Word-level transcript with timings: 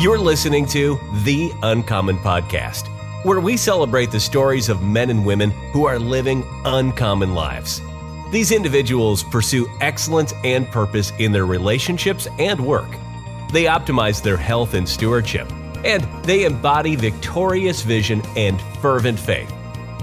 You're 0.00 0.18
listening 0.18 0.64
to 0.68 0.98
The 1.24 1.52
Uncommon 1.62 2.16
Podcast, 2.16 2.88
where 3.22 3.38
we 3.38 3.58
celebrate 3.58 4.10
the 4.10 4.18
stories 4.18 4.70
of 4.70 4.80
men 4.82 5.10
and 5.10 5.26
women 5.26 5.50
who 5.74 5.84
are 5.84 5.98
living 5.98 6.42
uncommon 6.64 7.34
lives. 7.34 7.82
These 8.30 8.50
individuals 8.50 9.22
pursue 9.22 9.68
excellence 9.82 10.32
and 10.42 10.66
purpose 10.70 11.12
in 11.18 11.32
their 11.32 11.44
relationships 11.44 12.26
and 12.38 12.58
work. 12.64 12.88
They 13.52 13.64
optimize 13.64 14.22
their 14.22 14.38
health 14.38 14.72
and 14.72 14.88
stewardship, 14.88 15.52
and 15.84 16.02
they 16.24 16.46
embody 16.46 16.96
victorious 16.96 17.82
vision 17.82 18.22
and 18.38 18.58
fervent 18.80 19.20
faith. 19.20 19.52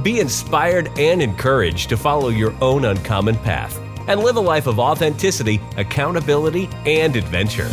Be 0.04 0.20
inspired 0.20 0.92
and 1.00 1.24
encouraged 1.24 1.90
to 1.90 1.98
follow 1.98 2.30
your 2.30 2.54
own 2.62 2.86
uncommon 2.86 3.36
path 3.38 3.82
and 4.08 4.20
live 4.20 4.36
a 4.36 4.42
life 4.42 4.68
of 4.68 4.78
authenticity, 4.78 5.60
accountability, 5.76 6.70
and 6.86 7.16
adventure. 7.16 7.72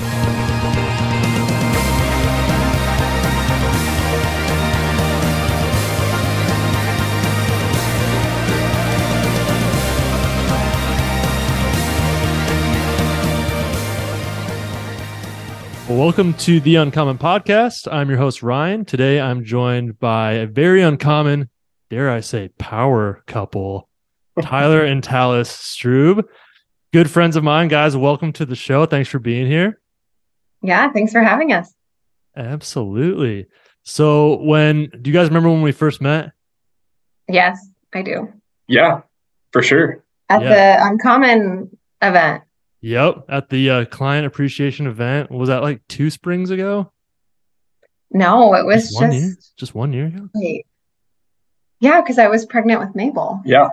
Welcome 15.95 16.35
to 16.35 16.59
the 16.61 16.75
Uncommon 16.77 17.19
Podcast. 17.19 17.87
I'm 17.91 18.09
your 18.09 18.19
host, 18.19 18.43
Ryan. 18.43 18.85
Today 18.85 19.21
I'm 19.21 19.45
joined 19.45 20.01
by 20.01 20.33
a 20.33 20.47
very 20.47 20.83
uncommon, 20.83 21.51
dare 21.89 22.11
I 22.11 22.19
say, 22.21 22.49
power 22.59 23.23
couple, 23.27 23.89
Tyler 24.43 24.85
and 24.85 25.03
Tallis 25.05 25.49
Strub. 25.51 26.25
Good 26.93 27.09
friends 27.11 27.37
of 27.37 27.45
mine, 27.45 27.69
guys. 27.69 27.97
Welcome 27.97 28.33
to 28.35 28.45
the 28.45 28.57
show. 28.57 28.87
Thanks 28.87 29.09
for 29.09 29.19
being 29.21 29.47
here. 29.47 29.81
Yeah, 30.63 30.91
thanks 30.93 31.13
for 31.13 31.23
having 31.23 31.53
us. 31.53 31.73
Absolutely. 32.37 33.47
So, 33.85 34.39
when 34.43 34.91
do 35.01 35.11
you 35.11 35.15
guys 35.15 35.29
remember 35.29 35.49
when 35.51 35.63
we 35.63 35.73
first 35.73 36.01
met? 36.01 36.33
Yes, 37.29 37.59
I 37.95 38.03
do. 38.03 38.33
Yeah, 38.67 39.03
for 39.53 39.63
sure. 39.63 40.03
At 40.29 40.43
Yeah. 40.43 40.49
the 40.79 40.87
Uncommon 40.87 41.77
event. 42.03 42.43
Yep, 42.85 43.25
at 43.31 43.49
the 43.49 43.71
uh, 43.71 43.85
client 43.87 44.27
appreciation 44.27 44.87
event. 44.87 45.31
Was 45.31 45.49
that 45.49 45.63
like 45.63 45.81
two 45.89 46.11
springs 46.11 46.51
ago? 46.51 46.93
No, 48.11 48.53
it 48.55 48.67
was 48.67 48.93
one 48.95 49.11
year. 49.13 49.35
just 49.37 49.57
Just 49.57 49.75
one 49.75 49.93
year 49.95 50.07
ago. 50.07 50.29
wait. 50.35 50.67
Yeah, 51.81 52.03
because 52.03 52.19
I 52.19 52.29
was 52.29 52.45
pregnant 52.45 52.81
with 52.81 52.95
Mabel 52.95 53.41
Yeah. 53.47 53.69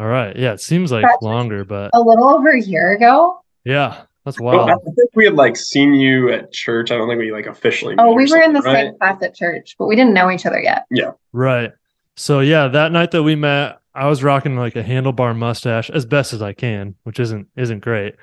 All 0.00 0.06
right. 0.06 0.34
Yeah, 0.36 0.52
it 0.52 0.60
seems 0.60 0.90
like 0.90 1.02
That's- 1.02 1.22
longer, 1.22 1.64
but 1.64 1.90
a 1.94 2.00
little 2.00 2.28
over 2.28 2.50
a 2.50 2.60
year 2.60 2.92
ago. 2.92 3.40
yeah, 3.64 4.02
that's 4.24 4.40
Well, 4.40 4.58
I 4.60 4.64
wild. 4.66 4.82
think 4.84 5.10
we 5.14 5.24
had 5.24 5.34
like 5.34 5.56
seen 5.56 5.94
you 5.94 6.30
at 6.32 6.52
church. 6.52 6.90
I 6.90 6.96
don't 6.96 7.08
think 7.08 7.20
we 7.20 7.30
like 7.30 7.46
officially. 7.46 7.94
Oh, 7.98 8.14
we 8.14 8.28
were 8.28 8.42
in 8.42 8.52
the 8.52 8.62
right? 8.62 8.86
same 8.88 8.98
class 8.98 9.22
at 9.22 9.34
church, 9.36 9.76
but 9.78 9.86
we 9.86 9.94
didn't 9.94 10.12
know 10.12 10.28
each 10.28 10.44
other 10.44 10.60
yet. 10.60 10.86
Yeah. 10.90 11.12
Right. 11.32 11.70
So 12.16 12.40
yeah, 12.40 12.66
that 12.66 12.90
night 12.90 13.12
that 13.12 13.22
we 13.22 13.36
met, 13.36 13.78
I 13.94 14.08
was 14.08 14.24
rocking 14.24 14.56
like 14.56 14.74
a 14.74 14.82
handlebar 14.82 15.36
mustache 15.36 15.88
as 15.88 16.04
best 16.04 16.32
as 16.32 16.42
I 16.42 16.52
can, 16.52 16.96
which 17.04 17.20
isn't 17.20 17.46
isn't 17.56 17.78
great. 17.80 18.16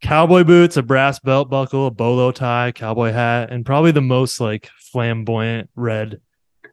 Cowboy 0.00 0.44
boots, 0.44 0.76
a 0.76 0.82
brass 0.82 1.18
belt 1.18 1.50
buckle, 1.50 1.86
a 1.88 1.90
bolo 1.90 2.30
tie, 2.30 2.72
cowboy 2.72 3.10
hat, 3.12 3.50
and 3.50 3.66
probably 3.66 3.90
the 3.90 4.00
most 4.00 4.40
like 4.40 4.68
flamboyant 4.92 5.70
red 5.74 6.20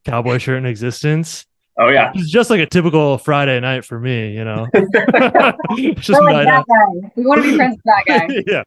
cowboy 0.05 0.37
shirt 0.37 0.57
in 0.59 0.65
existence. 0.65 1.45
Oh 1.77 1.89
yeah. 1.89 2.13
It's 2.15 2.29
just 2.29 2.49
like 2.49 2.61
a 2.61 2.65
typical 2.65 3.17
Friday 3.17 3.59
night 3.59 3.83
for 3.83 3.99
me, 3.99 4.33
you 4.33 4.45
know. 4.45 4.65
Just 4.73 6.09
We're 6.09 6.31
night 6.31 6.45
like 6.45 6.45
that 6.45 6.47
out. 6.47 6.65
guy. 6.67 7.11
We 7.17 7.25
want 7.25 7.43
to 7.43 7.49
be 7.49 7.55
friends 7.57 7.75
with 7.75 7.83
that 7.83 8.03
guy. 8.07 8.43
yeah. 8.47 8.63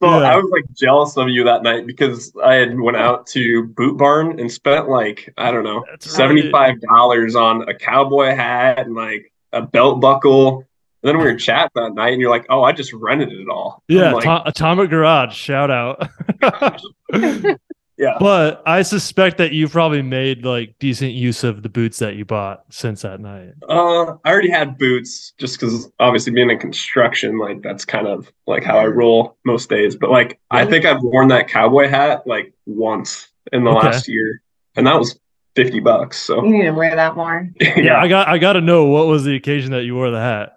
Well, 0.00 0.20
Yeah. 0.20 0.32
I 0.34 0.36
was 0.36 0.50
like 0.52 0.64
jealous 0.76 1.16
of 1.16 1.30
you 1.30 1.44
that 1.44 1.62
night 1.62 1.86
because 1.86 2.34
I 2.44 2.54
had 2.56 2.78
went 2.78 2.98
out 2.98 3.26
to 3.28 3.68
Boot 3.68 3.96
Barn 3.96 4.38
and 4.38 4.52
spent 4.52 4.90
like 4.90 5.32
I 5.38 5.50
don't 5.52 5.64
know 5.64 5.84
That's 5.88 6.14
seventy 6.14 6.50
five 6.50 6.78
dollars 6.82 7.34
on 7.34 7.66
a 7.66 7.74
cowboy 7.74 8.34
hat 8.34 8.80
and 8.80 8.94
like 8.94 9.32
a 9.52 9.62
belt 9.62 10.02
buckle. 10.02 10.64
And 11.04 11.10
then 11.10 11.18
we 11.18 11.24
were 11.24 11.36
chatting 11.36 11.70
that 11.74 11.92
night, 11.92 12.14
and 12.14 12.20
you're 12.20 12.30
like, 12.30 12.46
"Oh, 12.48 12.62
I 12.62 12.72
just 12.72 12.92
rented 12.94 13.30
it 13.30 13.46
all." 13.50 13.82
Yeah, 13.88 14.12
like, 14.14 14.26
Atom- 14.26 14.42
Atomic 14.46 14.88
Garage, 14.90 15.36
shout 15.36 15.70
out. 15.70 16.08
yeah. 17.96 18.16
But 18.18 18.62
I 18.66 18.82
suspect 18.82 19.38
that 19.38 19.52
you 19.52 19.68
probably 19.68 20.02
made 20.02 20.44
like 20.44 20.74
decent 20.78 21.12
use 21.12 21.44
of 21.44 21.62
the 21.62 21.68
boots 21.68 21.98
that 21.98 22.16
you 22.16 22.24
bought 22.24 22.64
since 22.70 23.02
that 23.02 23.20
night. 23.20 23.50
Uh, 23.68 24.14
I 24.24 24.30
already 24.32 24.50
had 24.50 24.78
boots 24.78 25.32
just 25.38 25.60
because 25.60 25.90
obviously 26.00 26.32
being 26.32 26.50
in 26.50 26.58
construction, 26.58 27.38
like 27.38 27.62
that's 27.62 27.84
kind 27.84 28.06
of 28.06 28.32
like 28.46 28.64
how 28.64 28.78
I 28.78 28.86
roll 28.86 29.36
most 29.44 29.68
days. 29.68 29.96
But 29.96 30.10
like, 30.10 30.40
I 30.50 30.64
think 30.64 30.84
I've 30.86 31.02
worn 31.02 31.28
that 31.28 31.48
cowboy 31.48 31.88
hat 31.88 32.26
like 32.26 32.52
once 32.66 33.28
in 33.52 33.64
the 33.64 33.70
Okay. 33.70 33.86
last 33.88 34.08
year, 34.08 34.40
and 34.74 34.86
that 34.86 34.98
was 34.98 35.18
50 35.54 35.80
bucks. 35.80 36.18
So 36.18 36.42
You 36.44 36.50
need 36.50 36.62
to 36.64 36.70
wear 36.72 36.96
that 36.96 37.14
more. 37.14 37.48
Yeah, 37.60 38.00
I 38.00 38.08
got 38.08 38.26
I 38.26 38.38
got 38.38 38.54
to 38.54 38.60
know 38.60 38.86
what 38.86 39.06
was 39.06 39.24
the 39.24 39.36
occasion 39.36 39.70
that 39.72 39.84
you 39.84 39.94
wore 39.94 40.10
the 40.10 40.18
hat. 40.20 40.53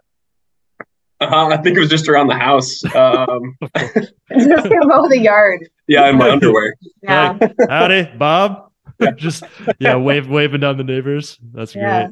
Uh, 1.19 1.47
I 1.51 1.57
think 1.57 1.77
it 1.77 1.79
was 1.79 1.89
just 1.89 2.07
around 2.07 2.27
the 2.27 2.35
house. 2.35 2.83
Um, 2.95 3.57
Just 4.37 4.69
gonna 4.69 4.85
mow 4.85 5.07
the 5.09 5.19
yard. 5.19 5.67
yeah, 5.87 6.07
in 6.09 6.17
my 6.17 6.29
underwear. 6.29 6.75
Yeah. 7.03 7.37
Like, 7.39 7.55
howdy, 7.69 8.11
Bob. 8.17 8.71
Just 9.15 9.43
yeah, 9.79 9.95
wave 9.95 10.27
waving 10.27 10.61
down 10.61 10.77
the 10.77 10.83
neighbors. 10.83 11.39
That's 11.53 11.75
Yeah. 11.75 12.07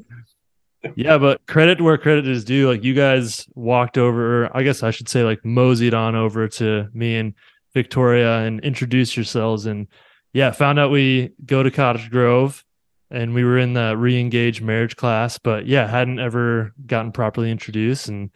great. 0.84 0.94
Yeah, 0.96 1.18
but 1.18 1.46
credit 1.48 1.82
where 1.82 1.98
credit 1.98 2.28
is 2.28 2.44
due. 2.46 2.70
Like 2.70 2.84
you 2.84 2.94
guys 2.94 3.48
walked 3.56 3.98
over, 3.98 4.46
or 4.46 4.58
I 4.58 4.62
guess 4.64 4.84
I 4.84 4.92
should 4.92 5.10
say 5.10 5.24
like 5.24 5.44
moseyed 5.44 5.94
on 5.96 6.16
over 6.16 6.48
to 6.48 6.88
me 6.94 7.16
and 7.18 7.34
Victoria 7.74 8.40
and 8.40 8.60
introduced 8.62 9.18
yourselves 9.18 9.66
and 9.66 9.88
yeah, 10.34 10.52
found 10.52 10.78
out 10.80 10.92
we 10.92 11.32
go 11.46 11.64
to 11.64 11.72
Cottage 11.72 12.12
Grove 12.12 12.64
and 13.10 13.34
we 13.34 13.44
were 13.44 13.58
in 13.58 13.74
the 13.74 13.96
re-engaged 13.98 14.62
marriage 14.62 14.96
class, 14.96 15.38
but 15.40 15.66
yeah, 15.66 15.88
hadn't 15.88 16.20
ever 16.20 16.72
gotten 16.86 17.12
properly 17.12 17.50
introduced 17.52 18.08
and 18.08 18.30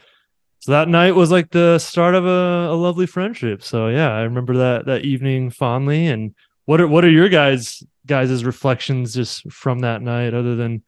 so 0.59 0.73
that 0.73 0.89
night 0.89 1.15
was 1.15 1.31
like 1.31 1.51
the 1.51 1.79
start 1.79 2.15
of 2.15 2.25
a, 2.25 2.67
a 2.69 2.75
lovely 2.75 3.05
friendship. 3.05 3.63
So 3.63 3.87
yeah, 3.87 4.11
I 4.11 4.21
remember 4.21 4.57
that 4.57 4.85
that 4.85 5.05
evening 5.05 5.51
fondly. 5.51 6.07
And 6.07 6.35
what 6.65 6.81
are 6.81 6.87
what 6.87 7.05
are 7.05 7.09
your 7.09 7.29
guys 7.29 7.81
guys' 8.05 8.43
reflections 8.43 9.13
just 9.13 9.49
from 9.51 9.79
that 9.79 10.01
night, 10.01 10.33
other 10.33 10.55
than 10.55 10.83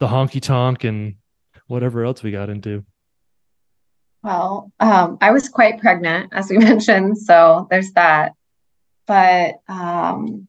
the 0.00 0.08
honky 0.08 0.42
tonk 0.42 0.82
and 0.84 1.14
whatever 1.68 2.04
else 2.04 2.22
we 2.22 2.32
got 2.32 2.50
into? 2.50 2.84
Well, 4.24 4.72
um, 4.80 5.18
I 5.20 5.30
was 5.30 5.48
quite 5.48 5.80
pregnant, 5.80 6.32
as 6.32 6.50
we 6.50 6.58
mentioned, 6.70 7.16
so 7.16 7.68
there's 7.70 7.92
that. 7.92 8.32
But 9.06 9.60
um, 9.68 10.48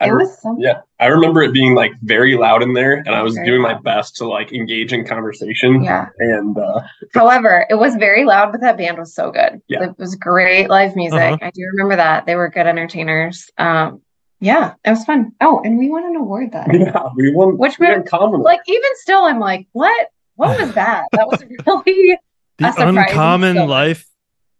I 0.00 0.08
it 0.08 0.10
re- 0.10 0.24
was 0.24 0.38
some, 0.42 0.56
yeah, 0.58 0.80
I 1.00 1.06
remember 1.06 1.42
it 1.42 1.52
being 1.54 1.74
like 1.74 1.92
very 2.02 2.36
loud 2.36 2.62
in 2.62 2.74
there, 2.74 2.94
and 3.06 3.10
I 3.10 3.22
was 3.22 3.34
Very 3.34 3.46
doing 3.46 3.62
my 3.62 3.74
best 3.74 4.14
to 4.16 4.28
like 4.28 4.52
engage 4.52 4.92
in 4.92 5.06
conversation. 5.06 5.82
yeah. 5.82 6.08
And 6.18 6.56
uh, 6.58 6.82
However, 7.14 7.66
it 7.70 7.76
was 7.76 7.94
very 7.96 8.24
loud, 8.24 8.52
but 8.52 8.60
that 8.60 8.76
band 8.76 8.98
was 8.98 9.14
so 9.14 9.30
good. 9.30 9.60
Yeah. 9.68 9.84
It 9.84 9.98
was 9.98 10.14
great 10.14 10.68
live 10.68 10.96
music. 10.96 11.18
Uh-huh. 11.18 11.38
I 11.40 11.50
do 11.50 11.62
remember 11.72 11.96
that. 11.96 12.26
They 12.26 12.34
were 12.34 12.48
good 12.50 12.66
entertainers. 12.66 13.48
Um, 13.56 14.02
yeah, 14.40 14.74
it 14.84 14.90
was 14.90 15.02
fun. 15.04 15.32
Oh, 15.40 15.62
and 15.64 15.78
we 15.78 15.88
won 15.88 16.04
an 16.04 16.14
award 16.16 16.52
that 16.52 16.68
yeah, 16.78 17.08
we 17.16 17.32
won. 17.34 17.56
Which 17.56 17.78
we 17.78 17.86
uncommon. 17.90 18.42
Like 18.42 18.60
even 18.66 18.90
still, 18.96 19.22
I'm 19.22 19.40
like, 19.40 19.66
what? 19.72 20.08
What 20.34 20.60
was 20.60 20.74
that? 20.74 21.06
That 21.12 21.26
was 21.26 21.42
really 21.66 22.18
The 22.58 22.66
A 22.66 22.86
uncommon 22.88 23.66
life 23.66 24.06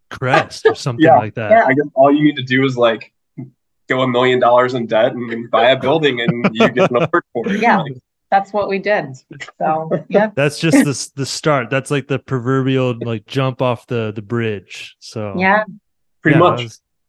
crest 0.09 0.65
or 0.65 0.73
something 0.87 1.05
Yeah. 1.05 1.17
like 1.19 1.35
that. 1.35 1.51
Yeah. 1.51 1.65
I 1.67 1.73
guess 1.73 1.85
all 1.93 2.11
you 2.11 2.23
need 2.23 2.37
to 2.37 2.43
do 2.43 2.65
is 2.65 2.75
like 2.75 3.13
go 3.87 4.01
a 4.01 4.07
million 4.07 4.39
dollars 4.39 4.73
in 4.73 4.85
debt 4.87 5.13
and 5.13 5.49
buy 5.51 5.69
a 5.71 5.79
building, 5.79 6.21
and 6.21 6.49
you 6.53 6.69
get 6.69 6.89
an 6.91 6.95
award 6.97 7.23
for 7.33 7.47
it. 7.53 7.61
Yeah. 7.61 7.79
Like, 7.81 7.93
that's 8.29 8.51
what 8.51 8.67
we 8.67 8.77
did. 8.79 9.15
So 9.57 9.89
yeah. 10.09 10.31
That's 10.35 10.59
just 10.59 10.77
the 10.83 11.11
the 11.15 11.25
start. 11.25 11.69
That's 11.69 11.89
like 11.89 12.07
the 12.09 12.19
proverbial 12.19 12.95
like 13.01 13.25
jump 13.25 13.61
off 13.61 13.87
the 13.87 14.11
the 14.13 14.21
bridge. 14.21 14.97
So 14.99 15.33
Yeah. 15.37 15.63
pretty 16.21 16.37
Yeah, 16.37 16.39
much. 16.39 16.57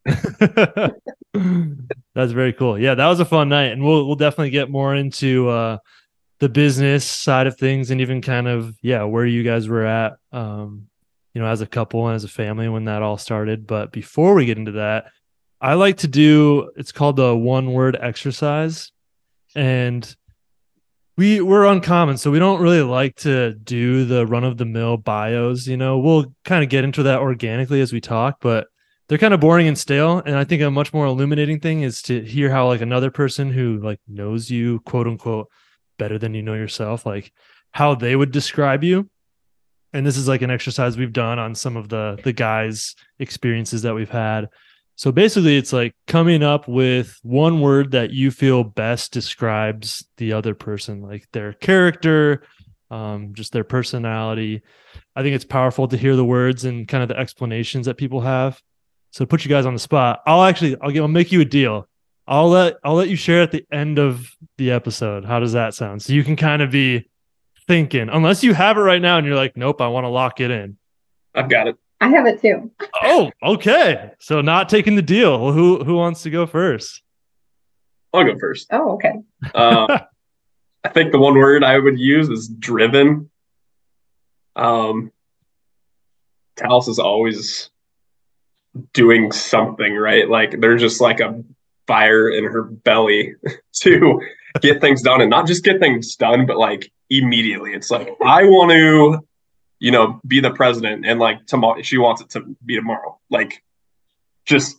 that 0.05 0.93
was- 0.95 1.03
That's 2.15 2.33
very 2.33 2.53
cool. 2.53 2.79
Yeah, 2.79 2.95
that 2.95 3.07
was 3.07 3.21
a 3.21 3.25
fun 3.25 3.49
night, 3.49 3.73
and 3.73 3.85
we'll 3.85 4.07
we'll 4.07 4.17
definitely 4.17 4.51
get 4.51 4.71
more 4.71 4.95
into 4.95 5.49
uh, 5.49 5.79
the 6.39 6.49
business 6.49 7.05
side 7.05 7.47
of 7.47 7.57
things, 7.57 7.91
and 7.91 8.01
even 8.01 8.23
kind 8.23 8.49
of 8.49 8.77
yeah 8.83 9.03
where 9.05 9.27
you 9.27 9.43
guys 9.43 9.69
were 9.69 9.85
at, 9.85 10.15
um, 10.33 10.87
you 11.35 11.43
know, 11.43 11.49
as 11.49 11.61
a 11.61 11.67
couple 11.67 12.07
and 12.07 12.15
as 12.17 12.25
a 12.25 12.29
family 12.29 12.69
when 12.69 12.85
that 12.85 13.03
all 13.03 13.19
started. 13.19 13.67
But 13.67 13.93
before 13.93 14.35
we 14.35 14.47
get 14.47 14.57
into 14.59 14.73
that, 14.73 15.07
I 15.61 15.75
like 15.75 15.99
to 15.99 16.09
do 16.09 16.71
it's 16.77 16.93
called 16.93 17.17
the 17.17 17.35
one 17.37 17.73
word 17.73 17.97
exercise, 18.01 18.93
and 19.55 20.17
we 21.17 21.41
we're 21.41 21.67
uncommon, 21.67 22.17
so 22.17 22.31
we 22.31 22.39
don't 22.39 22.61
really 22.61 22.83
like 22.83 23.17
to 23.17 23.55
do 23.55 24.05
the 24.05 24.25
run 24.25 24.45
of 24.45 24.57
the 24.57 24.65
mill 24.65 24.97
bios. 24.97 25.67
You 25.67 25.77
know, 25.77 25.99
we'll 25.99 26.33
kind 26.45 26.63
of 26.63 26.71
get 26.71 26.85
into 26.85 27.03
that 27.05 27.19
organically 27.19 27.81
as 27.81 27.93
we 27.93 28.01
talk, 28.01 28.39
but 28.41 28.69
they're 29.09 29.19
kind 29.19 29.35
of 29.35 29.41
boring 29.41 29.67
and 29.67 29.77
stale. 29.77 30.23
And 30.25 30.37
I 30.37 30.45
think 30.45 30.63
a 30.63 30.71
much 30.71 30.93
more 30.93 31.07
illuminating 31.07 31.59
thing 31.59 31.83
is 31.83 32.03
to 32.03 32.23
hear 32.23 32.51
how 32.51 32.69
like 32.69 32.81
another 32.81 33.11
person 33.11 33.51
who 33.51 33.79
like 33.79 34.01
knows 34.07 34.51
you, 34.51 34.81
quote 34.81 35.09
unquote, 35.09 35.49
better 35.99 36.19
than 36.19 36.35
you 36.35 36.43
know 36.43 36.55
yourself, 36.55 37.05
like 37.05 37.33
how 37.73 37.97
they 37.97 38.15
would 38.15 38.31
describe 38.31 38.85
you. 38.85 39.11
And 39.93 40.07
this 40.07 40.17
is 40.17 40.29
like 40.29 40.43
an 40.43 40.51
exercise 40.51 40.97
we've 40.97 41.13
done 41.13 41.39
on 41.39 41.55
some 41.55 41.77
of 41.77 41.89
the 41.89 42.21
the 42.23 42.33
guys' 42.33 42.95
experiences 43.19 43.83
that 43.83 43.95
we've 43.95 44.11
had. 44.11 44.49
So 44.99 45.13
basically, 45.13 45.57
it's 45.57 45.73
like 45.73 45.95
coming 46.09 46.43
up 46.43 46.67
with 46.67 47.21
one 47.23 47.61
word 47.61 47.93
that 47.93 48.11
you 48.11 48.33
feel 48.33 48.65
best 48.65 49.13
describes 49.13 50.05
the 50.17 50.33
other 50.33 50.57
person, 50.57 51.03
like 51.03 51.29
their 51.33 51.53
character, 51.53 52.43
um, 52.91 53.33
just 53.33 53.53
their 53.53 53.63
personality. 53.63 54.61
I 55.15 55.23
think 55.23 55.37
it's 55.37 55.45
powerful 55.45 55.87
to 55.87 55.97
hear 55.97 56.17
the 56.17 56.25
words 56.25 56.65
and 56.65 56.89
kind 56.89 57.05
of 57.05 57.09
the 57.09 57.17
explanations 57.17 57.87
that 57.87 57.95
people 57.95 58.23
have. 58.23 58.61
So 59.13 59.25
to 59.25 59.29
put 59.29 59.45
you 59.45 59.49
guys 59.49 59.67
on 59.67 59.73
the 59.73 59.79
spot, 59.79 60.21
I'll 60.27 60.43
actually 60.43 60.75
I'll, 60.81 61.03
I'll 61.03 61.07
make 61.07 61.31
you 61.31 61.43
a 61.43 61.45
deal. 61.45 61.87
I'll 62.27 62.49
let 62.49 62.79
I'll 62.83 62.97
let 62.97 63.09
you 63.09 63.15
share 63.15 63.43
at 63.43 63.53
the 63.53 63.65
end 63.71 64.01
of 64.01 64.29
the 64.57 64.73
episode. 64.73 65.25
How 65.25 65.39
does 65.39 65.53
that 65.53 65.75
sound? 65.75 66.03
So 66.03 66.13
you 66.13 66.25
can 66.25 66.35
kind 66.35 66.61
of 66.61 66.73
be 66.73 67.09
thinking, 67.69 68.09
unless 68.09 68.43
you 68.43 68.53
have 68.53 68.77
it 68.77 68.81
right 68.81 69.01
now 69.01 69.19
and 69.19 69.25
you're 69.25 69.37
like, 69.37 69.57
nope, 69.57 69.81
I 69.81 69.87
want 69.87 70.07
to 70.07 70.09
lock 70.09 70.41
it 70.41 70.51
in. 70.51 70.77
I've 71.37 71.49
got 71.49 71.69
it. 71.69 71.77
I 72.01 72.09
have 72.11 72.27
it 72.27 72.41
too. 72.41 72.71
Oh, 73.03 73.31
okay. 73.43 74.13
So 74.21 74.41
not 74.41 74.69
taking 74.69 74.95
the 74.95 75.03
deal. 75.03 75.53
Who 75.53 75.83
who 75.83 75.95
wants 75.95 76.23
to 76.23 76.31
go 76.31 76.47
first? 76.47 77.03
I'll 78.13 78.25
go 78.25 78.39
first. 78.39 78.69
Oh, 78.71 78.93
okay. 78.93 79.15
Uh, 79.55 79.99
I 80.85 80.89
think 80.91 81.13
the 81.13 81.19
one 81.19 81.35
word 81.35 81.65
I 81.65 81.79
would 81.79 81.99
use 81.99 82.29
is 82.29 82.49
driven. 82.49 83.31
Um, 84.55 85.13
Tallis 86.57 86.89
is 86.89 86.99
always 86.99 87.71
doing 88.93 89.33
something, 89.33 89.95
right? 89.95 90.29
Like 90.29 90.61
there's 90.61 90.81
just 90.81 91.01
like 91.01 91.21
a 91.21 91.43
fire 91.87 92.29
in 92.31 92.45
her 92.45 92.63
belly 92.63 93.35
to 93.81 94.21
get 94.61 94.81
things 94.81 95.03
done 95.03 95.21
and 95.21 95.31
not 95.31 95.47
just 95.47 95.65
get 95.65 95.81
things 95.81 96.17
done, 96.17 96.47
but 96.47 96.59
like 96.59 96.91
immediately. 97.11 97.73
It's 97.75 97.91
like, 97.91 98.09
I 98.25 98.45
want 98.45 98.71
to, 98.73 99.27
you 99.81 99.91
know, 99.91 100.21
be 100.27 100.41
the 100.41 100.51
president 100.51 101.07
and 101.07 101.21
like 101.21 101.47
tomorrow, 101.47 101.81
she 101.83 101.99
wants 101.99 102.21
it 102.21 102.31
to 102.31 102.57
be 102.65 102.75
tomorrow. 102.77 103.19
Like 103.31 103.63
just, 104.45 104.79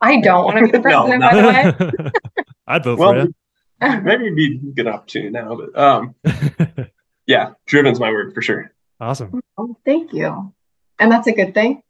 I 0.00 0.20
don't 0.20 0.44
want 0.44 0.58
to 0.58 0.64
be 0.66 0.70
the 0.72 0.78
No, 0.88 1.06
president, 1.06 1.20
no. 1.20 1.28
by 1.30 1.72
the 1.72 2.02
way. 2.02 2.10
I'd 2.66 2.84
vote 2.84 2.98
well, 2.98 3.12
for 3.12 3.18
you. 3.20 4.00
maybe 4.02 4.24
it'd 4.26 4.36
be 4.36 4.56
a 4.56 4.72
good 4.74 4.86
opportunity 4.88 5.30
now, 5.30 5.56
but 5.56 5.78
um, 5.78 6.14
yeah, 7.26 7.52
driven's 7.66 8.00
my 8.00 8.10
word 8.10 8.34
for 8.34 8.42
sure. 8.42 8.72
awesome. 9.00 9.40
Oh, 9.56 9.76
thank 9.84 10.12
you. 10.12 10.52
And 10.98 11.10
that's 11.12 11.26
a 11.26 11.32
good 11.32 11.54
thing. 11.54 11.82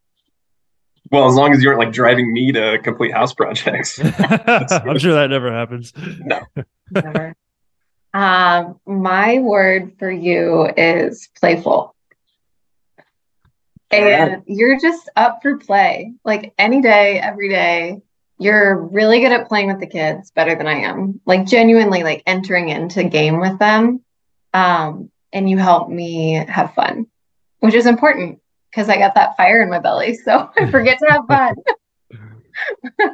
Well, 1.09 1.27
as 1.29 1.35
long 1.35 1.53
as 1.53 1.63
you 1.63 1.69
aren't 1.69 1.79
like 1.79 1.93
driving 1.93 2.33
me 2.33 2.51
to 2.51 2.79
complete 2.83 3.13
house 3.13 3.33
projects. 3.33 3.97
I'm 3.99 4.99
sure 4.99 5.13
that 5.13 5.27
never 5.29 5.51
happens. 5.51 5.93
No. 6.19 6.41
Never. 6.91 7.33
um, 8.13 8.79
my 8.85 9.39
word 9.39 9.93
for 9.99 10.11
you 10.11 10.69
is 10.75 11.29
playful. 11.39 11.95
And 13.91 14.43
you're 14.45 14.79
just 14.79 15.09
up 15.15 15.39
for 15.41 15.57
play. 15.57 16.13
Like 16.25 16.53
any 16.57 16.81
day, 16.81 17.19
every 17.19 17.49
day, 17.49 18.01
you're 18.39 18.77
really 18.77 19.19
good 19.21 19.31
at 19.31 19.47
playing 19.47 19.67
with 19.67 19.79
the 19.79 19.87
kids, 19.87 20.31
better 20.31 20.55
than 20.55 20.67
I 20.67 20.79
am. 20.81 21.21
Like 21.25 21.45
genuinely 21.45 22.03
like 22.03 22.23
entering 22.25 22.69
into 22.69 23.03
game 23.03 23.39
with 23.39 23.57
them. 23.59 24.03
Um, 24.53 25.09
and 25.33 25.49
you 25.49 25.57
help 25.57 25.89
me 25.89 26.33
have 26.33 26.73
fun, 26.73 27.07
which 27.59 27.73
is 27.73 27.85
important 27.85 28.39
because 28.69 28.89
I 28.89 28.97
got 28.97 29.15
that 29.15 29.37
fire 29.37 29.61
in 29.61 29.69
my 29.69 29.79
belly. 29.79 30.15
So 30.15 30.51
I 30.57 30.69
forget 30.69 30.99
to 30.99 31.11
have 31.11 31.25
fun. 31.27 31.55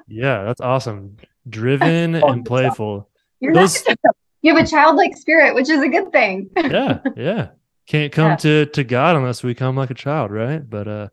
Yeah, 0.08 0.44
that's 0.44 0.62
awesome. 0.62 1.18
Driven 1.50 2.16
and 2.24 2.46
playful. 2.46 3.10
You're 3.42 3.54
Those- 3.54 3.86
not, 3.86 3.98
you 4.42 4.56
have 4.56 4.64
a 4.64 4.68
childlike 4.68 5.18
spirit, 5.18 5.54
which 5.56 5.70
is 5.70 5.82
a 5.82 5.90
good 5.90 6.14
thing. 6.14 6.50
Yeah, 6.56 7.00
yeah. 7.18 7.50
Can't 7.88 8.14
come 8.14 8.32
Yeah. 8.32 8.36
to 8.38 8.66
to 8.68 8.84
God 8.84 9.16
unless 9.16 9.44
we 9.44 9.54
come 9.56 9.76
like 9.76 9.90
a 9.92 9.96
child, 9.96 10.32
right? 10.32 10.62
But 10.68 10.88
uh 10.88 11.08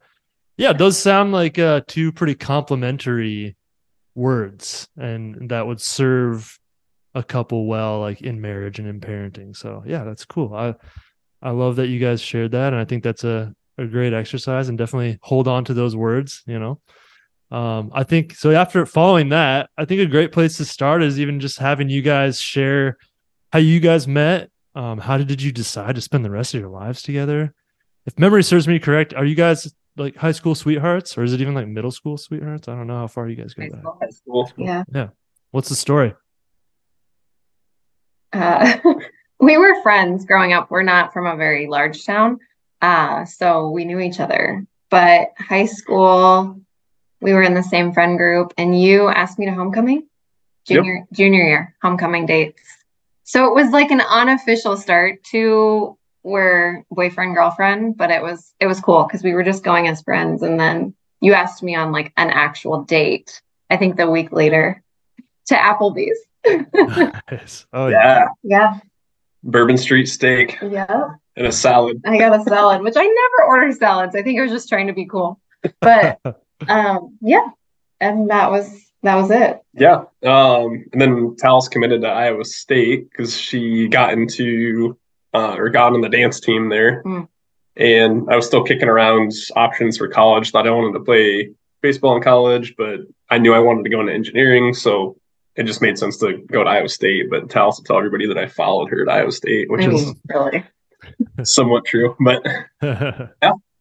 yeah, 0.56 0.72
does 0.72 0.98
sound 0.98 1.32
like 1.32 1.58
uh 1.58 1.80
two 1.86 2.12
pretty 2.12 2.34
complementary 2.34 3.56
words 4.14 4.88
and 4.96 5.48
that 5.50 5.66
would 5.66 5.80
serve 5.80 6.58
a 7.14 7.22
couple 7.22 7.66
well 7.66 8.00
like 8.00 8.20
in 8.22 8.40
marriage 8.40 8.78
and 8.78 8.88
in 8.88 9.00
parenting. 9.00 9.56
So 9.56 9.82
yeah, 9.86 10.04
that's 10.04 10.24
cool. 10.24 10.54
I 10.54 10.74
I 11.42 11.50
love 11.50 11.76
that 11.76 11.88
you 11.88 11.98
guys 11.98 12.20
shared 12.20 12.52
that 12.52 12.72
and 12.72 12.80
I 12.80 12.84
think 12.84 13.02
that's 13.02 13.24
a 13.24 13.54
a 13.78 13.86
great 13.86 14.12
exercise 14.12 14.68
and 14.68 14.76
definitely 14.76 15.18
hold 15.22 15.48
on 15.48 15.64
to 15.64 15.74
those 15.74 15.96
words, 15.96 16.42
you 16.46 16.58
know. 16.58 16.80
Um, 17.50 17.90
I 17.94 18.04
think 18.04 18.34
so. 18.34 18.50
After 18.52 18.84
following 18.86 19.30
that, 19.30 19.70
I 19.76 19.86
think 19.86 20.00
a 20.02 20.06
great 20.06 20.32
place 20.32 20.58
to 20.58 20.64
start 20.64 21.02
is 21.02 21.18
even 21.18 21.40
just 21.40 21.58
having 21.58 21.88
you 21.88 22.02
guys 22.02 22.38
share 22.40 22.98
how 23.52 23.58
you 23.58 23.80
guys 23.80 24.06
met. 24.06 24.49
Um, 24.74 24.98
how 24.98 25.18
did 25.18 25.42
you 25.42 25.50
decide 25.52 25.96
to 25.96 26.00
spend 26.00 26.24
the 26.24 26.30
rest 26.30 26.54
of 26.54 26.60
your 26.60 26.70
lives 26.70 27.02
together? 27.02 27.52
If 28.06 28.18
memory 28.18 28.42
serves 28.42 28.68
me 28.68 28.78
correct, 28.78 29.14
are 29.14 29.24
you 29.24 29.34
guys 29.34 29.72
like 29.96 30.16
high 30.16 30.32
school 30.32 30.54
sweethearts, 30.54 31.18
or 31.18 31.24
is 31.24 31.32
it 31.32 31.40
even 31.40 31.54
like 31.54 31.66
middle 31.66 31.90
school 31.90 32.16
sweethearts? 32.16 32.68
I 32.68 32.74
don't 32.76 32.86
know 32.86 32.96
how 32.98 33.06
far 33.08 33.28
you 33.28 33.36
guys 33.36 33.54
go 33.54 33.62
High 33.64 33.68
back. 33.68 33.80
school. 33.80 33.98
That's 34.00 34.22
cool. 34.26 34.84
Yeah. 34.94 35.08
What's 35.50 35.68
the 35.68 35.74
story? 35.76 36.14
Uh, 38.32 38.78
we 39.40 39.56
were 39.58 39.82
friends 39.82 40.24
growing 40.24 40.52
up. 40.52 40.70
We're 40.70 40.82
not 40.82 41.12
from 41.12 41.26
a 41.26 41.36
very 41.36 41.66
large 41.66 42.04
town, 42.04 42.38
uh, 42.80 43.24
so 43.24 43.70
we 43.70 43.84
knew 43.84 43.98
each 44.00 44.20
other. 44.20 44.64
But 44.90 45.32
high 45.38 45.66
school, 45.66 46.60
we 47.20 47.32
were 47.32 47.42
in 47.42 47.54
the 47.54 47.62
same 47.62 47.92
friend 47.92 48.16
group, 48.16 48.54
and 48.56 48.80
you 48.80 49.08
asked 49.08 49.38
me 49.38 49.46
to 49.46 49.52
homecoming, 49.52 50.06
Yep. 50.68 50.84
junior 50.84 51.06
junior 51.12 51.42
year 51.44 51.74
homecoming 51.82 52.26
dates. 52.26 52.62
So 53.30 53.46
it 53.46 53.54
was 53.54 53.70
like 53.70 53.92
an 53.92 54.00
unofficial 54.00 54.76
start 54.76 55.22
to 55.30 55.96
we're 56.24 56.84
boyfriend 56.90 57.36
girlfriend, 57.36 57.96
but 57.96 58.10
it 58.10 58.20
was 58.20 58.52
it 58.58 58.66
was 58.66 58.80
cool 58.80 59.04
because 59.04 59.22
we 59.22 59.34
were 59.34 59.44
just 59.44 59.62
going 59.62 59.86
as 59.86 60.02
friends, 60.02 60.42
and 60.42 60.58
then 60.58 60.94
you 61.20 61.32
asked 61.32 61.62
me 61.62 61.76
on 61.76 61.92
like 61.92 62.12
an 62.16 62.30
actual 62.30 62.82
date. 62.82 63.40
I 63.70 63.76
think 63.76 63.96
the 63.96 64.10
week 64.10 64.32
later 64.32 64.82
to 65.46 65.54
Applebee's. 65.54 66.18
Nice. 67.30 67.66
Oh 67.72 67.86
yeah. 67.86 68.00
Yeah. 68.02 68.26
yeah, 68.42 68.78
Bourbon 69.44 69.78
Street 69.78 70.06
steak 70.06 70.58
yeah. 70.60 71.10
and 71.36 71.46
a 71.46 71.52
salad. 71.52 72.02
I 72.04 72.18
got 72.18 72.34
a 72.34 72.42
salad, 72.42 72.82
which 72.82 72.96
I 72.96 73.04
never 73.04 73.46
order 73.46 73.70
salads. 73.70 74.16
I 74.16 74.22
think 74.22 74.40
I 74.40 74.42
was 74.42 74.50
just 74.50 74.68
trying 74.68 74.88
to 74.88 74.92
be 74.92 75.06
cool. 75.06 75.40
But 75.80 76.18
um 76.68 77.16
yeah. 77.20 77.46
And 78.00 78.28
that 78.30 78.50
was 78.50 78.89
that 79.02 79.16
was 79.16 79.30
it. 79.30 79.60
Yeah. 79.72 80.04
Um, 80.22 80.84
and 80.92 81.00
then 81.00 81.36
Tallis 81.36 81.68
committed 81.68 82.02
to 82.02 82.08
Iowa 82.08 82.44
State 82.44 83.10
because 83.10 83.38
she 83.38 83.88
got 83.88 84.12
into 84.12 84.98
uh, 85.32 85.54
or 85.56 85.70
got 85.70 85.92
on 85.92 86.00
the 86.00 86.08
dance 86.08 86.40
team 86.40 86.68
there. 86.68 87.02
Mm. 87.04 87.28
And 87.76 88.28
I 88.30 88.36
was 88.36 88.46
still 88.46 88.62
kicking 88.62 88.88
around 88.88 89.32
options 89.56 89.96
for 89.96 90.08
college. 90.08 90.50
Thought 90.50 90.66
I 90.66 90.70
wanted 90.70 90.98
to 90.98 91.04
play 91.04 91.52
baseball 91.80 92.16
in 92.16 92.22
college, 92.22 92.74
but 92.76 93.00
I 93.30 93.38
knew 93.38 93.54
I 93.54 93.58
wanted 93.58 93.84
to 93.84 93.90
go 93.90 94.00
into 94.00 94.12
engineering. 94.12 94.74
So 94.74 95.16
it 95.56 95.64
just 95.64 95.80
made 95.80 95.98
sense 95.98 96.18
to 96.18 96.38
go 96.50 96.64
to 96.64 96.68
Iowa 96.70 96.88
State. 96.88 97.30
But 97.30 97.48
Tallis 97.48 97.78
will 97.78 97.84
tell 97.84 97.98
everybody 97.98 98.26
that 98.26 98.38
I 98.38 98.46
followed 98.46 98.90
her 98.90 99.04
to 99.04 99.10
Iowa 99.10 99.32
State, 99.32 99.70
which 99.70 99.86
I 99.86 99.90
is 99.90 100.14
really. 100.28 100.64
somewhat 101.44 101.84
true. 101.86 102.16
But 102.20 102.44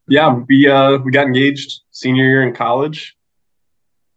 yeah, 0.08 0.40
we 0.48 0.68
uh 0.68 0.98
we 0.98 1.12
got 1.12 1.26
engaged 1.26 1.82
senior 1.90 2.24
year 2.24 2.42
in 2.42 2.54
college, 2.54 3.16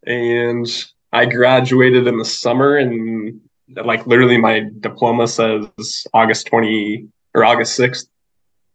and 0.05 0.67
I 1.13 1.25
graduated 1.25 2.07
in 2.07 2.17
the 2.17 2.25
summer, 2.25 2.77
and 2.77 3.39
like 3.69 4.05
literally 4.07 4.37
my 4.37 4.65
diploma 4.79 5.27
says 5.27 5.67
August 6.13 6.47
twenty 6.47 7.07
or 7.33 7.45
August 7.45 7.75
sixth, 7.75 8.07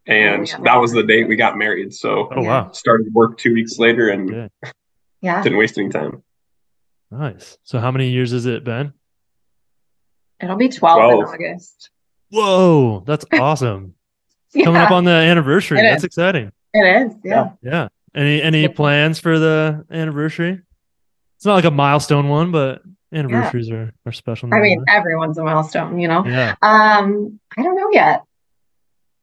and 0.06 0.42
oh, 0.42 0.44
Yeah. 0.44 0.58
that 0.64 0.76
was 0.76 0.92
the 0.92 1.02
date 1.02 1.28
we 1.28 1.36
got 1.36 1.58
married. 1.58 1.92
So 1.92 2.28
oh 2.34 2.42
wow. 2.42 2.70
started 2.72 3.12
work 3.12 3.36
two 3.38 3.52
weeks 3.52 3.78
later 3.78 4.08
and 4.08 4.30
Yeah. 4.62 4.70
Yeah. 5.20 5.42
didn't 5.42 5.58
waste 5.58 5.76
any 5.76 5.88
time. 5.88 6.22
Nice. 7.10 7.58
So 7.64 7.80
how 7.80 7.90
many 7.90 8.10
years 8.10 8.30
has 8.30 8.46
it 8.46 8.62
been? 8.62 8.92
It'll 10.40 10.54
be 10.56 10.68
12, 10.68 11.12
in 11.12 11.18
August. 11.26 11.90
Whoa, 12.30 13.02
that's 13.04 13.24
awesome. 13.32 13.94
Coming 14.54 14.80
up 14.80 14.92
on 14.92 15.02
the 15.04 15.10
anniversary. 15.10 15.80
It 15.80 15.82
That's 15.82 15.98
is. 16.02 16.04
exciting. 16.04 16.52
it 16.72 17.06
is. 17.06 17.16
Yeah. 17.24 17.50
Yeah. 17.62 17.88
Any 18.14 18.40
any 18.40 18.68
plans 18.68 19.18
for 19.18 19.38
the 19.38 19.84
anniversary? 19.90 20.60
It's 21.38 21.46
not 21.46 21.54
like 21.54 21.64
a 21.64 21.70
milestone 21.70 22.28
one, 22.28 22.50
but 22.50 22.82
anniversaries 23.12 23.70
are, 23.70 23.92
are 24.04 24.12
special. 24.12 24.52
I 24.52 24.60
mean, 24.60 24.78
nonetheless. 24.78 24.96
everyone's 24.98 25.38
a 25.38 25.44
milestone, 25.44 25.98
you 26.00 26.08
know. 26.08 26.24
yeah. 26.26 26.56
Um, 26.62 27.38
I 27.56 27.62
don't 27.62 27.76
know 27.76 27.88
yet. 27.92 28.24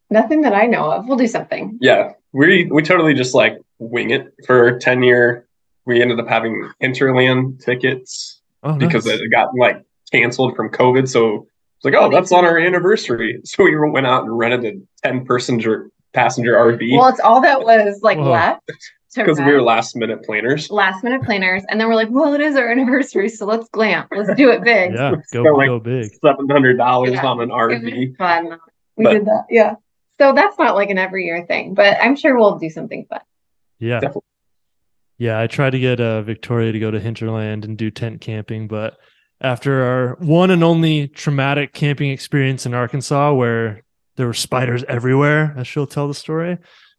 Nothing 0.09 0.41
that 0.41 0.53
I 0.53 0.65
know 0.65 0.91
of. 0.91 1.07
We'll 1.07 1.17
do 1.17 1.27
something. 1.27 1.77
Yeah, 1.81 2.13
we 2.31 2.65
we 2.71 2.81
totally 2.83 3.13
just 3.13 3.33
like 3.35 3.57
wing 3.79 4.11
it 4.11 4.33
for 4.45 4.79
ten 4.79 5.03
year. 5.03 5.45
We 5.85 6.01
ended 6.01 6.19
up 6.19 6.27
having 6.27 6.71
Hinterland 6.79 7.61
tickets 7.61 8.41
Oh, 8.63 8.73
because 8.77 9.05
nice. 9.05 9.19
it 9.19 9.29
got 9.29 9.49
like 9.59 9.83
canceled 10.11 10.55
from 10.55 10.69
COVID. 10.69 11.07
So 11.07 11.47
it's 11.77 11.85
like, 11.85 11.93
oh, 11.95 12.09
that's 12.09 12.31
on 12.31 12.45
our 12.45 12.57
anniversary. 12.57 13.39
So 13.45 13.63
we 13.63 13.75
went 13.77 14.07
out 14.07 14.23
and 14.23 14.35
rented 14.37 14.65
a 15.03 15.07
10 15.07 15.25
passenger 15.27 15.89
passenger 16.13 16.53
RV 16.53 16.97
Well, 16.97 17.09
it's 17.09 17.19
all 17.19 17.41
that 17.41 17.59
was 17.61 17.99
like 18.01 18.17
Whoa. 18.17 18.31
left 18.31 18.61
to 18.67 18.73
because 19.15 19.37
we 19.37 19.43
rent. 19.45 19.55
were 19.55 19.61
last 19.61 19.95
minute 19.95 20.23
planners. 20.23 20.69
last 20.69 21.03
minute 21.03 21.23
planners, 21.23 21.63
and 21.69 21.79
then 21.79 21.87
we're 21.87 21.95
like, 21.95 22.09
well, 22.11 22.33
it 22.33 22.41
is 22.41 22.55
our 22.55 22.69
anniversary, 22.69 23.29
so 23.29 23.45
let's 23.45 23.67
glam. 23.69 24.05
Let's 24.11 24.33
do 24.35 24.51
it 24.51 24.63
big. 24.63 24.93
yeah, 24.93 25.11
go 25.33 25.43
So, 25.43 25.53
like, 25.55 25.67
go 25.67 25.79
big. 25.79 26.11
Seven 26.21 26.47
hundred 26.49 26.77
dollars 26.77 27.13
Yeah. 27.13 27.25
on 27.25 27.41
an 27.41 27.49
It 27.49 27.53
RV. 27.53 28.07
was 28.09 28.15
fun. 28.17 28.59
We 28.97 29.03
But- 29.05 29.13
did 29.13 29.25
that. 29.25 29.45
Yeah. 29.49 29.75
So 30.19 30.31
that's 30.33 30.57
not 30.57 30.75
like 30.75 30.89
an 30.89 30.97
every 30.97 31.25
year 31.25 31.45
thing, 31.45 31.73
but 31.73 31.97
I'm 32.01 32.15
sure 32.15 32.37
we'll 32.37 32.57
do 32.57 32.69
something 32.69 33.05
fun. 33.09 33.19
Yeah. 33.79 33.99
Definitely. 33.99 34.21
Yeah, 35.17 35.39
I 35.39 35.47
tried 35.47 35.71
to 35.71 35.79
get 35.79 35.99
uh, 35.99 36.21
Victoria 36.21 36.71
to 36.71 36.79
go 36.79 36.91
to 36.91 36.99
Hinterland 36.99 37.65
and 37.65 37.77
do 37.77 37.89
tent 37.91 38.21
camping, 38.21 38.67
but 38.67 38.97
after 39.41 39.83
our 39.83 40.15
one 40.19 40.51
and 40.51 40.63
only 40.63 41.07
traumatic 41.09 41.73
camping 41.73 42.11
experience 42.11 42.65
in 42.65 42.73
Arkansas, 42.73 43.33
where 43.33 43.83
there 44.15 44.25
were 44.27 44.33
spiders 44.33 44.83
everywhere, 44.87 45.53
as 45.57 45.67
she'll 45.67 45.87
tell 45.87 46.07
the 46.07 46.13
story, 46.13 46.57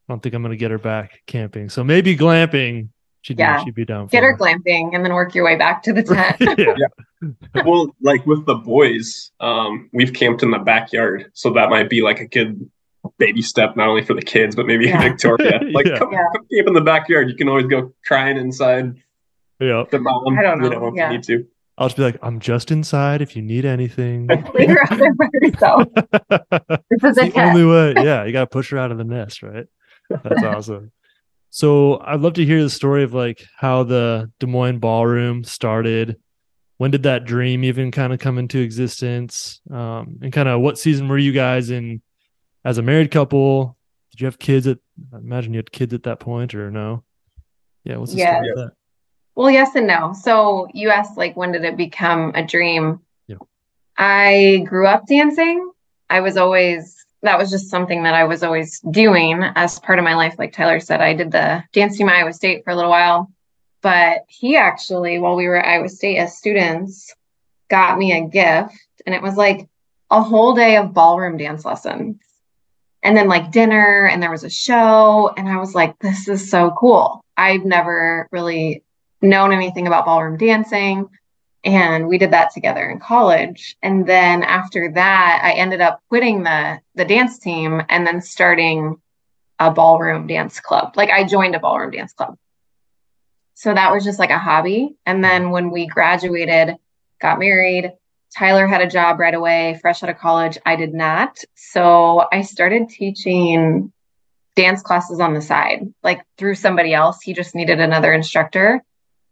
I 0.08 0.12
don't 0.12 0.22
think 0.22 0.34
I'm 0.34 0.42
going 0.42 0.50
to 0.52 0.56
get 0.56 0.70
her 0.70 0.78
back 0.78 1.22
camping. 1.26 1.68
So 1.68 1.82
maybe 1.84 2.16
glamping. 2.16 2.88
She'd, 3.22 3.38
Yeah. 3.40 3.64
she'd 3.64 3.74
be 3.74 3.84
down. 3.84 4.06
Get 4.06 4.20
for. 4.20 4.26
her 4.32 4.36
glamping 4.38 4.94
and 4.94 5.04
then 5.04 5.12
work 5.12 5.34
your 5.34 5.44
way 5.44 5.56
back 5.56 5.82
to 5.84 5.92
the 5.92 6.02
tent. 6.38 6.60
yeah. 6.78 7.62
well, 7.64 7.92
like 8.00 8.24
with 8.24 8.46
the 8.46 8.54
boys, 8.54 9.32
um, 9.40 9.90
we've 9.92 10.12
camped 10.12 10.44
in 10.44 10.52
the 10.52 10.60
backyard, 10.60 11.30
so 11.34 11.50
that 11.54 11.68
might 11.70 11.90
be 11.90 12.02
like 12.02 12.20
a 12.20 12.26
good 12.26 12.70
baby 13.18 13.42
step, 13.42 13.76
not 13.76 13.88
only 13.88 14.04
for 14.04 14.14
the 14.14 14.22
kids, 14.22 14.54
but 14.54 14.66
maybe 14.66 14.86
Yeah. 14.86 15.00
Victoria. 15.02 15.58
Like, 15.72 15.86
Yeah. 15.86 15.98
come, 15.98 16.12
Yeah. 16.12 16.22
come 16.34 16.46
camp 16.54 16.68
in 16.68 16.74
the 16.74 16.80
backyard. 16.82 17.28
You 17.28 17.34
can 17.34 17.48
always 17.48 17.66
go 17.66 17.92
crying 18.06 18.36
inside 18.36 18.94
yeah. 19.58 19.84
the 19.90 19.98
mom. 19.98 20.38
I 20.38 20.42
don't 20.42 20.62
You 20.62 20.70
know, 20.70 20.78
know, 20.78 20.86
if 20.88 20.94
yeah. 20.94 21.10
you 21.10 21.16
need 21.16 21.24
to. 21.24 21.46
I'll 21.78 21.88
just 21.88 21.96
be 21.96 22.04
like, 22.04 22.18
I'm 22.22 22.38
just 22.40 22.70
inside 22.70 23.20
if 23.22 23.34
you 23.36 23.42
need 23.42 23.64
anything. 23.64 24.28
Leave 24.54 24.70
her 24.70 24.82
out 24.90 24.98
there 24.98 25.14
by 25.14 25.26
herself. 25.42 25.88
This 26.90 27.02
is 27.04 27.18
a 27.18 27.22
the 27.26 27.30
test. 27.32 27.36
only 27.36 27.64
way. 27.66 27.92
Yeah, 27.96 28.24
you 28.24 28.32
got 28.32 28.40
to 28.40 28.46
push 28.46 28.70
her 28.70 28.78
out 28.78 28.92
of 28.92 28.98
the 28.98 29.04
nest, 29.04 29.42
right? 29.42 29.66
That's 30.22 30.42
awesome. 30.42 30.92
So 31.50 32.00
I'd 32.00 32.20
love 32.20 32.34
to 32.34 32.44
hear 32.44 32.62
the 32.62 32.70
story 32.70 33.02
of 33.02 33.14
like 33.14 33.42
how 33.56 33.82
the 33.82 34.30
Des 34.40 34.46
Moines 34.46 34.78
Ballroom 34.78 35.44
started. 35.44 36.16
When 36.78 36.90
did 36.90 37.04
that 37.04 37.24
dream 37.24 37.64
even 37.64 37.90
kind 37.90 38.12
of 38.12 38.18
come 38.18 38.36
into 38.36 38.58
existence? 38.58 39.60
Um, 39.70 40.18
and 40.20 40.32
kind 40.32 40.48
of 40.48 40.60
what 40.60 40.78
season 40.78 41.08
were 41.08 41.16
you 41.16 41.32
guys 41.32 41.70
in 41.70 42.02
as 42.64 42.76
a 42.76 42.82
married 42.82 43.10
couple? 43.10 43.78
Did 44.10 44.20
you 44.20 44.26
have 44.26 44.38
kids 44.38 44.66
at? 44.66 44.78
I 45.14 45.18
imagine 45.18 45.54
you 45.54 45.58
had 45.58 45.72
kids 45.72 45.94
at 45.94 46.02
that 46.02 46.20
point, 46.20 46.54
or 46.54 46.70
no? 46.70 47.04
Yeah, 47.84 47.96
what's 47.96 48.12
the 48.12 48.18
Yeah. 48.18 48.34
story 48.34 48.50
of 48.50 48.56
that? 48.56 48.72
Well, 49.34 49.50
yes 49.50 49.74
and 49.74 49.86
no. 49.86 50.12
So 50.12 50.68
you 50.74 50.90
asked 50.90 51.16
like 51.16 51.36
when 51.36 51.52
did 51.52 51.64
it 51.64 51.76
become 51.78 52.32
a 52.34 52.44
dream? 52.44 53.00
Yeah. 53.26 53.36
I 53.96 54.64
grew 54.66 54.86
up 54.86 55.06
dancing. 55.06 55.70
I 56.10 56.20
was 56.20 56.36
always 56.36 57.05
that 57.26 57.38
was 57.38 57.50
just 57.50 57.70
something 57.70 58.02
that 58.04 58.14
I 58.14 58.24
was 58.24 58.42
always 58.42 58.80
doing 58.90 59.42
as 59.54 59.78
part 59.80 59.98
of 59.98 60.04
my 60.04 60.14
life. 60.14 60.36
Like 60.38 60.52
Tyler 60.52 60.80
said, 60.80 61.00
I 61.00 61.14
did 61.14 61.30
the 61.30 61.62
dance 61.72 61.96
team 61.96 62.08
at 62.08 62.16
Iowa 62.16 62.32
State 62.32 62.64
for 62.64 62.70
a 62.70 62.76
little 62.76 62.90
while. 62.90 63.30
But 63.82 64.24
he 64.28 64.56
actually, 64.56 65.18
while 65.18 65.36
we 65.36 65.46
were 65.46 65.56
at 65.56 65.66
Iowa 65.66 65.88
State 65.88 66.18
as 66.18 66.36
students, 66.36 67.14
got 67.68 67.98
me 67.98 68.12
a 68.12 68.26
gift. 68.26 68.76
And 69.04 69.14
it 69.14 69.22
was 69.22 69.36
like 69.36 69.68
a 70.10 70.22
whole 70.22 70.54
day 70.54 70.76
of 70.76 70.94
ballroom 70.94 71.36
dance 71.36 71.64
lessons. 71.64 72.16
And 73.02 73.16
then 73.16 73.28
like 73.28 73.52
dinner, 73.52 74.06
and 74.06 74.22
there 74.22 74.30
was 74.30 74.44
a 74.44 74.50
show. 74.50 75.32
And 75.36 75.48
I 75.48 75.58
was 75.58 75.74
like, 75.74 75.98
this 75.98 76.28
is 76.28 76.50
so 76.50 76.72
cool. 76.72 77.24
I've 77.36 77.64
never 77.64 78.26
really 78.32 78.82
known 79.22 79.52
anything 79.52 79.86
about 79.86 80.06
ballroom 80.06 80.36
dancing. 80.36 81.08
And 81.66 82.06
we 82.06 82.16
did 82.16 82.30
that 82.30 82.52
together 82.54 82.88
in 82.88 83.00
college. 83.00 83.76
And 83.82 84.06
then 84.06 84.44
after 84.44 84.92
that, 84.94 85.40
I 85.42 85.52
ended 85.54 85.80
up 85.80 86.00
quitting 86.08 86.44
the 86.44 86.78
the 86.94 87.04
dance 87.04 87.40
team 87.40 87.82
and 87.88 88.06
then 88.06 88.22
starting 88.22 89.02
a 89.58 89.72
ballroom 89.72 90.28
dance 90.28 90.60
club. 90.60 90.96
Like 90.96 91.10
I 91.10 91.24
joined 91.24 91.56
a 91.56 91.60
ballroom 91.60 91.90
dance 91.90 92.12
club. 92.12 92.38
So 93.54 93.74
that 93.74 93.90
was 93.90 94.04
just 94.04 94.20
like 94.20 94.30
a 94.30 94.38
hobby. 94.38 94.96
And 95.06 95.24
then 95.24 95.44
mm-hmm. 95.44 95.50
when 95.50 95.70
we 95.70 95.86
graduated, 95.86 96.76
got 97.20 97.40
married, 97.40 97.90
Tyler 98.36 98.66
had 98.68 98.82
a 98.82 98.88
job 98.88 99.18
right 99.18 99.34
away, 99.34 99.78
fresh 99.80 100.02
out 100.04 100.10
of 100.10 100.18
college. 100.18 100.58
I 100.64 100.76
did 100.76 100.94
not. 100.94 101.42
So 101.56 102.26
I 102.30 102.42
started 102.42 102.90
teaching 102.90 103.92
dance 104.54 104.82
classes 104.82 105.18
on 105.18 105.34
the 105.34 105.42
side, 105.42 105.92
like 106.04 106.20
through 106.38 106.54
somebody 106.54 106.94
else. 106.94 107.22
He 107.22 107.32
just 107.32 107.56
needed 107.56 107.80
another 107.80 108.12
instructor. 108.12 108.84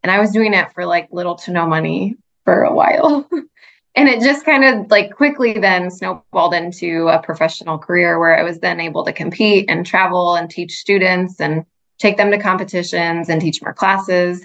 And 0.03 0.11
I 0.11 0.19
was 0.19 0.33
doing 0.33 0.53
it 0.53 0.73
for 0.73 0.85
like 0.85 1.09
little 1.13 1.37
to 1.37 1.53
no 1.53 1.67
money 1.67 2.17
for 2.45 2.63
a 2.63 2.75
while. 2.75 3.29
and 3.95 4.09
it 4.09 4.21
just 4.21 4.45
kind 4.45 4.65
of 4.65 4.91
like 4.91 5.15
quickly 5.15 5.55
then 5.55 5.91
snowballed 5.91 6.55
into 6.55 7.09
a 7.09 7.23
professional 7.23 7.79
career 7.79 8.19
where 8.19 8.39
I 8.39 8.43
was 8.43 8.59
then 8.59 8.81
able 8.81 9.05
to 9.05 9.13
compete 9.13 9.67
and 9.69 9.87
travel 9.87 10.35
and 10.35 10.51
teach 10.51 10.73
students 10.73 11.41
and 11.41 11.65
take 11.99 12.17
them 12.17 12.31
to 12.31 12.39
competitions 12.39 13.29
and 13.29 13.41
teach 13.41 13.63
more 13.63 13.73
classes. 13.73 14.45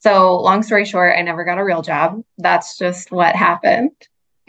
So, 0.00 0.40
long 0.40 0.62
story 0.62 0.84
short, 0.84 1.16
I 1.16 1.22
never 1.22 1.44
got 1.44 1.58
a 1.58 1.64
real 1.64 1.82
job. 1.82 2.22
That's 2.38 2.78
just 2.78 3.10
what 3.10 3.34
happened. 3.34 3.92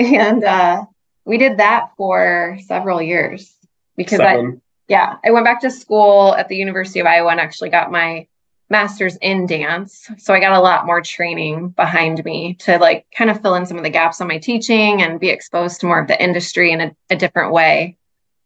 And 0.01 0.45
uh, 0.45 0.85
we 1.25 1.37
did 1.37 1.57
that 1.57 1.89
for 1.97 2.57
several 2.67 3.01
years 3.01 3.53
because 3.97 4.21
I, 4.21 4.41
yeah, 4.87 5.17
I 5.25 5.31
went 5.31 5.45
back 5.45 5.59
to 5.61 5.69
school 5.69 6.33
at 6.35 6.47
the 6.47 6.55
University 6.55 7.01
of 7.01 7.05
Iowa 7.05 7.31
and 7.31 7.39
actually 7.41 7.69
got 7.69 7.91
my 7.91 8.25
master's 8.69 9.15
in 9.17 9.45
dance. 9.45 10.09
So 10.17 10.33
I 10.33 10.39
got 10.39 10.53
a 10.53 10.61
lot 10.61 10.85
more 10.85 11.01
training 11.01 11.69
behind 11.69 12.23
me 12.23 12.55
to 12.59 12.77
like 12.77 13.05
kind 13.15 13.29
of 13.29 13.41
fill 13.41 13.55
in 13.55 13.65
some 13.65 13.77
of 13.77 13.83
the 13.83 13.89
gaps 13.89 14.21
on 14.21 14.27
my 14.27 14.37
teaching 14.37 15.01
and 15.01 15.19
be 15.19 15.29
exposed 15.29 15.81
to 15.81 15.87
more 15.87 15.99
of 15.99 16.07
the 16.07 16.21
industry 16.21 16.71
in 16.71 16.81
a, 16.81 16.95
a 17.09 17.15
different 17.15 17.51
way. 17.51 17.97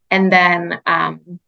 And 0.10 0.32
then 0.32 0.80
um, 0.86 1.40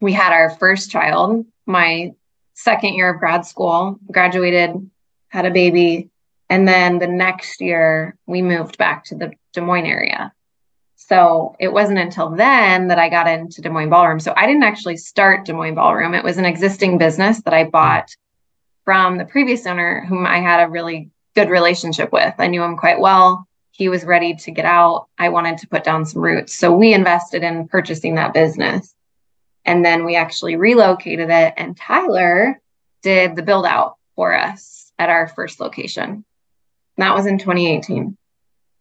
we 0.00 0.12
had 0.12 0.32
our 0.32 0.50
first 0.50 0.90
child, 0.90 1.46
my 1.66 2.12
second 2.54 2.94
year 2.94 3.12
of 3.12 3.20
grad 3.20 3.46
school, 3.46 3.98
graduated, 4.10 4.90
had 5.28 5.46
a 5.46 5.50
baby. 5.50 6.10
And 6.50 6.68
then 6.68 6.98
the 6.98 7.06
next 7.06 7.60
year, 7.60 8.16
we 8.26 8.42
moved 8.42 8.76
back 8.76 9.04
to 9.06 9.14
the 9.14 9.32
Des 9.54 9.62
Moines 9.62 9.86
area. 9.86 10.33
So 11.06 11.54
it 11.60 11.72
wasn't 11.72 11.98
until 11.98 12.30
then 12.30 12.88
that 12.88 12.98
I 12.98 13.10
got 13.10 13.28
into 13.28 13.60
Des 13.60 13.68
Moines 13.68 13.90
Ballroom. 13.90 14.20
So 14.20 14.32
I 14.36 14.46
didn't 14.46 14.62
actually 14.62 14.96
start 14.96 15.44
Des 15.44 15.52
Moines 15.52 15.74
Ballroom. 15.74 16.14
It 16.14 16.24
was 16.24 16.38
an 16.38 16.46
existing 16.46 16.96
business 16.96 17.42
that 17.42 17.52
I 17.52 17.64
bought 17.64 18.16
from 18.84 19.18
the 19.18 19.26
previous 19.26 19.66
owner, 19.66 20.04
whom 20.08 20.26
I 20.26 20.38
had 20.38 20.64
a 20.64 20.70
really 20.70 21.10
good 21.34 21.50
relationship 21.50 22.10
with. 22.10 22.32
I 22.38 22.46
knew 22.46 22.62
him 22.62 22.76
quite 22.76 23.00
well. 23.00 23.46
He 23.70 23.88
was 23.88 24.04
ready 24.04 24.34
to 24.36 24.50
get 24.50 24.64
out. 24.64 25.08
I 25.18 25.28
wanted 25.28 25.58
to 25.58 25.68
put 25.68 25.84
down 25.84 26.06
some 26.06 26.22
roots. 26.22 26.54
So 26.54 26.74
we 26.74 26.94
invested 26.94 27.42
in 27.42 27.68
purchasing 27.68 28.14
that 28.14 28.32
business. 28.32 28.94
And 29.66 29.84
then 29.84 30.04
we 30.04 30.16
actually 30.16 30.56
relocated 30.56 31.30
it, 31.30 31.54
and 31.56 31.74
Tyler 31.74 32.60
did 33.02 33.34
the 33.34 33.42
build 33.42 33.64
out 33.64 33.96
for 34.14 34.36
us 34.36 34.92
at 34.98 35.08
our 35.08 35.26
first 35.28 35.58
location. 35.58 36.24
That 36.98 37.14
was 37.14 37.24
in 37.26 37.38
2018. 37.38 38.16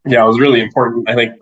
Yeah, 0.05 0.23
it 0.23 0.27
was 0.27 0.39
really 0.39 0.59
important, 0.59 1.09
I 1.09 1.15
think, 1.15 1.41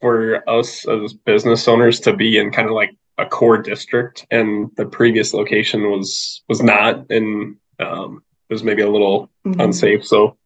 for 0.00 0.48
us 0.48 0.86
as 0.88 1.12
business 1.12 1.68
owners 1.68 2.00
to 2.00 2.14
be 2.14 2.38
in 2.38 2.50
kind 2.50 2.68
of 2.68 2.74
like 2.74 2.90
a 3.18 3.26
core 3.26 3.58
district. 3.58 4.26
And 4.30 4.70
the 4.76 4.86
previous 4.86 5.34
location 5.34 5.90
was 5.90 6.42
was 6.48 6.62
not, 6.62 7.10
and 7.10 7.56
um, 7.78 8.22
it 8.48 8.54
was 8.54 8.64
maybe 8.64 8.82
a 8.82 8.90
little 8.90 9.30
Mhm. 9.46 9.62
unsafe. 9.64 10.06
So 10.06 10.36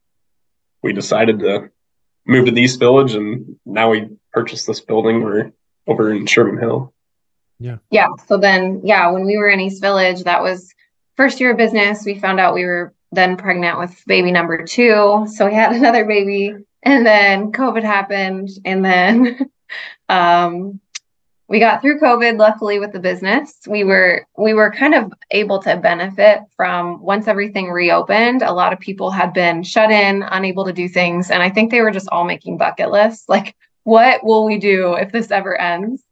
we 0.82 0.92
decided 0.92 1.38
to 1.40 1.70
move 2.26 2.46
to 2.46 2.50
the 2.52 2.62
East 2.62 2.78
Village, 2.80 3.14
and 3.14 3.56
now 3.64 3.90
we 3.90 4.08
purchased 4.32 4.66
this 4.66 4.80
building. 4.80 5.22
We're 5.22 5.52
over 5.86 6.10
in 6.12 6.26
Sherman 6.26 6.58
Hill. 6.58 6.92
Yeah. 7.60 7.76
Yeah 7.90 8.08
so 8.26 8.36
then 8.36 8.80
yeah 8.84 9.10
when 9.12 9.24
we 9.24 9.36
were 9.36 9.48
in 9.48 9.60
east 9.60 9.80
village 9.80 10.24
that 10.24 10.42
was 10.42 10.74
first 11.16 11.38
year 11.40 11.52
of 11.52 11.56
business 11.56 12.04
we 12.04 12.18
found 12.18 12.40
out 12.40 12.52
we 12.52 12.64
were 12.64 12.92
then 13.12 13.36
pregnant 13.36 13.78
with 13.78 14.02
baby 14.08 14.32
number 14.32 14.64
two 14.64 15.24
so 15.32 15.46
we 15.46 15.54
had 15.54 15.72
another 15.80 16.04
baby 16.04 16.52
and 16.84 17.04
then 17.06 17.52
covid 17.52 17.82
happened 17.82 18.48
and 18.64 18.84
then 18.84 19.50
um 20.08 20.80
we 21.48 21.58
got 21.58 21.82
through 21.82 22.00
covid 22.00 22.38
luckily 22.38 22.78
with 22.78 22.92
the 22.92 23.00
business 23.00 23.58
we 23.68 23.84
were 23.84 24.26
we 24.38 24.54
were 24.54 24.70
kind 24.70 24.94
of 24.94 25.12
able 25.30 25.58
to 25.60 25.76
benefit 25.76 26.40
from 26.56 27.02
once 27.02 27.26
everything 27.28 27.70
reopened 27.70 28.42
a 28.42 28.52
lot 28.52 28.72
of 28.72 28.80
people 28.80 29.10
had 29.10 29.32
been 29.32 29.62
shut 29.62 29.90
in 29.90 30.22
unable 30.30 30.64
to 30.64 30.72
do 30.72 30.88
things 30.88 31.30
and 31.30 31.42
i 31.42 31.50
think 31.50 31.70
they 31.70 31.80
were 31.80 31.90
just 31.90 32.08
all 32.10 32.24
making 32.24 32.56
bucket 32.56 32.90
lists 32.90 33.28
like 33.28 33.54
what 33.84 34.24
will 34.24 34.44
we 34.44 34.58
do 34.58 34.94
if 34.94 35.12
this 35.12 35.30
ever 35.30 35.60
ends 35.60 36.02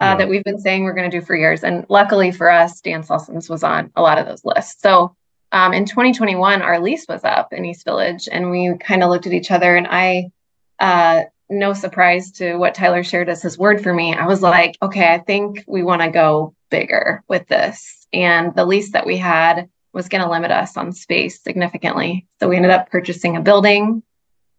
uh, 0.00 0.06
Yeah. 0.06 0.16
that 0.16 0.28
we've 0.28 0.44
been 0.44 0.58
saying 0.58 0.82
we're 0.84 0.94
going 0.94 1.10
to 1.10 1.20
do 1.20 1.24
for 1.24 1.36
years. 1.36 1.62
And 1.62 1.84
luckily 1.88 2.32
for 2.32 2.50
us, 2.50 2.80
dance 2.80 3.10
lessons 3.10 3.48
was 3.50 3.62
on 3.62 3.92
a 3.96 4.02
lot 4.02 4.18
of 4.18 4.26
those 4.26 4.44
lists. 4.44 4.80
So 4.82 5.14
um, 5.52 5.72
in 5.72 5.84
2021, 5.84 6.62
our 6.62 6.80
lease 6.80 7.06
was 7.08 7.24
up 7.24 7.52
in 7.52 7.64
East 7.64 7.84
Village, 7.84 8.28
and 8.30 8.50
we 8.50 8.76
kind 8.78 9.02
of 9.02 9.10
looked 9.10 9.26
at 9.26 9.32
each 9.32 9.50
other. 9.50 9.76
And 9.76 9.86
I, 9.88 10.30
uh, 10.78 11.24
no 11.48 11.72
surprise 11.72 12.30
to 12.32 12.56
what 12.56 12.74
Tyler 12.74 13.02
shared 13.02 13.28
as 13.28 13.42
his 13.42 13.58
word 13.58 13.82
for 13.82 13.92
me, 13.92 14.14
I 14.14 14.26
was 14.26 14.42
like, 14.42 14.78
okay, 14.80 15.12
I 15.12 15.18
think 15.18 15.64
we 15.66 15.82
want 15.82 16.02
to 16.02 16.10
go 16.10 16.54
bigger 16.70 17.24
with 17.28 17.48
this. 17.48 18.06
And 18.12 18.54
the 18.54 18.64
lease 18.64 18.92
that 18.92 19.06
we 19.06 19.16
had 19.16 19.68
was 19.92 20.08
going 20.08 20.22
to 20.22 20.30
limit 20.30 20.52
us 20.52 20.76
on 20.76 20.92
space 20.92 21.42
significantly. 21.42 22.28
So 22.38 22.48
we 22.48 22.56
ended 22.56 22.70
up 22.70 22.90
purchasing 22.90 23.36
a 23.36 23.40
building 23.40 24.02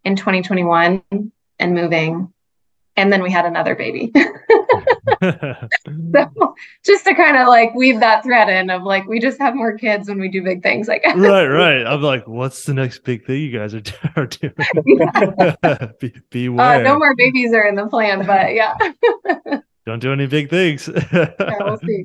in 0.04 0.16
2021 0.16 1.02
and 1.10 1.74
moving. 1.74 2.32
And 2.96 3.10
then 3.10 3.22
we 3.22 3.30
had 3.30 3.46
another 3.46 3.74
baby. 3.74 4.12
So 6.14 6.54
just 6.84 7.04
to 7.06 7.14
kind 7.14 7.36
of 7.36 7.48
like 7.48 7.74
weave 7.74 8.00
that 8.00 8.22
thread 8.22 8.48
in 8.48 8.70
of 8.70 8.82
like 8.82 9.06
we 9.06 9.18
just 9.20 9.38
have 9.40 9.54
more 9.54 9.76
kids 9.76 10.08
when 10.08 10.18
we 10.20 10.28
do 10.28 10.42
big 10.42 10.62
things, 10.62 10.88
I 10.88 10.98
guess. 10.98 11.16
right, 11.16 11.46
right. 11.46 11.86
I'm 11.86 12.02
like, 12.02 12.26
what's 12.28 12.64
the 12.64 12.74
next 12.74 13.02
big 13.04 13.24
thing 13.26 13.40
you 13.40 13.56
guys 13.58 13.74
are, 13.74 13.82
are 14.16 14.26
doing? 14.26 14.52
Be, 16.00 16.12
Uh, 16.14 16.20
beware. 16.30 16.82
no 16.84 16.98
more 16.98 17.14
babies 17.16 17.52
are 17.52 17.66
in 17.66 17.74
the 17.74 17.86
plan, 17.86 18.24
but 18.26 18.54
yeah, 18.54 18.74
Don't 19.86 19.98
do 20.00 20.12
any 20.12 20.26
big 20.26 20.50
things. 20.50 20.88
yeah 21.12 21.30
we'll 21.60 21.78
see. 21.78 22.04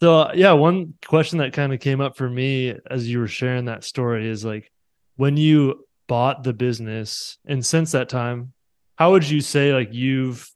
So 0.00 0.20
uh, 0.20 0.32
yeah, 0.34 0.52
one 0.52 0.94
question 1.06 1.38
that 1.38 1.52
kind 1.52 1.72
of 1.74 1.80
came 1.80 2.00
up 2.00 2.16
for 2.16 2.28
me 2.30 2.74
as 2.90 3.08
you 3.08 3.18
were 3.18 3.28
sharing 3.28 3.64
that 3.66 3.84
story 3.84 4.28
is 4.28 4.44
like 4.44 4.70
when 5.16 5.36
you 5.36 5.84
bought 6.06 6.44
the 6.44 6.52
business 6.52 7.36
and 7.46 7.64
since 7.66 7.92
that 7.92 8.08
time, 8.08 8.52
how 8.96 9.10
would 9.12 9.28
you 9.28 9.40
say 9.40 9.74
like 9.74 9.92
you've 9.92 10.48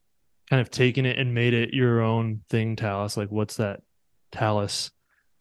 kind 0.52 0.61
of 0.61 0.71
taken 0.71 1.06
it 1.06 1.18
and 1.18 1.32
made 1.32 1.54
it 1.54 1.73
your 1.73 2.02
own 2.02 2.42
thing, 2.50 2.76
Tallis? 2.76 3.16
Like 3.16 3.30
what's 3.30 3.56
that 3.56 3.80
Tallis 4.32 4.90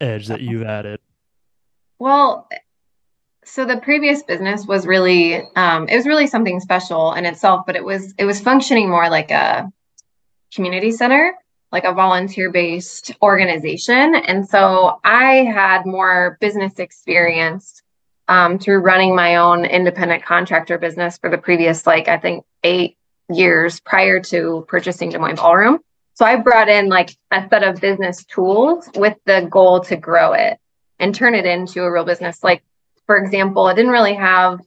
edge 0.00 0.28
that 0.28 0.40
you've 0.40 0.62
added? 0.62 1.00
Well, 1.98 2.48
so 3.44 3.66
the 3.66 3.76
previous 3.76 4.22
business 4.22 4.64
was 4.64 4.86
really 4.86 5.42
um, 5.54 5.86
it 5.88 5.96
was 5.96 6.06
really 6.06 6.26
something 6.26 6.60
special 6.60 7.12
in 7.12 7.26
itself, 7.26 7.66
but 7.66 7.76
it 7.76 7.84
was 7.84 8.14
it 8.16 8.24
was 8.24 8.40
functioning 8.40 8.88
more 8.88 9.10
like 9.10 9.30
a 9.30 9.70
community 10.54 10.92
center 10.92 11.34
like 11.72 11.84
a 11.84 11.92
volunteer 11.92 12.50
based 12.50 13.12
organization. 13.22 14.14
And 14.14 14.48
so 14.48 14.98
I 15.04 15.44
had 15.44 15.84
more 15.84 16.38
business 16.40 16.78
experience 16.78 17.82
um, 18.28 18.58
through 18.58 18.78
running 18.78 19.14
my 19.14 19.36
own 19.36 19.66
independent 19.66 20.24
contractor 20.24 20.78
business 20.78 21.18
for 21.18 21.30
the 21.30 21.38
previous, 21.38 21.86
like, 21.86 22.08
I 22.08 22.18
think 22.18 22.44
eight 22.62 22.96
years 23.30 23.80
prior 23.80 24.20
to 24.20 24.64
purchasing 24.68 25.10
Des 25.10 25.18
Moines 25.18 25.36
Ballroom. 25.36 25.78
So 26.14 26.24
I 26.24 26.36
brought 26.36 26.68
in 26.68 26.88
like 26.88 27.16
a 27.30 27.46
set 27.48 27.62
of 27.62 27.80
business 27.80 28.24
tools 28.24 28.88
with 28.94 29.16
the 29.24 29.46
goal 29.50 29.80
to 29.80 29.96
grow 29.96 30.32
it 30.34 30.58
and 30.98 31.14
turn 31.14 31.34
it 31.34 31.46
into 31.46 31.82
a 31.82 31.90
real 31.90 32.04
business. 32.04 32.42
Like, 32.42 32.62
for 33.06 33.16
example, 33.16 33.68
it 33.68 33.74
didn't 33.74 33.90
really 33.90 34.14
have 34.14 34.60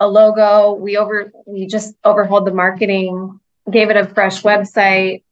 a 0.00 0.08
logo. 0.08 0.74
We 0.74 0.96
over 0.96 1.32
we 1.46 1.66
just 1.66 1.94
overhauled 2.04 2.46
the 2.46 2.52
marketing, 2.52 3.40
gave 3.70 3.88
it 3.90 3.96
a 3.96 4.06
fresh 4.06 4.42
website, 4.42 5.22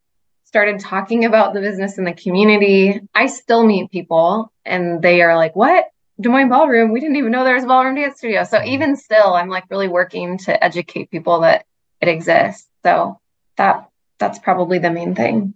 started 0.54 0.78
talking 0.78 1.24
about 1.24 1.52
the 1.52 1.60
business 1.60 1.98
in 1.98 2.04
the 2.04 2.12
community, 2.12 3.00
I 3.12 3.26
still 3.26 3.66
meet 3.66 3.90
people 3.90 4.52
and 4.64 5.02
they 5.02 5.20
are 5.20 5.36
like, 5.36 5.56
What? 5.56 5.86
Des 6.20 6.28
Moines 6.28 6.48
Ballroom? 6.48 6.92
We 6.92 7.00
didn't 7.00 7.16
even 7.16 7.32
know 7.32 7.42
there 7.42 7.56
was 7.56 7.64
a 7.64 7.66
ballroom 7.66 7.96
dance 7.96 8.18
studio. 8.18 8.44
So 8.44 8.62
even 8.62 8.94
still, 8.94 9.34
I'm 9.34 9.48
like 9.48 9.64
really 9.68 9.88
working 9.88 10.38
to 10.38 10.62
educate 10.62 11.10
people 11.10 11.40
that 11.40 11.66
it 12.04 12.08
exists. 12.12 12.68
So 12.84 13.18
that 13.56 13.88
that's 14.18 14.38
probably 14.38 14.78
the 14.78 14.90
main 14.90 15.14
thing. 15.14 15.54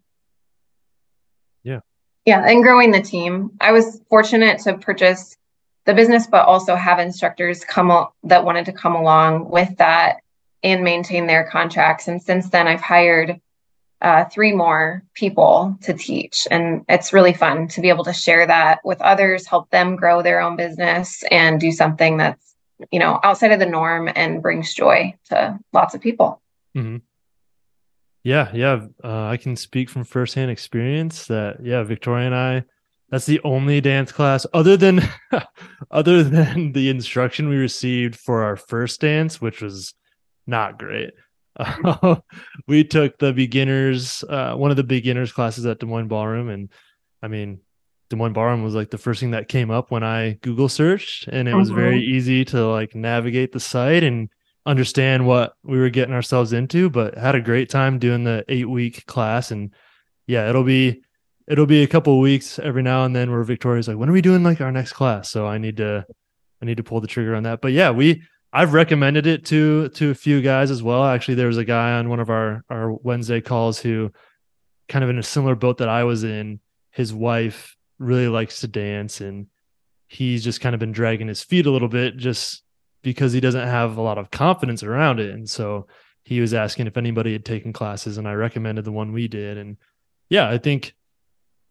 Yeah. 1.62 1.80
Yeah. 2.24 2.44
And 2.44 2.62
growing 2.62 2.90
the 2.90 3.02
team. 3.02 3.50
I 3.60 3.72
was 3.72 4.00
fortunate 4.08 4.60
to 4.60 4.78
purchase 4.78 5.36
the 5.84 5.94
business, 5.94 6.26
but 6.26 6.46
also 6.46 6.74
have 6.74 6.98
instructors 6.98 7.64
come 7.64 7.90
up 7.90 8.14
that 8.24 8.44
wanted 8.44 8.66
to 8.66 8.72
come 8.72 8.96
along 8.96 9.48
with 9.50 9.76
that 9.76 10.16
and 10.62 10.82
maintain 10.82 11.26
their 11.26 11.44
contracts. 11.48 12.08
And 12.08 12.22
since 12.22 12.50
then 12.50 12.66
I've 12.66 12.80
hired 12.80 13.40
uh, 14.00 14.24
three 14.26 14.52
more 14.52 15.02
people 15.14 15.76
to 15.82 15.92
teach. 15.94 16.46
And 16.50 16.84
it's 16.88 17.12
really 17.12 17.32
fun 17.32 17.68
to 17.68 17.80
be 17.80 17.88
able 17.88 18.04
to 18.04 18.12
share 18.12 18.46
that 18.46 18.80
with 18.84 19.00
others, 19.00 19.46
help 19.46 19.70
them 19.70 19.96
grow 19.96 20.22
their 20.22 20.40
own 20.40 20.56
business, 20.56 21.24
and 21.30 21.60
do 21.60 21.72
something 21.72 22.16
that's, 22.18 22.47
you 22.90 22.98
know, 22.98 23.20
outside 23.22 23.52
of 23.52 23.58
the 23.58 23.66
norm 23.66 24.08
and 24.14 24.42
brings 24.42 24.74
joy 24.74 25.14
to 25.26 25.58
lots 25.72 25.94
of 25.94 26.00
people. 26.00 26.40
Mm-hmm. 26.76 26.98
Yeah, 28.24 28.50
yeah. 28.52 28.86
Uh, 29.02 29.26
I 29.26 29.36
can 29.36 29.56
speak 29.56 29.88
from 29.88 30.04
firsthand 30.04 30.50
experience 30.50 31.26
that, 31.26 31.58
yeah, 31.62 31.82
Victoria 31.82 32.26
and 32.26 32.34
I, 32.34 32.64
that's 33.10 33.26
the 33.26 33.40
only 33.42 33.80
dance 33.80 34.12
class 34.12 34.44
other 34.52 34.76
than 34.76 35.00
other 35.90 36.22
than 36.22 36.72
the 36.72 36.90
instruction 36.90 37.48
we 37.48 37.56
received 37.56 38.16
for 38.16 38.42
our 38.42 38.56
first 38.56 39.00
dance, 39.00 39.40
which 39.40 39.62
was 39.62 39.94
not 40.46 40.78
great 40.78 41.12
we 42.68 42.84
took 42.84 43.18
the 43.18 43.32
beginners, 43.32 44.22
uh, 44.28 44.54
one 44.54 44.70
of 44.70 44.76
the 44.76 44.84
beginners 44.84 45.32
classes 45.32 45.66
at 45.66 45.78
Des 45.78 45.86
Moines 45.86 46.08
Ballroom, 46.08 46.48
and 46.48 46.70
I 47.22 47.28
mean, 47.28 47.60
Des 48.10 48.16
Moines 48.16 48.32
Ballroom 48.32 48.62
was 48.62 48.74
like 48.74 48.90
the 48.90 48.98
first 48.98 49.20
thing 49.20 49.32
that 49.32 49.48
came 49.48 49.70
up 49.70 49.90
when 49.90 50.02
I 50.02 50.38
Google 50.42 50.68
searched, 50.68 51.28
and 51.28 51.48
it 51.48 51.54
was 51.54 51.70
very 51.70 52.00
mm-hmm. 52.00 52.14
easy 52.14 52.44
to 52.46 52.66
like 52.66 52.94
navigate 52.94 53.52
the 53.52 53.60
site 53.60 54.02
and 54.02 54.30
understand 54.64 55.26
what 55.26 55.52
we 55.62 55.78
were 55.78 55.90
getting 55.90 56.14
ourselves 56.14 56.52
into. 56.52 56.88
But 56.88 57.18
had 57.18 57.34
a 57.34 57.40
great 57.40 57.68
time 57.68 57.98
doing 57.98 58.24
the 58.24 58.44
eight 58.48 58.68
week 58.68 59.04
class, 59.06 59.50
and 59.50 59.74
yeah, 60.26 60.48
it'll 60.48 60.64
be 60.64 61.02
it'll 61.46 61.66
be 61.66 61.82
a 61.82 61.88
couple 61.88 62.18
weeks 62.20 62.58
every 62.58 62.82
now 62.82 63.04
and 63.04 63.16
then 63.16 63.30
where 63.30 63.42
Victoria's 63.42 63.88
like, 63.88 63.96
when 63.96 64.08
are 64.08 64.12
we 64.12 64.20
doing 64.20 64.42
like 64.42 64.60
our 64.60 64.72
next 64.72 64.92
class? 64.92 65.30
So 65.30 65.46
I 65.46 65.58
need 65.58 65.76
to 65.78 66.06
I 66.62 66.66
need 66.66 66.76
to 66.76 66.82
pull 66.84 67.00
the 67.00 67.06
trigger 67.06 67.34
on 67.34 67.42
that. 67.44 67.60
But 67.60 67.72
yeah, 67.72 67.90
we 67.90 68.22
I've 68.52 68.72
recommended 68.72 69.26
it 69.26 69.44
to 69.46 69.88
to 69.90 70.10
a 70.10 70.14
few 70.14 70.40
guys 70.40 70.70
as 70.70 70.82
well. 70.82 71.04
Actually, 71.04 71.34
there 71.34 71.48
was 71.48 71.58
a 71.58 71.64
guy 71.64 71.92
on 71.92 72.08
one 72.08 72.20
of 72.20 72.30
our 72.30 72.62
our 72.70 72.92
Wednesday 72.92 73.40
calls 73.42 73.78
who 73.78 74.10
kind 74.88 75.04
of 75.04 75.10
in 75.10 75.18
a 75.18 75.22
similar 75.22 75.54
boat 75.54 75.78
that 75.78 75.88
I 75.88 76.04
was 76.04 76.24
in. 76.24 76.60
His 76.90 77.12
wife 77.12 77.76
really 77.98 78.28
likes 78.28 78.60
to 78.60 78.68
dance 78.68 79.20
and 79.20 79.46
he's 80.06 80.42
just 80.42 80.60
kind 80.60 80.74
of 80.74 80.80
been 80.80 80.92
dragging 80.92 81.28
his 81.28 81.42
feet 81.42 81.66
a 81.66 81.70
little 81.70 81.88
bit 81.88 82.16
just 82.16 82.62
because 83.02 83.32
he 83.32 83.40
doesn't 83.40 83.66
have 83.66 83.96
a 83.96 84.02
lot 84.02 84.18
of 84.18 84.30
confidence 84.30 84.82
around 84.82 85.20
it. 85.20 85.30
And 85.30 85.48
so 85.48 85.86
he 86.22 86.40
was 86.40 86.54
asking 86.54 86.86
if 86.86 86.96
anybody 86.96 87.32
had 87.32 87.44
taken 87.44 87.72
classes 87.72 88.18
and 88.18 88.26
I 88.26 88.32
recommended 88.34 88.84
the 88.84 88.92
one 88.92 89.12
we 89.12 89.28
did 89.28 89.58
and 89.58 89.76
yeah, 90.30 90.48
I 90.48 90.58
think 90.58 90.94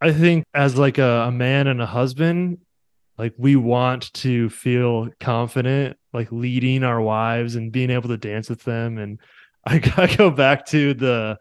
I 0.00 0.12
think 0.12 0.44
as 0.54 0.76
like 0.76 0.98
a, 0.98 1.26
a 1.26 1.32
man 1.32 1.66
and 1.66 1.82
a 1.82 1.86
husband, 1.86 2.58
like 3.18 3.34
we 3.36 3.56
want 3.56 4.12
to 4.14 4.48
feel 4.48 5.10
confident 5.20 5.96
like 6.12 6.30
leading 6.30 6.84
our 6.84 7.00
wives 7.00 7.56
and 7.56 7.72
being 7.72 7.90
able 7.90 8.08
to 8.08 8.16
dance 8.16 8.48
with 8.48 8.62
them 8.64 8.96
and 8.98 9.18
i, 9.66 9.74
I 9.96 10.14
go 10.14 10.30
back 10.30 10.66
to 10.66 10.94
the 10.94 11.38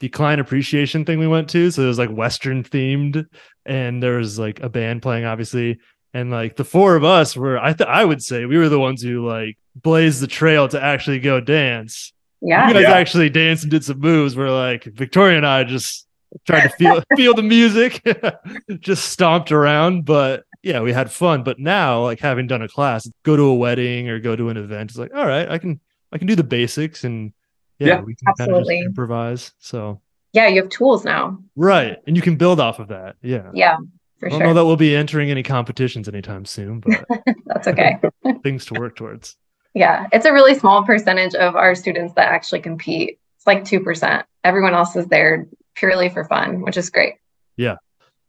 the 0.00 0.08
client 0.08 0.40
appreciation 0.40 1.04
thing 1.04 1.18
we 1.18 1.26
went 1.26 1.48
to. 1.50 1.70
So 1.70 1.82
it 1.82 1.86
was 1.86 1.98
like 1.98 2.10
western 2.10 2.62
themed 2.62 3.26
and 3.64 4.02
there 4.02 4.18
was 4.18 4.38
like 4.38 4.60
a 4.60 4.68
band 4.68 5.02
playing 5.02 5.24
obviously. 5.24 5.78
And 6.14 6.30
like 6.30 6.56
the 6.56 6.64
four 6.64 6.96
of 6.96 7.04
us 7.04 7.36
were 7.36 7.58
i 7.58 7.74
th- 7.74 7.88
i 7.88 8.02
would 8.02 8.22
say 8.22 8.46
we 8.46 8.56
were 8.56 8.70
the 8.70 8.80
ones 8.80 9.02
who 9.02 9.26
like 9.26 9.58
blazed 9.74 10.22
the 10.22 10.26
trail 10.26 10.66
to 10.68 10.82
actually 10.82 11.20
go 11.20 11.40
dance. 11.40 12.12
Yeah. 12.40 12.68
you 12.68 12.74
guys 12.74 12.82
yeah. 12.82 12.92
actually 12.92 13.30
danced 13.30 13.64
and 13.64 13.70
did 13.70 13.84
some 13.84 14.00
moves 14.00 14.34
where 14.34 14.50
like 14.50 14.84
victoria 14.84 15.36
and 15.36 15.46
i 15.46 15.64
just 15.64 16.06
tried 16.44 16.62
to 16.62 16.68
feel 16.70 17.02
feel 17.16 17.34
the 17.34 17.42
music 17.42 18.02
just 18.80 19.08
stomped 19.08 19.52
around. 19.52 20.04
But 20.04 20.44
yeah, 20.62 20.80
we 20.80 20.92
had 20.92 21.10
fun. 21.10 21.42
But 21.42 21.58
now, 21.58 22.02
like 22.02 22.20
having 22.20 22.46
done 22.46 22.62
a 22.62 22.68
class, 22.68 23.08
go 23.22 23.36
to 23.36 23.42
a 23.42 23.54
wedding 23.54 24.08
or 24.08 24.18
go 24.18 24.36
to 24.36 24.48
an 24.48 24.56
event, 24.56 24.90
it's 24.90 24.98
like, 24.98 25.14
all 25.14 25.26
right, 25.26 25.48
I 25.48 25.58
can 25.58 25.80
I 26.12 26.18
can 26.18 26.26
do 26.26 26.34
the 26.34 26.44
basics 26.44 27.04
and 27.04 27.32
yeah, 27.78 27.86
Yeah, 27.88 28.00
we 28.00 28.14
can 28.14 28.28
absolutely. 28.28 28.76
kind 28.76 28.86
of 28.86 28.90
improvise. 28.90 29.52
So 29.58 30.00
Yeah, 30.32 30.48
you 30.48 30.60
have 30.62 30.70
tools 30.70 31.04
now. 31.04 31.38
right. 31.56 31.98
And 32.06 32.16
you 32.16 32.22
can 32.22 32.36
build 32.36 32.60
off 32.60 32.78
of 32.78 32.88
that. 32.88 33.16
Yeah. 33.22 33.50
Yeah, 33.54 33.76
for 34.18 34.26
I 34.28 34.30
don't 34.30 34.40
sure. 34.40 34.46
know 34.48 34.54
that 34.54 34.64
we'll 34.64 34.76
be 34.76 34.94
entering 34.96 35.30
any 35.30 35.42
competitions 35.42 36.08
anytime 36.08 36.44
soon, 36.44 36.80
but 36.80 37.04
That's 37.46 37.68
okay. 37.68 37.98
things 38.42 38.64
to 38.66 38.74
work 38.80 38.96
towards. 38.96 39.36
Yeah, 39.74 40.06
it's 40.12 40.24
a 40.24 40.32
really 40.32 40.54
small 40.54 40.84
percentage 40.84 41.34
of 41.34 41.54
our 41.54 41.74
students 41.74 42.14
that 42.14 42.32
actually 42.32 42.60
compete. 42.60 43.18
It's 43.36 43.46
like 43.46 43.62
2%. 43.64 44.24
Everyone 44.42 44.74
else 44.74 44.96
is 44.96 45.06
there 45.08 45.46
purely 45.74 46.08
for 46.08 46.24
fun, 46.24 46.62
which 46.62 46.76
is 46.78 46.88
great. 46.90 47.14
And, 47.58 47.78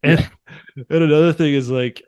and 0.89 1.03
another 1.03 1.33
thing 1.33 1.53
is 1.55 1.69
like 1.71 2.03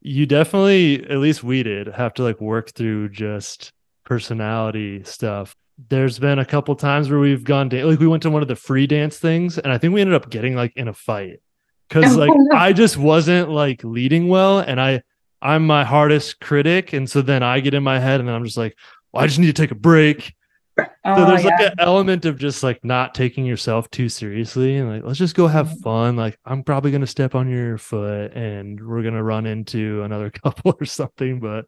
you 0.00 0.24
definitely, 0.26 1.02
at 1.10 1.18
least 1.18 1.42
we 1.42 1.62
did, 1.64 1.88
have 1.88 2.14
to 2.14 2.22
like 2.22 2.40
work 2.40 2.70
through 2.72 3.08
just 3.08 3.72
personality 4.04 5.02
stuff. 5.02 5.56
There's 5.88 6.18
been 6.18 6.38
a 6.38 6.44
couple 6.44 6.74
times 6.74 7.10
where 7.10 7.18
we've 7.18 7.44
gone 7.44 7.68
da- 7.68 7.84
like 7.84 7.98
we 7.98 8.06
went 8.06 8.22
to 8.22 8.30
one 8.30 8.40
of 8.42 8.48
the 8.48 8.56
free 8.56 8.86
dance 8.86 9.18
things, 9.18 9.58
and 9.58 9.70
I 9.72 9.78
think 9.78 9.92
we 9.92 10.00
ended 10.00 10.14
up 10.14 10.30
getting 10.30 10.54
like 10.56 10.72
in 10.76 10.88
a 10.88 10.94
fight 10.94 11.40
because 11.88 12.16
Oh, 12.16 12.20
like. 12.20 12.32
I 12.54 12.72
just 12.72 12.96
wasn't 12.96 13.50
like 13.50 13.84
leading 13.84 14.28
well, 14.28 14.58
and 14.60 14.80
I 14.80 15.02
I'm 15.42 15.66
my 15.66 15.84
hardest 15.84 16.40
critic, 16.40 16.94
and 16.94 17.08
so 17.08 17.20
then 17.20 17.42
I 17.42 17.60
get 17.60 17.74
in 17.74 17.82
my 17.82 17.98
head, 17.98 18.20
and 18.20 18.28
then 18.28 18.34
I'm 18.34 18.44
just 18.44 18.56
like, 18.56 18.74
well, 19.12 19.22
I 19.22 19.26
just 19.26 19.38
need 19.38 19.46
to 19.48 19.52
take 19.52 19.70
a 19.70 19.74
break. 19.76 20.32
So 20.78 20.84
Oh, 21.06 21.26
there's 21.26 21.44
yeah. 21.44 21.50
like 21.58 21.72
an 21.72 21.74
element 21.78 22.24
of 22.26 22.36
just 22.38 22.62
like 22.62 22.84
not 22.84 23.14
taking 23.14 23.46
yourself 23.46 23.90
too 23.90 24.10
seriously 24.10 24.76
and 24.76 24.90
like 24.90 25.04
let's 25.04 25.18
just 25.18 25.34
go 25.34 25.46
have 25.46 25.68
Mhm. 25.68 25.80
fun. 25.82 26.16
Like 26.16 26.38
I'm 26.44 26.62
probably 26.62 26.90
gonna 26.90 27.06
step 27.06 27.34
on 27.34 27.48
your 27.48 27.78
foot 27.78 28.32
and 28.34 28.78
we're 28.86 29.02
gonna 29.02 29.22
run 29.22 29.46
into 29.46 30.02
another 30.02 30.28
couple 30.44 30.76
or 30.78 30.84
something, 30.84 31.40
but 31.40 31.64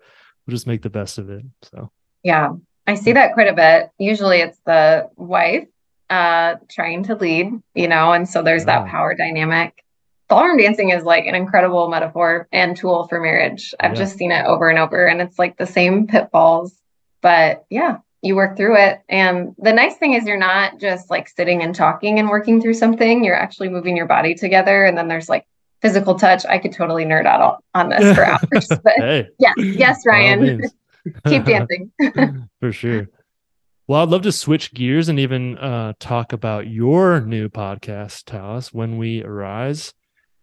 we'll 0.47 0.55
just 0.55 0.67
make 0.67 0.83
the 0.83 0.91
best 0.91 1.17
of 1.17 1.31
it. 1.31 1.43
So 1.63 1.91
Yeah, 2.23 2.51
I 2.89 2.95
see 2.95 3.13
that 3.13 3.35
quite 3.35 3.49
a 3.49 3.53
bit. 3.53 3.91
Usually 3.99 4.39
it's 4.39 4.59
the 4.65 5.09
wife 5.17 5.69
uh 6.11 6.55
trying 6.71 7.03
to 7.05 7.15
lead, 7.15 7.53
you 7.75 7.87
know, 7.87 8.13
and 8.13 8.27
so 8.27 8.43
there's 8.43 8.65
that 8.65 8.87
power 8.87 9.15
dynamic. 9.15 9.85
Ballroom 10.29 10.57
dancing 10.57 10.89
is 10.91 11.05
like 11.05 11.27
an 11.27 11.35
incredible 11.35 11.89
metaphor 11.89 12.49
and 12.51 12.75
tool 12.77 13.07
for 13.09 13.21
marriage. 13.21 13.75
I've 13.79 13.93
Yeah. 13.93 13.99
just 13.99 14.17
seen 14.17 14.33
it 14.33 14.47
over 14.47 14.71
and 14.71 14.79
over, 14.79 15.07
and 15.07 15.21
it's 15.21 15.39
like 15.39 15.59
the 15.59 15.67
same 15.67 16.07
pitfalls, 16.07 16.75
but 17.21 17.67
yeah, 17.69 17.99
you 18.23 18.37
work 18.37 18.57
through 18.57 18.77
it. 18.79 19.01
And 19.09 19.55
the 19.59 19.73
nice 19.73 19.97
thing 19.97 20.15
is 20.15 20.27
you're 20.27 20.39
not 20.39 20.79
just 20.81 21.11
like 21.11 21.29
sitting 21.29 21.63
and 21.63 21.75
talking 21.75 22.19
and 22.19 22.29
working 22.31 22.61
through 22.63 22.75
something, 22.75 23.23
you're 23.23 23.37
actually 23.37 23.69
moving 23.69 23.95
your 23.97 24.07
body 24.07 24.35
together. 24.35 24.85
And 24.87 24.97
then 24.97 25.09
there's 25.09 25.29
like 25.29 25.47
physical 25.83 26.15
touch. 26.19 26.45
I 26.47 26.57
could 26.59 26.73
totally 26.73 27.05
nerd 27.05 27.27
out 27.27 27.63
on- 27.75 27.91
this 27.91 28.17
for 28.17 28.25
hours, 28.33 28.69
but 28.83 28.95
hey, 28.97 29.29
yeah, 29.39 29.53
yes, 29.59 30.05
Ryan. 30.07 30.63
Keep 31.27 31.45
dancing. 31.47 31.91
for 32.61 32.73
sure. 32.73 33.09
Well, 33.87 34.03
I'd 34.03 34.11
love 34.11 34.23
to 34.23 34.33
switch 34.33 34.75
gears 34.75 35.09
and 35.09 35.19
even 35.19 35.57
uh, 35.57 35.95
talk 35.99 36.35
about 36.35 36.67
your 36.67 37.21
new 37.21 37.49
podcast, 37.49 38.25
Tallis, 38.25 38.73
when 38.73 38.99
we 38.99 39.25
arise. 39.25 39.95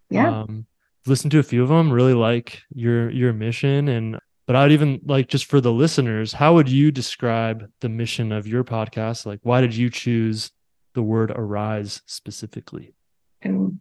Yeah. 0.10 0.42
Um, 0.42 0.66
listen 1.06 1.30
to 1.30 1.40
a 1.40 1.44
few 1.44 1.62
of 1.62 1.70
them, 1.70 1.92
really 1.92 2.16
like 2.16 2.62
your 2.74 3.10
your 3.12 3.34
mission 3.34 3.88
and 3.88 4.20
but 4.48 4.56
I'd 4.56 4.72
even 4.72 5.00
like 5.06 5.28
just 5.28 5.46
for 5.46 5.60
the 5.60 5.72
listeners, 5.72 6.32
how 6.32 6.54
would 6.54 6.70
you 6.70 6.92
describe 6.92 7.68
the 7.82 7.90
mission 7.90 8.32
of 8.32 8.48
your 8.48 8.64
podcast? 8.64 9.26
Like 9.26 9.40
why 9.44 9.62
did 9.62 9.76
you 9.76 9.90
choose 9.90 10.52
the 10.94 11.04
word 11.04 11.32
arise 11.32 12.02
specifically? 12.06 12.94
And 13.42 13.80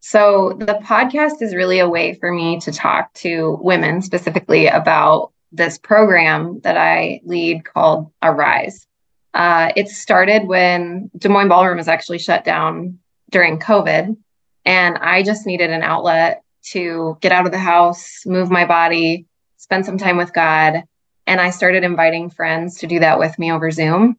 so 0.00 0.54
the 0.58 0.80
podcast 0.84 1.42
is 1.42 1.54
really 1.54 1.78
a 1.78 1.88
way 1.88 2.14
for 2.14 2.32
me 2.32 2.60
to 2.60 2.72
talk 2.72 3.12
to 3.14 3.58
women 3.60 4.02
specifically 4.02 4.66
about 4.66 5.32
this 5.52 5.78
program 5.78 6.60
that 6.60 6.76
I 6.76 7.20
lead 7.24 7.64
called 7.64 8.12
Arise. 8.22 8.86
Uh, 9.32 9.70
it 9.76 9.88
started 9.88 10.46
when 10.46 11.10
Des 11.16 11.28
Moines 11.28 11.48
Ballroom 11.48 11.76
was 11.76 11.88
actually 11.88 12.18
shut 12.18 12.44
down 12.44 12.98
during 13.30 13.58
COVID. 13.58 14.16
And 14.64 14.98
I 14.98 15.22
just 15.22 15.46
needed 15.46 15.70
an 15.70 15.82
outlet 15.82 16.42
to 16.70 17.18
get 17.20 17.32
out 17.32 17.46
of 17.46 17.52
the 17.52 17.58
house, 17.58 18.22
move 18.26 18.50
my 18.50 18.64
body, 18.64 19.26
spend 19.56 19.86
some 19.86 19.98
time 19.98 20.16
with 20.16 20.32
God. 20.32 20.82
And 21.26 21.40
I 21.40 21.50
started 21.50 21.84
inviting 21.84 22.30
friends 22.30 22.78
to 22.78 22.86
do 22.86 23.00
that 23.00 23.18
with 23.18 23.38
me 23.38 23.52
over 23.52 23.70
Zoom. 23.70 24.16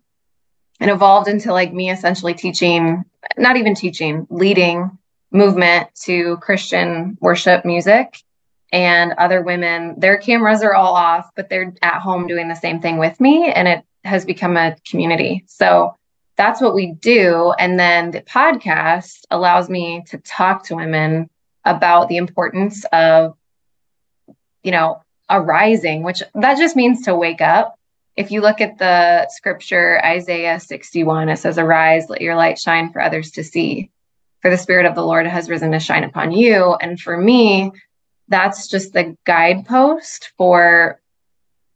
And 0.79 0.91
evolved 0.91 1.27
into 1.27 1.51
like 1.51 1.73
me 1.73 1.89
essentially 1.89 2.35
teaching, 2.35 3.03
not 3.37 3.57
even 3.57 3.73
teaching, 3.73 4.27
leading 4.29 4.97
movement 5.31 5.89
to 6.03 6.37
Christian 6.37 7.17
worship 7.19 7.65
music. 7.65 8.21
And 8.71 9.13
other 9.13 9.41
women, 9.41 9.95
their 9.97 10.17
cameras 10.17 10.61
are 10.61 10.73
all 10.73 10.93
off, 10.93 11.29
but 11.35 11.49
they're 11.49 11.73
at 11.81 12.01
home 12.01 12.27
doing 12.27 12.49
the 12.49 12.55
same 12.55 12.81
thing 12.81 12.97
with 12.97 13.19
me. 13.19 13.51
And 13.51 13.67
it 13.67 13.83
has 14.03 14.25
become 14.25 14.57
a 14.57 14.75
community. 14.89 15.45
So 15.47 15.95
that's 16.35 16.61
what 16.61 16.75
we 16.75 16.93
do. 16.93 17.53
And 17.57 17.79
then 17.79 18.11
the 18.11 18.21
podcast 18.21 19.25
allows 19.31 19.69
me 19.69 20.03
to 20.07 20.17
talk 20.19 20.65
to 20.65 20.75
women 20.75 21.29
about 21.65 22.07
the 22.07 22.17
importance 22.17 22.85
of, 22.91 23.35
you 24.63 24.71
know, 24.71 25.01
arising, 25.29 26.03
which 26.03 26.23
that 26.35 26.57
just 26.57 26.75
means 26.75 27.03
to 27.03 27.15
wake 27.15 27.41
up. 27.41 27.77
If 28.15 28.31
you 28.31 28.41
look 28.41 28.61
at 28.61 28.77
the 28.77 29.27
scripture, 29.29 30.03
Isaiah 30.03 30.59
61, 30.59 31.29
it 31.29 31.37
says, 31.37 31.57
Arise, 31.57 32.09
let 32.09 32.21
your 32.21 32.35
light 32.35 32.57
shine 32.57 32.91
for 32.91 33.01
others 33.01 33.31
to 33.31 33.43
see. 33.43 33.91
For 34.41 34.51
the 34.51 34.57
Spirit 34.57 34.85
of 34.85 34.95
the 34.95 35.05
Lord 35.05 35.27
has 35.27 35.49
risen 35.49 35.71
to 35.71 35.79
shine 35.79 36.03
upon 36.03 36.31
you. 36.31 36.75
And 36.75 36.99
for 36.99 37.17
me, 37.17 37.71
that's 38.27 38.67
just 38.67 38.93
the 38.93 39.15
guidepost 39.25 40.31
for 40.37 40.99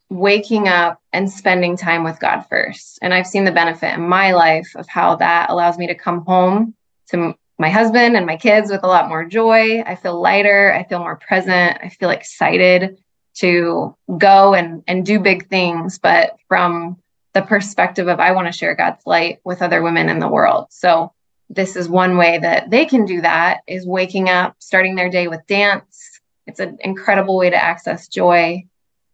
waking 0.10 0.68
up 0.68 1.02
and 1.14 1.32
spending 1.32 1.78
time 1.78 2.04
with 2.04 2.20
God 2.20 2.42
first. 2.50 3.00
And 3.02 3.14
I've 3.14 3.28
seen 3.28 3.46
the 3.46 3.52
benefit 3.52 3.94
in 3.94 4.08
my 4.08 4.34
life 4.34 4.76
of 4.76 4.88
how 4.88 5.16
that 5.16 5.50
allows 5.50 5.78
me 5.78 5.88
to 5.88 5.96
come 5.96 6.26
home 6.26 6.76
to 7.10 7.34
my 7.58 7.70
husband 7.70 8.18
and 8.18 8.26
my 8.26 8.36
kids 8.36 8.70
with 8.70 8.84
a 8.84 8.88
lot 8.88 9.08
more 9.08 9.24
joy. 9.24 9.82
I 9.82 9.96
feel 9.96 10.20
lighter, 10.20 10.74
I 10.74 10.84
feel 10.84 11.00
more 11.00 11.16
present, 11.16 11.78
I 11.82 11.90
feel 11.90 12.10
excited 12.10 12.98
to 13.36 13.96
go 14.18 14.54
and 14.54 14.84
and 14.88 15.06
do 15.06 15.20
big 15.20 15.48
things, 15.48 15.98
but 15.98 16.36
from 16.48 16.98
the 17.34 17.42
perspective 17.42 18.10
of 18.10 18.20
I 18.20 18.34
want 18.34 18.48
to 18.48 18.52
share 18.52 18.76
God's 18.76 19.06
light 19.06 19.40
with 19.46 19.62
other 19.62 19.82
women 19.82 20.10
in 20.10 20.20
the 20.20 20.28
world. 20.28 20.68
So 20.72 21.14
this 21.50 21.76
is 21.76 21.88
one 21.88 22.18
way 22.18 22.40
that 22.40 22.70
they 22.70 22.86
can 22.86 23.06
do 23.06 23.22
that 23.22 23.62
is 23.68 23.86
waking 23.86 24.30
up, 24.30 24.56
starting 24.60 24.96
their 24.96 25.10
day 25.10 25.28
with 25.28 25.46
dance. 25.48 26.11
It's 26.48 26.60
an 26.60 26.78
incredible 26.82 27.38
way 27.38 27.50
to 27.50 27.64
access 27.64 28.08
joy 28.08 28.66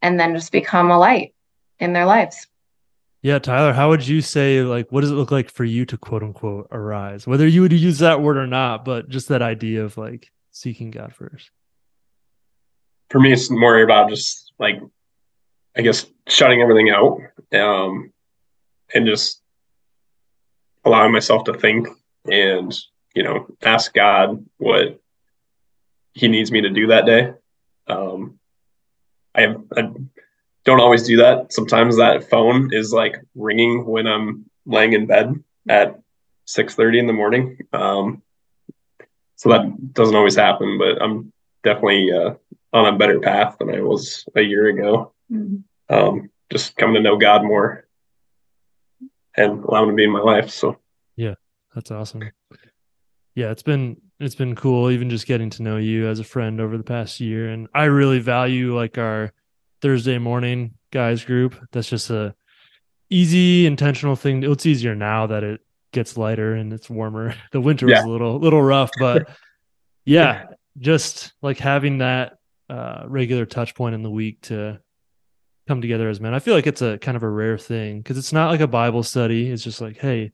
and 0.01 0.19
then 0.19 0.35
just 0.35 0.51
become 0.51 0.91
a 0.91 0.97
light 0.97 1.33
in 1.79 1.93
their 1.93 2.05
lives. 2.05 2.47
Yeah, 3.21 3.39
Tyler, 3.39 3.73
how 3.73 3.89
would 3.89 4.07
you 4.07 4.21
say 4.21 4.61
like 4.61 4.91
what 4.91 5.01
does 5.01 5.11
it 5.11 5.15
look 5.15 5.31
like 5.31 5.49
for 5.49 5.65
you 5.65 5.85
to 5.85 5.97
quote 5.97 6.23
unquote 6.23 6.67
arise? 6.71 7.27
Whether 7.27 7.47
you 7.47 7.61
would 7.61 7.73
use 7.73 7.99
that 7.99 8.21
word 8.21 8.37
or 8.37 8.47
not, 8.47 8.85
but 8.85 9.09
just 9.09 9.27
that 9.29 9.41
idea 9.41 9.83
of 9.83 9.97
like 9.97 10.31
seeking 10.51 10.91
God 10.91 11.13
first. 11.13 11.49
For 13.09 13.19
me, 13.19 13.33
it's 13.33 13.49
more 13.49 13.81
about 13.81 14.09
just 14.09 14.53
like 14.59 14.81
I 15.75 15.81
guess 15.81 16.05
shutting 16.27 16.61
everything 16.61 16.89
out, 16.89 17.19
um, 17.53 18.11
and 18.93 19.05
just 19.05 19.41
allowing 20.85 21.11
myself 21.11 21.43
to 21.45 21.53
think 21.53 21.87
and 22.31 22.73
you 23.13 23.23
know 23.23 23.47
ask 23.63 23.93
God 23.93 24.45
what 24.57 24.99
He 26.17 26.27
needs 26.27 26.51
me 26.51 26.61
to 26.61 26.69
do 26.69 26.87
that 26.87 27.05
day. 27.05 27.33
Um, 27.87 28.39
I, 29.35 29.55
I 29.75 29.91
don't 30.65 30.81
always 30.81 31.03
do 31.03 31.17
that. 31.17 31.53
Sometimes 31.53 31.97
that 31.97 32.27
phone 32.29 32.73
is 32.73 32.91
like 32.91 33.17
ringing 33.35 33.85
when 33.85 34.07
I'm 34.07 34.45
laying 34.65 34.93
in 34.93 35.05
bed 35.05 35.35
at 35.69 35.99
6:30 36.47 36.99
in 36.99 37.07
the 37.07 37.13
morning. 37.13 37.59
Um, 37.71 38.23
so 39.35 39.49
that 39.49 39.93
doesn't 39.93 40.15
always 40.15 40.35
happen, 40.35 40.79
but 40.79 41.01
I'm 41.01 41.31
definitely 41.63 42.11
uh, 42.11 42.33
on 42.73 42.93
a 42.93 42.97
better 42.97 43.19
path 43.19 43.57
than 43.59 43.69
I 43.73 43.81
was 43.81 44.25
a 44.35 44.41
year 44.41 44.67
ago. 44.67 45.13
Mm-hmm. 45.31 45.93
Um, 45.93 46.31
just 46.51 46.75
coming 46.77 46.95
to 46.95 47.01
know 47.01 47.17
God 47.17 47.43
more 47.43 47.87
and 49.35 49.63
allowing 49.63 49.89
Him 49.89 49.93
to 49.93 49.97
be 49.97 50.03
in 50.05 50.11
my 50.11 50.19
life. 50.19 50.49
So 50.49 50.79
yeah, 51.15 51.35
that's 51.75 51.91
awesome. 51.91 52.23
Yeah, 53.35 53.51
it's 53.51 53.61
been 53.61 54.01
it's 54.19 54.35
been 54.35 54.55
cool 54.55 54.89
even 54.89 55.09
just 55.09 55.27
getting 55.27 55.49
to 55.49 55.63
know 55.63 55.77
you 55.77 56.07
as 56.07 56.19
a 56.19 56.23
friend 56.23 56.59
over 56.59 56.77
the 56.77 56.83
past 56.83 57.19
year 57.19 57.49
and 57.49 57.67
i 57.73 57.85
really 57.85 58.19
value 58.19 58.75
like 58.75 58.97
our 58.97 59.31
thursday 59.81 60.17
morning 60.17 60.73
guys 60.91 61.23
group. 61.23 61.55
That's 61.71 61.89
just 61.89 62.09
a 62.09 62.35
easy 63.09 63.65
intentional 63.65 64.15
thing. 64.15 64.43
It's 64.43 64.65
easier 64.65 64.95
now 64.95 65.27
that 65.27 65.43
it 65.43 65.61
gets 65.91 66.17
lighter 66.17 66.53
and 66.53 66.73
it's 66.73 66.89
warmer. 66.89 67.35
The 67.51 67.61
winter 67.61 67.87
yeah. 67.87 67.97
was 67.97 68.05
a 68.05 68.09
little 68.09 68.39
little 68.39 68.61
rough 68.61 68.91
but 68.99 69.29
yeah 70.05 70.45
just 70.77 71.33
like 71.41 71.57
having 71.57 71.99
that 71.99 72.37
uh, 72.69 73.03
regular 73.07 73.45
touch 73.45 73.73
point 73.73 73.95
in 73.95 74.03
the 74.03 74.11
week 74.11 74.41
to 74.41 74.79
come 75.67 75.81
together 75.81 76.09
as 76.09 76.19
men. 76.19 76.33
I 76.33 76.39
feel 76.39 76.53
like 76.53 76.67
it's 76.67 76.81
a 76.81 76.97
kind 76.97 77.17
of 77.17 77.23
a 77.23 77.29
rare 77.29 77.57
thing 77.57 77.99
because 77.99 78.17
it's 78.17 78.33
not 78.33 78.51
like 78.51 78.59
a 78.59 78.67
bible 78.67 79.03
study. 79.03 79.49
It's 79.49 79.63
just 79.63 79.81
like 79.81 79.97
hey 79.97 80.31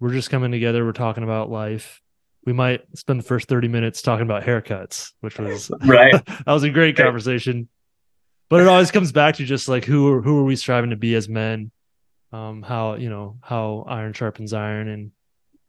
we're 0.00 0.12
just 0.12 0.30
coming 0.30 0.52
together. 0.52 0.84
We're 0.84 0.92
talking 0.92 1.24
about 1.24 1.50
life 1.50 2.00
we 2.48 2.54
might 2.54 2.80
spend 2.96 3.20
the 3.20 3.24
first 3.24 3.46
30 3.46 3.68
minutes 3.68 4.00
talking 4.00 4.22
about 4.22 4.42
haircuts, 4.42 5.12
which 5.20 5.38
was 5.38 5.70
right. 5.84 6.12
that 6.26 6.46
was 6.46 6.62
a 6.62 6.70
great 6.70 6.96
conversation. 6.96 7.68
But 8.48 8.62
it 8.62 8.66
always 8.66 8.90
comes 8.90 9.12
back 9.12 9.34
to 9.34 9.44
just 9.44 9.68
like 9.68 9.84
who 9.84 10.10
are 10.10 10.22
who 10.22 10.38
are 10.38 10.44
we 10.44 10.56
striving 10.56 10.88
to 10.88 10.96
be 10.96 11.14
as 11.14 11.28
men? 11.28 11.70
Um, 12.32 12.62
how 12.62 12.94
you 12.94 13.10
know 13.10 13.36
how 13.42 13.84
iron 13.86 14.14
sharpens 14.14 14.54
iron 14.54 14.88
and 14.88 15.10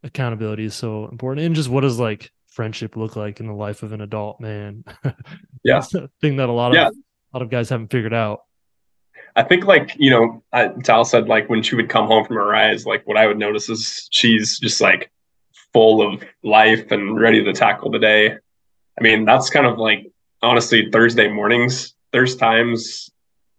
accountability 0.02 0.64
is 0.64 0.74
so 0.74 1.06
important, 1.08 1.44
and 1.44 1.54
just 1.54 1.68
what 1.68 1.82
does 1.82 2.00
like 2.00 2.32
friendship 2.48 2.96
look 2.96 3.14
like 3.14 3.40
in 3.40 3.46
the 3.46 3.52
life 3.52 3.82
of 3.82 3.92
an 3.92 4.00
adult 4.00 4.40
man? 4.40 4.82
yeah, 5.62 5.82
thing 6.22 6.36
that 6.36 6.48
a 6.48 6.52
lot 6.52 6.70
of 6.70 6.76
yeah. 6.76 6.88
a 6.88 7.36
lot 7.36 7.42
of 7.42 7.50
guys 7.50 7.68
haven't 7.68 7.90
figured 7.90 8.14
out. 8.14 8.40
I 9.36 9.42
think 9.42 9.66
like 9.66 9.94
you 9.98 10.08
know, 10.08 10.42
I, 10.50 10.68
Tal 10.82 11.04
said 11.04 11.28
like 11.28 11.50
when 11.50 11.62
she 11.62 11.74
would 11.74 11.90
come 11.90 12.06
home 12.06 12.24
from 12.24 12.36
her 12.36 12.54
eyes, 12.54 12.86
like 12.86 13.06
what 13.06 13.18
I 13.18 13.26
would 13.26 13.38
notice 13.38 13.68
is 13.68 14.08
she's 14.10 14.58
just 14.58 14.80
like 14.80 15.10
full 15.72 16.06
of 16.06 16.22
life 16.42 16.90
and 16.90 17.18
ready 17.18 17.44
to 17.44 17.52
tackle 17.52 17.90
the 17.90 17.98
day. 17.98 18.32
I 18.32 19.02
mean, 19.02 19.24
that's 19.24 19.50
kind 19.50 19.66
of 19.66 19.78
like 19.78 20.10
honestly 20.42 20.90
Thursday 20.90 21.28
mornings. 21.28 21.94
There's 22.12 22.36
times 22.36 23.10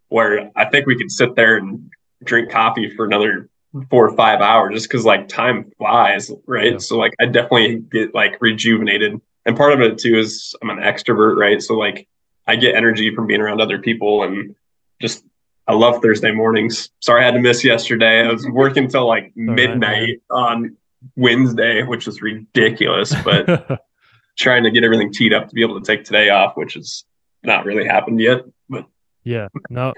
where 0.09 0.51
I 0.55 0.65
think 0.65 0.85
we 0.85 0.97
could 0.97 1.11
sit 1.11 1.35
there 1.35 1.57
and 1.57 1.89
drink 2.23 2.51
coffee 2.51 2.93
for 2.95 3.05
another 3.05 3.49
four 3.89 4.09
or 4.09 4.15
five 4.15 4.41
hours 4.41 4.73
just 4.75 4.89
because 4.89 5.05
like 5.05 5.27
time 5.27 5.71
flies, 5.77 6.31
right? 6.45 6.73
Yeah. 6.73 6.77
So 6.79 6.97
like 6.97 7.13
I 7.19 7.25
definitely 7.25 7.77
get 7.77 8.13
like 8.13 8.41
rejuvenated. 8.41 9.19
And 9.45 9.57
part 9.57 9.73
of 9.73 9.81
it 9.81 9.97
too 9.97 10.17
is 10.17 10.53
I'm 10.61 10.69
an 10.69 10.77
extrovert, 10.77 11.37
right? 11.37 11.61
So 11.61 11.75
like 11.75 12.07
I 12.45 12.55
get 12.57 12.75
energy 12.75 13.15
from 13.15 13.27
being 13.27 13.41
around 13.41 13.61
other 13.61 13.79
people 13.79 14.23
and 14.23 14.55
just 15.01 15.23
I 15.67 15.73
love 15.73 16.01
Thursday 16.01 16.31
mornings. 16.31 16.89
Sorry 16.99 17.21
I 17.21 17.25
had 17.25 17.35
to 17.35 17.39
miss 17.39 17.63
yesterday. 17.63 18.27
I 18.27 18.31
was 18.31 18.47
working 18.51 18.89
till 18.89 19.07
like 19.07 19.31
midnight 19.35 20.21
on 20.29 20.75
Wednesday, 21.15 21.83
which 21.83 22.07
is 22.07 22.21
ridiculous, 22.21 23.13
but 23.23 23.81
trying 24.37 24.63
to 24.63 24.71
get 24.71 24.83
everything 24.83 25.11
teed 25.11 25.33
up 25.33 25.47
to 25.47 25.53
be 25.53 25.61
able 25.61 25.79
to 25.79 25.85
take 25.85 26.05
today 26.05 26.29
off, 26.29 26.55
which 26.55 26.75
has 26.75 27.05
not 27.43 27.65
really 27.65 27.85
happened 27.85 28.19
yet. 28.19 28.41
But 28.69 28.85
yeah, 29.23 29.47
no, 29.69 29.93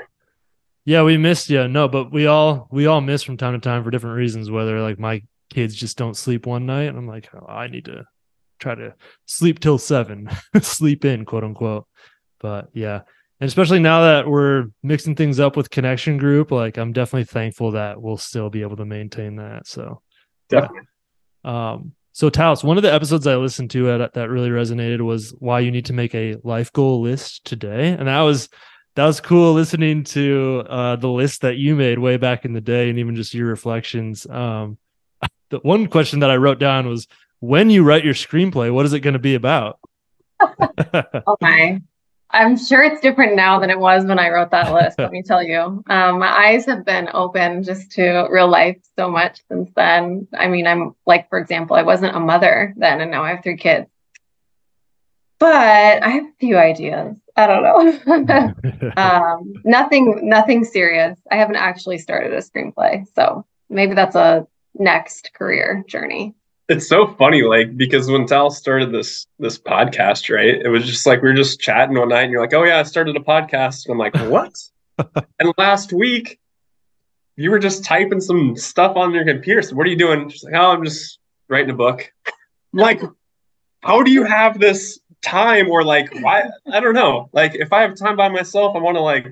yeah, 0.86 1.04
we 1.04 1.18
missed 1.18 1.50
you. 1.50 1.68
No, 1.68 1.88
but 1.88 2.12
we 2.12 2.28
all 2.28 2.68
we 2.72 2.88
all 2.88 3.02
miss 3.02 3.24
from 3.24 3.38
time 3.38 3.54
to 3.54 3.60
time 3.60 3.84
for 3.84 3.92
different 3.92 4.18
reasons. 4.18 4.52
Whether 4.52 4.82
like 4.82 5.00
my 5.00 5.24
kids 5.50 5.76
just 5.76 5.98
don't 5.98 6.18
sleep 6.18 6.46
one 6.46 6.66
night, 6.66 6.88
and 6.90 6.98
I'm 6.98 7.08
like, 7.08 7.30
oh, 7.34 7.46
I 7.48 7.68
need 7.68 7.86
to 7.86 8.06
try 8.60 8.76
to 8.76 8.96
sleep 9.26 9.60
till 9.60 9.78
seven, 9.78 10.30
sleep 10.62 11.06
in, 11.06 11.26
quote 11.26 11.44
unquote. 11.44 11.88
But 12.40 12.70
yeah, 12.74 13.02
and 13.40 13.48
especially 13.48 13.80
now 13.80 14.02
that 14.02 14.28
we're 14.28 14.68
mixing 14.84 15.16
things 15.16 15.40
up 15.40 15.56
with 15.56 15.70
connection 15.70 16.18
group, 16.18 16.52
like 16.52 16.78
I'm 16.78 16.94
definitely 16.94 17.26
thankful 17.26 17.72
that 17.72 18.02
we'll 18.02 18.18
still 18.18 18.50
be 18.50 18.62
able 18.62 18.78
to 18.78 18.86
maintain 18.86 19.38
that. 19.38 19.68
So 19.68 20.02
definitely. 20.50 20.88
Um, 21.44 21.94
so 22.12 22.30
Taos, 22.30 22.64
one 22.64 22.78
of 22.78 22.84
the 22.84 22.94
episodes 22.94 23.26
I 23.26 23.36
listened 23.36 23.72
to 23.72 23.90
at, 23.90 24.14
that 24.14 24.30
really 24.30 24.50
resonated 24.50 25.02
was 25.02 25.32
why 25.40 25.62
you 25.62 25.72
need 25.72 25.86
to 25.86 25.94
make 25.94 26.14
a 26.14 26.36
life 26.44 26.72
goal 26.72 27.02
list 27.02 27.44
today, 27.44 27.90
and 27.90 28.08
that 28.08 28.22
was 28.22 28.50
that 28.96 29.06
was 29.06 29.20
cool 29.20 29.54
listening 29.54 30.04
to 30.04 30.64
uh, 30.70 30.96
the 30.96 31.10
list 31.10 31.42
that 31.42 31.58
you 31.58 31.76
made 31.76 31.98
way 31.98 32.18
back 32.18 32.46
in 32.46 32.54
the 32.54 32.62
day, 32.62 32.90
and 32.90 33.00
even 33.00 33.16
just 33.16 33.34
your 33.34 33.48
reflections. 33.48 34.28
Um, 34.28 34.78
the 35.50 35.60
one 35.60 35.88
question 35.88 36.20
that 36.20 36.30
I 36.30 36.38
wrote 36.38 36.60
down 36.60 36.88
was, 36.88 37.08
when 37.40 37.72
you 37.72 37.84
write 37.84 38.06
your 38.06 38.14
screenplay, 38.14 38.72
what 38.72 38.86
is 38.86 38.94
it 38.94 39.00
going 39.00 39.14
to 39.14 39.20
be 39.20 39.34
about? 39.34 39.80
My. 41.42 41.82
I'm 42.34 42.58
sure 42.58 42.82
it's 42.82 43.00
different 43.00 43.36
now 43.36 43.60
than 43.60 43.70
it 43.70 43.80
was 43.80 44.06
when 44.06 44.18
I 44.18 44.30
wrote 44.30 44.50
that 44.52 44.74
list, 44.74 44.98
let 44.98 45.12
me 45.12 45.22
tell 45.26 45.44
you. 45.44 45.84
Um, 45.88 46.20
my 46.20 46.48
eyes 46.48 46.66
have 46.66 46.84
been 46.84 47.08
open 47.14 47.62
just 47.62 47.92
to 47.92 48.28
real 48.32 48.48
life 48.48 48.78
so 48.98 49.10
much 49.10 49.42
since 49.48 49.70
then. 49.76 50.28
I 50.34 50.48
mean, 50.48 50.66
I'm 50.66 50.96
like, 51.06 51.30
for 51.30 51.38
example, 51.38 51.76
I 51.76 51.84
wasn't 51.84 52.16
a 52.16 52.20
mother 52.20 52.74
then, 52.76 53.02
and 53.02 53.12
now 53.12 53.24
I 53.24 53.36
have 53.36 53.44
three 53.44 53.58
kids. 53.58 53.88
But 55.38 56.02
I 56.04 56.10
have 56.10 56.26
a 56.26 56.34
few 56.40 56.58
ideas. 56.58 57.16
I 57.36 57.48
don't 57.48 57.64
know. 57.64 58.94
um, 58.98 59.54
nothing, 59.64 60.28
nothing 60.28 60.64
serious. 60.64 61.20
I 61.32 61.36
haven't 61.36 61.58
actually 61.58 62.00
started 62.00 62.34
a 62.34 62.38
screenplay, 62.38 63.06
so 63.14 63.46
maybe 63.70 63.94
that's 63.94 64.16
a 64.16 64.48
next 64.74 65.34
career 65.34 65.84
journey. 65.88 66.34
It's 66.70 66.88
so 66.88 67.08
funny, 67.16 67.44
like 67.44 67.76
because 67.76 68.10
when 68.10 68.26
Tal 68.26 68.50
started 68.50 68.92
this 68.92 69.28
this 69.40 69.58
podcast, 69.60 70.34
right? 70.34 70.62
It 70.64 70.70
was 70.70 70.86
just 70.86 71.06
like 71.06 71.22
we 71.22 71.28
were 71.30 71.36
just 71.36 71.60
chatting 71.60 71.98
one 71.98 72.10
night, 72.10 72.24
and 72.24 72.32
you're 72.32 72.42
like, 72.42 72.54
"Oh 72.54 72.64
yeah, 72.64 72.80
I 72.80 72.84
started 72.84 73.16
a 73.18 73.20
podcast." 73.20 73.86
And 73.86 73.92
I'm 73.94 73.98
like, 73.98 74.16
"What?" 74.30 74.54
and 75.40 75.54
last 75.58 75.92
week, 75.92 76.40
you 77.36 77.52
were 77.52 77.60
just 77.60 77.84
typing 77.84 78.22
some 78.22 78.56
stuff 78.56 78.96
on 78.96 79.14
your 79.14 79.26
computer. 79.26 79.62
So 79.62 79.76
what 79.76 79.86
are 79.88 79.90
you 79.90 79.98
doing? 79.98 80.30
She's 80.30 80.44
like, 80.44 80.54
"Oh, 80.56 80.72
I'm 80.72 80.84
just 80.86 81.20
writing 81.50 81.70
a 81.72 81.76
book." 81.76 82.12
I'm 82.74 82.80
like, 82.80 83.02
how 83.84 84.02
do 84.02 84.12
you 84.12 84.24
have 84.24 84.58
this 84.60 85.00
time, 85.22 85.70
or 85.70 85.84
like, 85.84 86.14
why? 86.22 86.44
I 86.72 86.80
don't 86.80 86.96
know. 86.96 87.30
Like, 87.34 87.56
if 87.56 87.74
I 87.74 87.82
have 87.82 87.96
time 87.96 88.16
by 88.16 88.30
myself, 88.30 88.76
I 88.76 88.80
want 88.80 88.96
to 88.96 89.02
like 89.02 89.28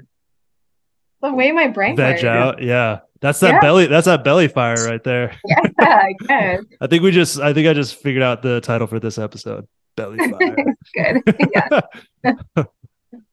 The 1.22 1.34
way 1.34 1.52
my 1.54 1.68
brain 1.70 1.96
Veg 1.96 2.16
works. 2.16 2.24
out. 2.26 2.62
Yeah. 2.62 3.00
That's 3.22 3.40
that 3.42 3.54
Yeah. 3.54 3.60
belly. 3.62 3.88
That's 3.88 4.06
that 4.06 4.24
belly 4.24 4.48
fire 4.48 4.76
right 4.88 5.04
there. 5.04 5.36
Yeah, 5.46 5.60
I 5.80 6.14
guess. 6.28 6.64
I 6.82 6.88
think 6.88 7.04
we 7.04 7.12
just. 7.12 7.40
I 7.40 7.54
think 7.54 7.68
I 7.68 7.74
just 7.74 7.96
figured 7.96 8.24
out 8.24 8.42
the 8.42 8.62
title 8.62 8.88
for 8.88 9.00
this 9.00 9.18
episode. 9.18 9.68
Belly 9.96 10.18
fire. 10.32 10.56
Good. 10.96 11.50
yeah. 11.54 11.82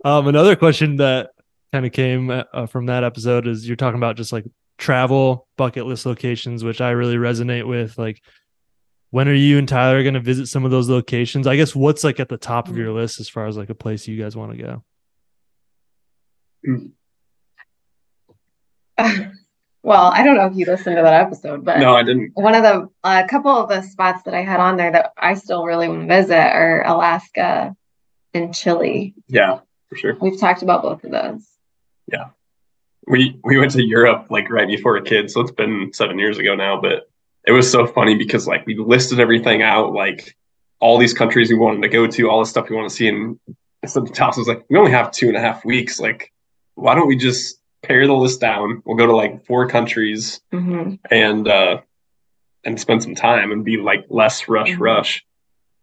um, 0.05 0.27
another 0.29 0.57
question 0.57 0.96
that 0.96 1.31
kind 1.72 1.87
of 1.87 1.92
came 1.92 2.31
uh, 2.31 2.66
from 2.66 2.87
that 2.87 3.05
episode 3.05 3.46
is 3.46 3.66
you're 3.66 3.77
talking 3.77 3.98
about 3.98 4.16
just 4.16 4.33
like 4.33 4.44
travel 4.79 5.46
bucket 5.57 5.87
list 5.87 6.07
locations, 6.07 6.64
which 6.64 6.81
I 6.81 6.90
really 6.90 7.16
resonate 7.16 7.66
with. 7.66 7.96
Like, 7.98 8.20
when 9.11 9.29
are 9.29 9.35
you 9.35 9.59
and 9.59 9.68
Tyler 9.68 10.03
going 10.03 10.14
to 10.14 10.20
visit 10.20 10.46
some 10.48 10.64
of 10.64 10.70
those 10.70 10.88
locations? 10.88 11.46
I 11.46 11.57
guess 11.57 11.74
what's 11.74 12.05
like 12.05 12.18
at 12.20 12.29
the 12.29 12.37
top 12.38 12.68
of 12.68 12.77
your 12.77 12.92
list 12.92 13.20
as 13.20 13.29
far 13.29 13.46
as 13.46 13.57
like 13.57 13.70
a 13.70 13.74
place 13.74 14.09
you 14.09 14.20
guys 14.20 14.37
want 14.37 14.53
to 14.57 14.83
go? 18.98 19.35
Well, 19.83 20.11
I 20.12 20.23
don't 20.23 20.37
know 20.37 20.47
if 20.47 20.57
you 20.57 20.67
listened 20.67 20.97
to 20.97 21.03
that 21.03 21.14
episode, 21.14 21.64
but 21.64 21.79
no, 21.79 21.95
I 21.95 22.03
didn't. 22.03 22.33
one 22.35 22.55
of 22.55 22.62
the 22.62 22.88
a 23.05 23.27
couple 23.29 23.51
of 23.51 23.69
the 23.69 23.83
spots 23.83 24.23
that 24.25 24.35
I 24.35 24.43
had 24.43 24.61
on 24.61 24.77
there 24.77 24.91
that 24.91 25.12
I 25.17 25.35
still 25.35 25.64
really 25.64 25.88
want 25.88 26.03
to 26.03 26.07
visit 26.07 26.37
are 26.37 26.85
Alaska 26.87 27.77
and 28.35 28.55
Chile. 28.55 29.14
Yeah, 29.29 29.61
for 29.88 29.97
sure. 29.97 30.17
We've 30.21 30.38
talked 30.38 30.62
about 30.62 30.83
both 30.83 31.05
of 31.05 31.11
those. 31.12 31.47
Yeah, 32.11 32.31
we 33.07 33.38
we 33.45 33.59
went 33.59 33.73
to 33.73 33.83
Europe 33.83 34.27
like 34.31 34.51
right 34.51 34.67
before 34.67 34.97
a 34.97 35.03
kid, 35.03 35.31
so 35.31 35.41
it's 35.41 35.53
been 35.53 35.91
seven 35.93 36.19
years 36.19 36.38
ago 36.38 36.55
now. 36.55 36.81
But 36.81 37.09
it 37.47 37.53
was 37.53 37.71
so 37.71 37.87
funny 37.87 38.17
because 38.17 38.47
like 38.47 38.67
we 38.67 38.77
listed 38.77 39.21
everything 39.21 39.62
out, 39.62 39.93
like 39.93 40.37
all 40.81 40.99
these 40.99 41.14
countries 41.14 41.51
we 41.51 41.57
wanted 41.57 41.83
to 41.83 41.88
go 41.88 42.07
to, 42.07 42.29
all 42.29 42.41
the 42.41 42.47
stuff 42.47 42.69
we 42.69 42.77
want 42.77 42.88
to 42.91 42.95
see, 42.95 43.09
and 43.09 43.38
so 43.87 44.05
Tass 44.05 44.37
was 44.37 44.49
like, 44.49 44.64
we 44.69 44.77
only 44.77 44.91
have 44.91 45.11
two 45.11 45.29
and 45.29 45.37
a 45.37 45.41
half 45.41 45.64
weeks. 45.64 46.01
Like, 46.01 46.33
why 46.75 46.95
don't 46.95 47.09
we 47.09 47.17
just 47.17 47.58
pare 47.83 48.07
the 48.07 48.14
list 48.14 48.41
down? 48.41 48.83
We'll 48.85 48.97
go 48.97 49.07
to 49.07 49.17
like 49.17 49.45
four 49.47 49.69
countries 49.69 50.41
hmm 50.51 50.95
and 51.11 51.47
uh 51.49 51.81
and 52.64 52.79
spend 52.81 53.03
some 53.03 53.14
time 53.14 53.53
and 53.53 53.64
be 53.64 53.77
like 53.77 54.05
less 54.09 54.49
rush 54.49 54.71
Mhm. 54.71 54.81
rush. 54.81 55.25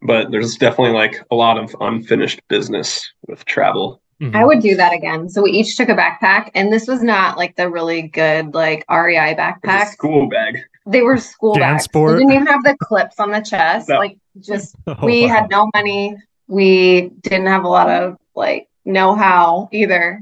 But 0.01 0.29
there's 0.29 0.55
definitely 0.57 0.93
like 0.93 1.23
a 1.31 1.35
lot 1.35 1.57
of 1.57 1.75
unfinished 1.79 2.41
business 2.49 3.01
with 3.27 3.43
travel. 3.45 4.01
Mhm. 4.21 4.35
I 4.35 4.45
would 4.45 4.59
do 4.61 4.75
that 4.75 4.93
again. 4.93 5.29
So 5.29 5.41
we 5.41 5.51
each 5.51 5.75
took 5.77 5.89
a 5.89 5.95
backpack, 5.95 6.51
and 6.53 6.71
this 6.71 6.87
was 6.87 7.01
not 7.01 7.37
like 7.37 7.55
the 7.55 7.69
really 7.69 8.03
good 8.03 8.53
like 8.53 8.85
REI 8.89 9.35
backpack. 9.35 9.87
school 9.87 10.27
bag. 10.27 10.59
They 10.85 11.01
were 11.01 11.17
school 11.17 11.55
bags. 11.55 11.87
Jansport. 11.87 12.13
They 12.13 12.19
didn't 12.19 12.33
even 12.33 12.47
have 12.47 12.63
the 12.63 12.77
clips 12.79 13.19
on 13.19 13.31
the 13.31 13.39
chest. 13.41 13.89
No. 13.89 13.97
Like 13.97 14.17
just 14.39 14.75
Oh, 14.87 14.95
we 15.03 15.23
wow. 15.23 15.27
had 15.29 15.49
no 15.49 15.69
money. 15.73 16.15
We 16.47 17.09
didn't 17.21 17.47
have 17.47 17.63
a 17.63 17.69
lot 17.69 17.89
of 17.89 18.17
like 18.35 18.67
know 18.85 19.15
how 19.15 19.69
either. 19.71 20.21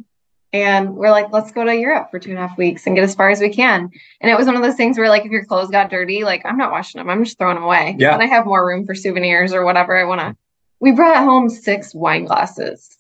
And 0.54 0.96
we're 0.96 1.10
like, 1.10 1.32
let's 1.32 1.52
go 1.52 1.64
to 1.66 1.76
Europe 1.76 2.10
for 2.12 2.20
two 2.20 2.30
and 2.30 2.38
a 2.38 2.48
half 2.48 2.56
weeks 2.60 2.86
and 2.86 2.96
get 2.96 3.04
as 3.04 3.16
far 3.16 3.32
as 3.32 3.40
we 3.42 3.50
can. 3.50 3.90
And 4.22 4.32
it 4.32 4.38
was 4.38 4.46
one 4.46 4.56
of 4.56 4.62
those 4.62 4.76
things 4.76 5.00
where, 5.00 5.10
like, 5.10 5.26
if 5.26 5.32
your 5.32 5.44
clothes 5.46 5.72
got 5.72 5.90
dirty, 5.90 6.24
like, 6.24 6.44
I'm 6.46 6.58
not 6.58 6.72
washing 6.72 7.00
them. 7.00 7.10
I'm 7.10 7.24
just 7.24 7.40
throwing 7.40 7.56
them 7.56 7.64
away. 7.64 7.96
Yeah. 7.98 8.14
And 8.14 8.22
I 8.22 8.28
have 8.28 8.46
more 8.46 8.66
room 8.66 8.86
for 8.86 8.94
souvenirs 8.94 9.52
or 9.52 9.66
whatever 9.66 9.98
I 9.98 10.04
want 10.04 10.22
to. 10.22 10.36
We 10.80 10.92
brought 10.92 11.18
home 11.24 11.50
six 11.50 11.96
wine 11.96 12.26
glasses 12.26 12.98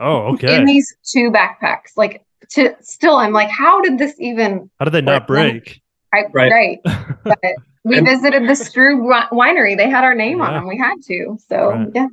Oh, 0.00 0.32
okay. 0.34 0.56
in 0.56 0.64
these 0.64 0.96
two 1.04 1.30
backpacks. 1.30 1.90
Like, 1.96 2.24
to 2.52 2.74
still, 2.80 3.16
I'm 3.16 3.34
like, 3.34 3.50
how 3.50 3.82
did 3.82 3.98
this 3.98 4.14
even? 4.18 4.70
How 4.78 4.86
did 4.86 4.92
they 4.94 5.02
not 5.02 5.26
break? 5.26 5.82
I, 6.14 6.24
Right. 6.32 6.50
right. 6.50 6.78
But 7.24 7.38
we 7.84 7.98
And- 7.98 8.06
visited 8.06 8.44
the 8.44 8.52
Strub 8.54 9.28
winery. 9.30 9.76
They 9.76 9.90
had 9.90 10.04
our 10.04 10.14
name 10.14 10.40
on 10.40 10.54
them. 10.54 10.66
We 10.66 10.78
had 10.78 10.94
to. 11.08 11.36
So, 11.48 11.70
Right. 11.72 11.88
yeah. 11.94 12.06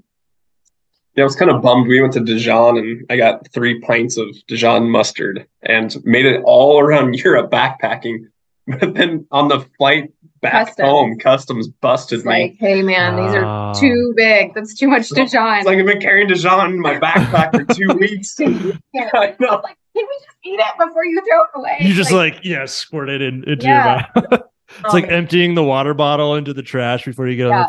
Yeah, 1.16 1.24
I 1.24 1.26
was 1.26 1.36
kind 1.36 1.50
of 1.52 1.62
bummed. 1.62 1.88
We 1.88 2.02
went 2.02 2.14
to 2.14 2.20
Dijon 2.20 2.78
and 2.78 3.06
I 3.10 3.16
got 3.18 3.48
three 3.54 3.80
pints 3.80 4.18
of 4.18 4.28
Dijon 4.48 4.90
mustard 4.90 5.48
and 5.64 5.96
made 6.04 6.26
it 6.26 6.42
all 6.44 6.80
around 6.80 7.14
Europe 7.24 7.50
backpacking. 7.52 8.26
But 8.68 8.96
then 8.96 9.26
on 9.32 9.48
the 9.48 9.60
flight 9.78 10.12
back 10.42 10.68
Customs. 10.68 10.90
home, 10.90 11.18
customs 11.20 11.68
busted 11.68 12.20
It's 12.20 12.26
me. 12.26 12.32
like, 12.32 12.56
hey, 12.60 12.82
man, 12.82 13.16
these 13.16 13.34
are 13.36 13.46
Ah. 13.46 13.74
too 13.74 14.14
big. 14.18 14.54
That's 14.56 14.74
too 14.76 14.88
much 14.88 15.08
Dijon. 15.10 15.58
It's 15.58 15.66
like 15.68 15.78
I've 15.78 15.86
been 15.86 16.02
carrying 16.02 16.28
Dijon 16.28 16.74
in 16.74 16.80
my 16.82 17.00
backpack 17.00 17.52
for 17.52 17.74
two 17.74 17.94
weeks. 18.00 18.36
Yeah. 18.94 19.10
I 19.14 19.36
know. 19.40 19.62
like, 19.64 19.78
can 19.96 20.06
we 20.06 20.18
just 20.26 20.38
eat 20.44 20.60
it 20.60 20.78
before 20.88 21.06
you 21.06 21.22
throw 21.30 21.42
it 21.44 21.50
away? 21.56 21.78
You 21.82 21.94
just 21.94 22.12
like, 22.12 22.40
yeah, 22.44 22.66
squirt 22.66 23.10
it 23.10 23.22
in, 23.22 23.44
into 23.46 23.66
Yeah. 23.68 24.06
your 24.16 24.24
mouth. 24.30 24.42
it's 24.84 24.94
like 24.94 25.06
um, 25.06 25.10
emptying 25.12 25.54
the 25.56 25.64
water 25.64 25.94
bottle 25.94 26.36
into 26.36 26.54
the 26.54 26.64
trash 26.64 27.06
before 27.06 27.28
you 27.28 27.38
get 27.38 27.48
on 27.52 27.62
the 27.62 27.68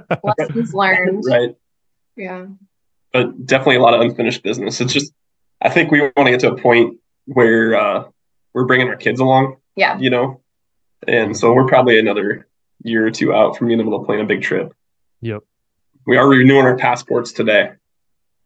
plane. 0.00 0.20
lessons 0.38 0.74
learned. 0.74 1.22
Right. 1.26 1.50
Yeah. 2.16 2.46
But 3.12 3.44
definitely 3.46 3.76
a 3.76 3.80
lot 3.82 3.94
of 3.94 4.00
unfinished 4.00 4.42
business. 4.42 4.80
It's 4.80 4.92
just, 4.92 5.12
I 5.60 5.68
think 5.68 5.90
we 5.90 6.00
want 6.00 6.14
to 6.26 6.30
get 6.30 6.40
to 6.40 6.52
a 6.52 6.56
point 6.56 6.98
where 7.26 7.74
uh, 7.74 8.04
we're 8.54 8.64
bringing 8.66 8.88
our 8.88 8.96
kids 8.96 9.20
along, 9.20 9.56
Yeah. 9.76 9.98
you 9.98 10.10
know? 10.10 10.40
And 11.08 11.36
so 11.36 11.52
we're 11.52 11.66
probably 11.66 11.98
another 11.98 12.46
year 12.82 13.06
or 13.06 13.10
two 13.10 13.32
out 13.34 13.56
from 13.56 13.66
being 13.68 13.80
able 13.80 13.98
to 13.98 14.04
plan 14.06 14.20
a 14.20 14.24
big 14.24 14.42
trip. 14.42 14.72
Yep. 15.22 15.42
We 16.06 16.16
are 16.16 16.28
renewing 16.28 16.64
our 16.66 16.76
passports 16.76 17.32
today. 17.32 17.72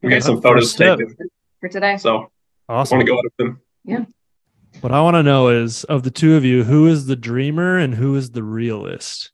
We 0.03 0.11
Yeah, 0.11 0.16
got 0.16 0.24
some 0.24 0.40
photos 0.40 0.74
taken. 0.74 1.14
For 1.61 1.68
today. 1.68 1.96
So 1.98 2.31
I 2.68 2.74
Awesome. 2.74 2.98
want 2.98 3.07
to 3.07 3.12
go 3.12 3.18
out 3.18 3.24
with 3.24 3.37
them. 3.37 3.61
Yeah. 3.85 4.05
What 4.81 4.92
I 4.92 5.00
want 5.03 5.14
to 5.14 5.22
know 5.22 5.48
is 5.48 5.85
of 5.85 6.03
the 6.03 6.11
two 6.11 6.37
of 6.37 6.44
you, 6.44 6.64
who 6.64 6.87
is 6.87 7.07
the 7.07 7.16
dreamer 7.16 7.79
and 7.79 7.94
who 7.94 8.16
is 8.16 8.31
the 8.31 8.42
realist? 8.42 9.31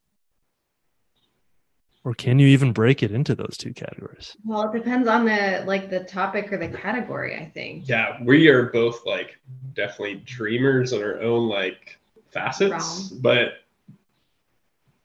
Or 2.02 2.14
can 2.14 2.38
you 2.38 2.46
even 2.48 2.72
break 2.72 3.02
it 3.02 3.10
into 3.10 3.34
those 3.34 3.56
two 3.58 3.74
categories? 3.74 4.34
Well, 4.44 4.70
it 4.70 4.76
depends 4.76 5.06
on 5.06 5.26
the 5.26 5.64
like 5.66 5.90
the 5.90 6.00
topic 6.00 6.50
or 6.50 6.56
the 6.56 6.68
category, 6.68 7.36
I 7.36 7.44
think. 7.44 7.88
Yeah, 7.88 8.16
we 8.24 8.48
are 8.48 8.70
both 8.70 9.04
like 9.04 9.38
definitely 9.74 10.22
dreamers 10.24 10.94
in 10.94 11.02
our 11.02 11.20
own 11.20 11.48
like 11.48 11.98
facets, 12.30 13.10
Realm. 13.10 13.20
but 13.22 13.52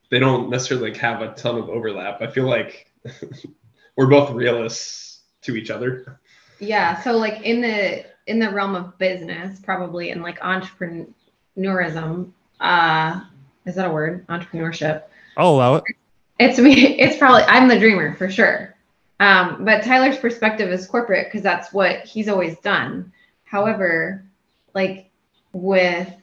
they 0.10 0.19
don't 0.19 0.49
necessarily 0.49 0.91
like, 0.91 0.99
have 0.99 1.21
a 1.21 1.34
ton 1.34 1.58
of 1.58 1.69
overlap. 1.69 2.21
I 2.21 2.27
feel 2.27 2.47
like 2.47 2.89
we're 3.97 4.08
both 4.08 4.31
realists 4.31 5.23
to 5.41 5.58
each 5.58 5.69
other. 5.69 6.21
Yeah. 6.60 7.01
So 7.01 7.17
like 7.17 7.41
in 7.41 7.60
the 7.60 8.05
in 8.27 8.39
the 8.39 8.49
realm 8.49 8.73
of 8.73 8.97
business, 8.97 9.60
probably 9.60 10.12
in 10.12 10.21
like 10.21 10.39
entrepreneurism, 10.39 12.31
uh 12.62 13.21
is 13.65 13.75
that 13.75 13.86
a 13.86 13.91
word? 13.91 14.25
Entrepreneurship. 14.27 15.03
I'll 15.36 15.49
allow 15.49 15.75
it. 15.75 15.84
It's 16.39 16.60
me. 16.60 17.00
It's 17.00 17.17
probably 17.17 17.43
I'm 17.43 17.67
the 17.67 17.80
dreamer 17.80 18.15
for 18.15 18.30
sure. 18.30 18.76
Um, 19.19 19.63
but 19.63 19.84
Tyler's 19.84 20.17
perspective 20.17 20.69
is 20.69 20.88
corporate 20.88 21.28
because 21.28 21.41
that's 21.41 21.71
what 21.71 22.02
he's 22.02 22.28
always 22.28 22.58
done. 22.60 23.13
However, 23.45 24.26
like 24.74 25.10
with 25.54 26.13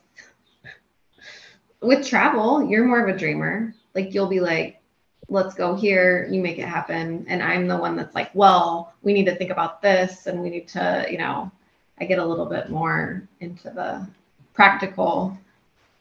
with 1.81 2.07
travel, 2.07 2.69
you're 2.69 2.85
more 2.85 3.07
of 3.07 3.15
a 3.15 3.19
dreamer. 3.19 3.75
Like 3.95 4.15
you'll 4.15 4.29
be 4.29 4.41
like, 4.41 4.81
let's 5.29 5.55
go 5.55 5.75
here, 5.75 6.29
you 6.31 6.41
make 6.41 6.59
it 6.59 6.69
happen. 6.69 7.25
And 7.29 7.43
I'm 7.43 7.67
the 7.67 7.77
one 7.77 7.97
that's 7.97 8.15
like, 8.15 8.31
well, 8.35 8.93
we 9.03 9.13
need 9.13 9.25
to 9.27 9.35
think 9.35 9.51
about 9.51 9.83
this 9.83 10.27
and 10.27 10.41
we 10.41 10.51
need 10.51 10.69
to, 10.69 11.07
you 11.11 11.19
know, 11.19 11.51
I 11.99 12.05
get 12.05 12.19
a 12.19 12.25
little 12.25 12.47
bit 12.47 12.71
more 12.71 13.27
into 13.41 13.71
the 13.71 14.07
practical. 14.55 15.37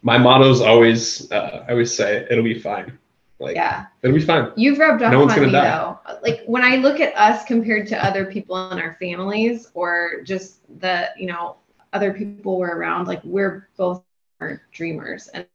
My 0.02 0.18
motto 0.18 0.50
is 0.50 0.62
always, 0.62 1.32
uh, 1.32 1.66
I 1.68 1.72
always 1.72 1.96
say, 1.96 2.28
it'll 2.30 2.44
be 2.44 2.60
fine. 2.60 2.98
Like, 3.42 3.56
Yeah. 3.56 3.88
it'll 4.04 4.16
be 4.16 4.22
fine. 4.22 4.52
You've 4.56 4.78
rubbed 4.78 5.02
off 5.02 5.12
No 5.12 5.20
one's 5.20 5.32
on 5.32 5.38
gonna 5.38 5.48
me 5.48 5.54
die. 5.54 5.64
though. 5.66 6.00
Like 6.22 6.44
when 6.46 6.64
I 6.64 6.76
look 6.78 7.00
at 7.00 7.16
us 7.18 7.44
compared 7.46 7.88
to 7.88 8.06
other 8.06 8.26
people 8.26 8.72
in 8.72 8.80
our 8.80 8.96
families 9.00 9.70
or 9.74 10.22
just 10.24 10.60
the, 10.80 11.10
you 11.18 11.26
know, 11.28 11.56
other 11.94 12.14
people 12.14 12.58
we're 12.60 12.76
around, 12.76 13.08
like 13.08 13.22
we're 13.24 13.68
both 13.78 14.04
are 14.40 14.62
dreamers 14.72 15.28
and 15.30 15.46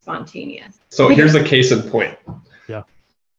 spontaneous. 0.00 0.78
So 0.90 1.08
here's 1.08 1.34
a 1.34 1.42
case 1.42 1.72
in 1.72 1.82
point. 1.90 2.16
Yeah. 2.68 2.82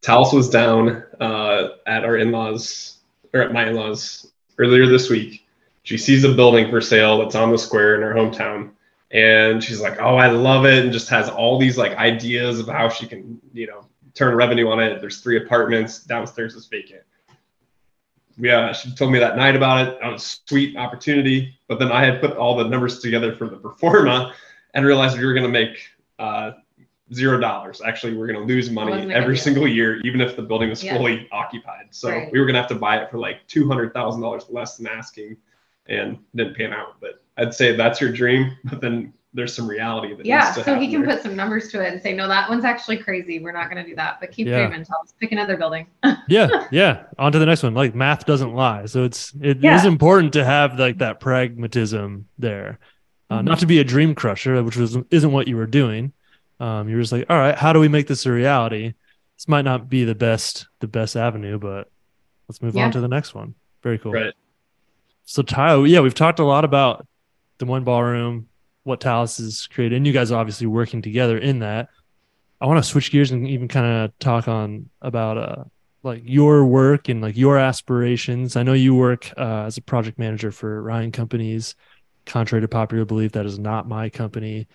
Tallis 0.02 0.32
was 0.32 0.48
down 0.50 1.02
uh, 1.20 1.68
at 1.86 2.04
our 2.04 2.16
in-laws 2.16 2.98
or 3.32 3.40
at 3.42 3.52
my 3.52 3.68
in-laws 3.68 4.32
earlier 4.58 4.86
this 4.86 5.08
week. 5.10 5.46
She 5.84 5.96
sees 5.98 6.24
a 6.24 6.32
building 6.32 6.68
for 6.70 6.80
sale 6.80 7.18
that's 7.18 7.34
on 7.36 7.50
the 7.52 7.58
square 7.58 7.94
in 7.94 8.02
her 8.02 8.12
hometown, 8.14 8.70
and 9.16 9.64
she's 9.64 9.80
like, 9.80 9.98
"Oh, 9.98 10.16
I 10.16 10.26
love 10.26 10.66
it!" 10.66 10.84
and 10.84 10.92
just 10.92 11.08
has 11.08 11.30
all 11.30 11.58
these 11.58 11.78
like 11.78 11.92
ideas 11.92 12.60
of 12.60 12.68
how 12.68 12.90
she 12.90 13.06
can, 13.06 13.40
you 13.54 13.66
know, 13.66 13.86
turn 14.14 14.34
revenue 14.34 14.68
on 14.68 14.78
it. 14.78 15.00
There's 15.00 15.20
three 15.20 15.38
apartments 15.38 16.04
downstairs 16.04 16.54
is 16.54 16.66
vacant. 16.66 17.02
Yeah, 18.38 18.72
she 18.72 18.94
told 18.94 19.12
me 19.12 19.18
that 19.18 19.38
night 19.38 19.56
about 19.56 19.88
it. 19.88 19.98
That 20.02 20.12
was 20.12 20.22
a 20.22 20.48
sweet 20.48 20.76
opportunity. 20.76 21.58
But 21.66 21.78
then 21.78 21.90
I 21.90 22.04
had 22.04 22.20
put 22.20 22.36
all 22.36 22.56
the 22.56 22.68
numbers 22.68 22.98
together 22.98 23.34
for 23.34 23.48
the 23.48 23.56
pro 23.56 23.74
forma 23.76 24.34
and 24.74 24.84
realized 24.84 25.18
we 25.18 25.24
were 25.24 25.32
going 25.32 25.46
to 25.46 25.48
make 25.48 25.78
uh, 26.18 26.50
zero 27.14 27.40
dollars. 27.40 27.80
Actually, 27.80 28.14
we're 28.18 28.26
going 28.26 28.38
to 28.38 28.44
lose 28.44 28.68
money 28.68 29.14
every 29.14 29.38
single 29.38 29.66
year, 29.66 29.98
even 30.02 30.20
if 30.20 30.36
the 30.36 30.42
building 30.42 30.68
was 30.68 30.84
yeah. 30.84 30.94
fully 30.94 31.26
occupied. 31.32 31.86
So 31.90 32.10
right. 32.10 32.30
we 32.30 32.38
were 32.38 32.44
going 32.44 32.54
to 32.54 32.60
have 32.60 32.68
to 32.68 32.74
buy 32.74 32.98
it 32.98 33.10
for 33.10 33.16
like 33.16 33.46
two 33.48 33.66
hundred 33.66 33.94
thousand 33.94 34.20
dollars 34.20 34.44
less 34.50 34.76
than 34.76 34.86
asking, 34.88 35.38
and 35.86 36.18
didn't 36.34 36.54
pan 36.54 36.74
out. 36.74 37.00
But 37.00 37.22
I'd 37.36 37.54
say 37.54 37.76
that's 37.76 38.00
your 38.00 38.12
dream, 38.12 38.56
but 38.64 38.80
then 38.80 39.12
there's 39.36 39.54
some 39.54 39.68
reality 39.68 40.14
that 40.14 40.24
yeah 40.24 40.50
so 40.50 40.78
he 40.80 40.90
can 40.90 41.02
there. 41.02 41.14
put 41.14 41.22
some 41.22 41.36
numbers 41.36 41.68
to 41.68 41.84
it 41.84 41.92
and 41.92 42.00
say 42.00 42.14
no 42.14 42.26
that 42.26 42.48
one's 42.48 42.64
actually 42.64 42.96
crazy. 42.96 43.38
We're 43.38 43.52
not 43.52 43.70
going 43.70 43.82
to 43.82 43.88
do 43.88 43.94
that 43.96 44.18
but 44.18 44.32
keep 44.32 44.46
yeah. 44.46 44.66
dreaming 44.66 44.84
tell 44.84 45.00
us 45.02 45.12
pick 45.20 45.30
another 45.30 45.56
building. 45.56 45.86
Yeah 46.28 46.48
yeah. 46.72 47.04
On 47.18 47.30
to 47.30 47.38
the 47.38 47.46
next 47.46 47.62
one. 47.62 47.74
Like 47.74 47.94
math 47.94 48.24
doesn't 48.24 48.54
lie. 48.54 48.86
So 48.86 49.04
it's 49.04 49.32
it 49.40 49.58
yeah. 49.60 49.76
is 49.76 49.84
important 49.84 50.32
to 50.32 50.44
have 50.44 50.78
like 50.78 50.98
that 50.98 51.20
pragmatism 51.20 52.26
there. 52.38 52.78
Uh, 53.28 53.36
mm-hmm. 53.36 53.48
not 53.48 53.58
to 53.58 53.66
be 53.66 53.78
a 53.78 53.84
dream 53.84 54.14
crusher 54.14 54.62
which 54.64 54.76
was 54.76 54.96
isn't 55.10 55.32
what 55.32 55.46
you 55.46 55.56
were 55.56 55.66
doing. 55.66 56.12
Um, 56.58 56.88
you're 56.88 57.00
just 57.00 57.12
like 57.12 57.26
all 57.28 57.36
right 57.36 57.54
how 57.54 57.72
do 57.72 57.80
we 57.80 57.88
make 57.88 58.06
this 58.06 58.24
a 58.24 58.32
reality? 58.32 58.94
This 59.36 59.48
might 59.48 59.66
not 59.66 59.90
be 59.90 60.04
the 60.04 60.14
best 60.14 60.66
the 60.80 60.88
best 60.88 61.14
avenue 61.14 61.58
but 61.58 61.90
let's 62.48 62.62
move 62.62 62.74
yeah. 62.74 62.86
on 62.86 62.92
to 62.92 63.00
the 63.00 63.08
next 63.08 63.34
one. 63.34 63.54
Very 63.82 63.98
cool. 63.98 64.12
Right. 64.12 64.32
So 65.26 65.42
Tyler, 65.42 65.86
yeah 65.86 66.00
we've 66.00 66.14
talked 66.14 66.38
a 66.38 66.44
lot 66.44 66.64
about 66.64 67.06
Des 67.58 67.64
Moines 67.64 67.84
ballroom 67.84 68.48
what 68.86 69.00
Tallis 69.00 69.40
is 69.40 69.66
created, 69.66 69.96
and 69.96 70.06
you 70.06 70.12
guys 70.12 70.30
are 70.30 70.38
obviously 70.38 70.68
working 70.68 71.02
together 71.02 71.36
in 71.36 71.58
that. 71.58 71.88
I 72.60 72.66
want 72.66 72.82
to 72.82 72.88
switch 72.88 73.10
gears 73.10 73.32
and 73.32 73.46
even 73.48 73.66
kind 73.66 73.84
of 73.86 74.18
talk 74.18 74.48
on 74.48 74.88
about 75.02 75.36
uh 75.36 75.64
like 76.04 76.22
your 76.24 76.64
work 76.64 77.08
and 77.08 77.20
like 77.20 77.36
your 77.36 77.58
aspirations. 77.58 78.54
I 78.54 78.62
know 78.62 78.74
you 78.74 78.94
work 78.94 79.32
uh, 79.36 79.64
as 79.64 79.76
a 79.76 79.82
project 79.82 80.20
manager 80.20 80.52
for 80.52 80.80
Ryan 80.80 81.10
Companies. 81.10 81.74
Contrary 82.26 82.62
to 82.62 82.68
popular 82.68 83.04
belief, 83.04 83.32
that 83.32 83.44
is 83.44 83.58
not 83.58 83.88
my 83.88 84.08
company. 84.08 84.68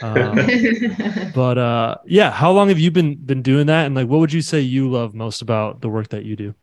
Um, 0.00 0.36
but 1.34 1.58
uh, 1.58 1.96
yeah, 2.06 2.30
how 2.30 2.52
long 2.52 2.68
have 2.68 2.78
you 2.78 2.92
been 2.92 3.16
been 3.16 3.42
doing 3.42 3.66
that? 3.66 3.86
And 3.86 3.96
like, 3.96 4.06
what 4.06 4.20
would 4.20 4.32
you 4.32 4.42
say 4.42 4.60
you 4.60 4.88
love 4.88 5.12
most 5.12 5.42
about 5.42 5.80
the 5.80 5.88
work 5.88 6.08
that 6.10 6.24
you 6.24 6.36
do? 6.36 6.54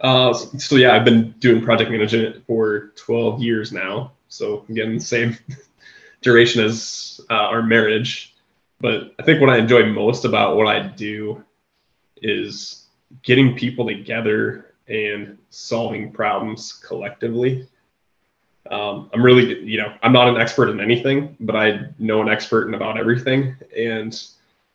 Uh, 0.00 0.32
so 0.32 0.76
yeah, 0.76 0.94
I've 0.94 1.04
been 1.04 1.32
doing 1.38 1.64
project 1.64 1.90
management 1.90 2.46
for 2.46 2.92
12 2.96 3.42
years 3.42 3.72
now. 3.72 4.12
So 4.34 4.64
again, 4.68 4.98
same 4.98 5.38
duration 6.22 6.64
as 6.64 7.20
uh, 7.30 7.34
our 7.34 7.62
marriage. 7.62 8.34
But 8.80 9.14
I 9.18 9.22
think 9.22 9.40
what 9.40 9.50
I 9.50 9.58
enjoy 9.58 9.86
most 9.86 10.24
about 10.24 10.56
what 10.56 10.66
I 10.66 10.88
do 10.88 11.42
is 12.16 12.86
getting 13.22 13.54
people 13.54 13.86
together 13.86 14.74
and 14.88 15.38
solving 15.50 16.10
problems 16.10 16.72
collectively. 16.72 17.68
Um, 18.70 19.08
I'm 19.14 19.22
really, 19.22 19.62
you 19.62 19.78
know, 19.78 19.94
I'm 20.02 20.12
not 20.12 20.28
an 20.28 20.36
expert 20.36 20.68
in 20.68 20.80
anything, 20.80 21.36
but 21.38 21.54
I 21.54 21.88
know 21.98 22.20
an 22.20 22.28
expert 22.28 22.66
in 22.66 22.74
about 22.74 22.98
everything. 22.98 23.56
And 23.76 24.20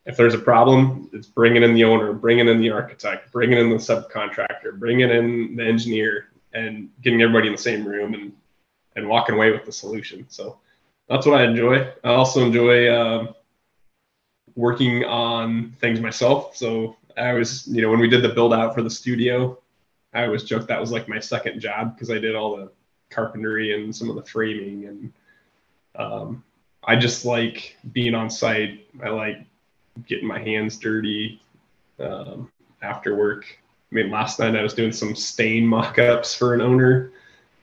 if 0.05 0.15
there's 0.15 0.35
a 0.35 0.39
problem, 0.39 1.09
it's 1.11 1.27
bringing 1.27 1.63
in 1.63 1.73
the 1.73 1.83
owner, 1.83 2.13
bringing 2.13 2.47
in 2.47 2.61
the 2.61 2.69
architect, 2.69 3.31
bringing 3.31 3.57
in 3.57 3.69
the 3.69 3.75
subcontractor, 3.75 4.77
bringing 4.77 5.09
in 5.09 5.55
the 5.55 5.65
engineer, 5.65 6.29
and 6.53 6.89
getting 7.01 7.21
everybody 7.21 7.47
in 7.47 7.53
the 7.53 7.61
same 7.61 7.85
room 7.85 8.13
and 8.13 8.31
and 8.95 9.07
walking 9.07 9.35
away 9.35 9.51
with 9.51 9.65
the 9.65 9.71
solution. 9.71 10.25
So 10.29 10.57
that's 11.07 11.25
what 11.25 11.39
I 11.39 11.45
enjoy. 11.45 11.91
I 12.03 12.13
also 12.13 12.45
enjoy 12.45 12.87
uh, 12.87 13.33
working 14.55 15.05
on 15.05 15.71
things 15.79 15.99
myself. 15.99 16.55
So 16.55 16.97
I 17.17 17.33
was, 17.33 17.67
you 17.67 17.81
know, 17.81 17.89
when 17.89 17.99
we 17.99 18.09
did 18.09 18.23
the 18.23 18.29
build 18.29 18.53
out 18.53 18.75
for 18.75 18.81
the 18.81 18.89
studio, 18.89 19.57
I 20.13 20.25
always 20.25 20.43
joke 20.43 20.67
that 20.67 20.79
was 20.79 20.91
like 20.91 21.07
my 21.07 21.19
second 21.19 21.59
job 21.59 21.95
because 21.95 22.09
I 22.09 22.17
did 22.17 22.35
all 22.35 22.57
the 22.57 22.71
carpentry 23.09 23.73
and 23.73 23.95
some 23.95 24.09
of 24.09 24.15
the 24.15 24.23
framing 24.23 24.85
and 24.85 25.13
um, 25.95 26.43
I 26.83 26.95
just 26.95 27.25
like 27.25 27.77
being 27.91 28.15
on 28.15 28.29
site. 28.29 28.87
I 29.03 29.09
like 29.09 29.45
getting 30.07 30.27
my 30.27 30.39
hands 30.39 30.77
dirty 30.77 31.41
um, 31.99 32.51
after 32.81 33.15
work. 33.15 33.45
I 33.91 33.95
mean, 33.95 34.11
last 34.11 34.39
night 34.39 34.55
I 34.55 34.63
was 34.63 34.73
doing 34.73 34.91
some 34.91 35.15
stain 35.15 35.65
mock-ups 35.65 36.35
for 36.35 36.53
an 36.53 36.61
owner 36.61 37.11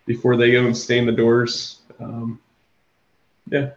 before 0.07 0.37
they 0.37 0.53
go 0.53 0.65
and 0.65 0.77
stain 0.77 1.05
the 1.05 1.13
doors. 1.13 1.81
Um, 2.01 2.41
yeah. 3.51 3.71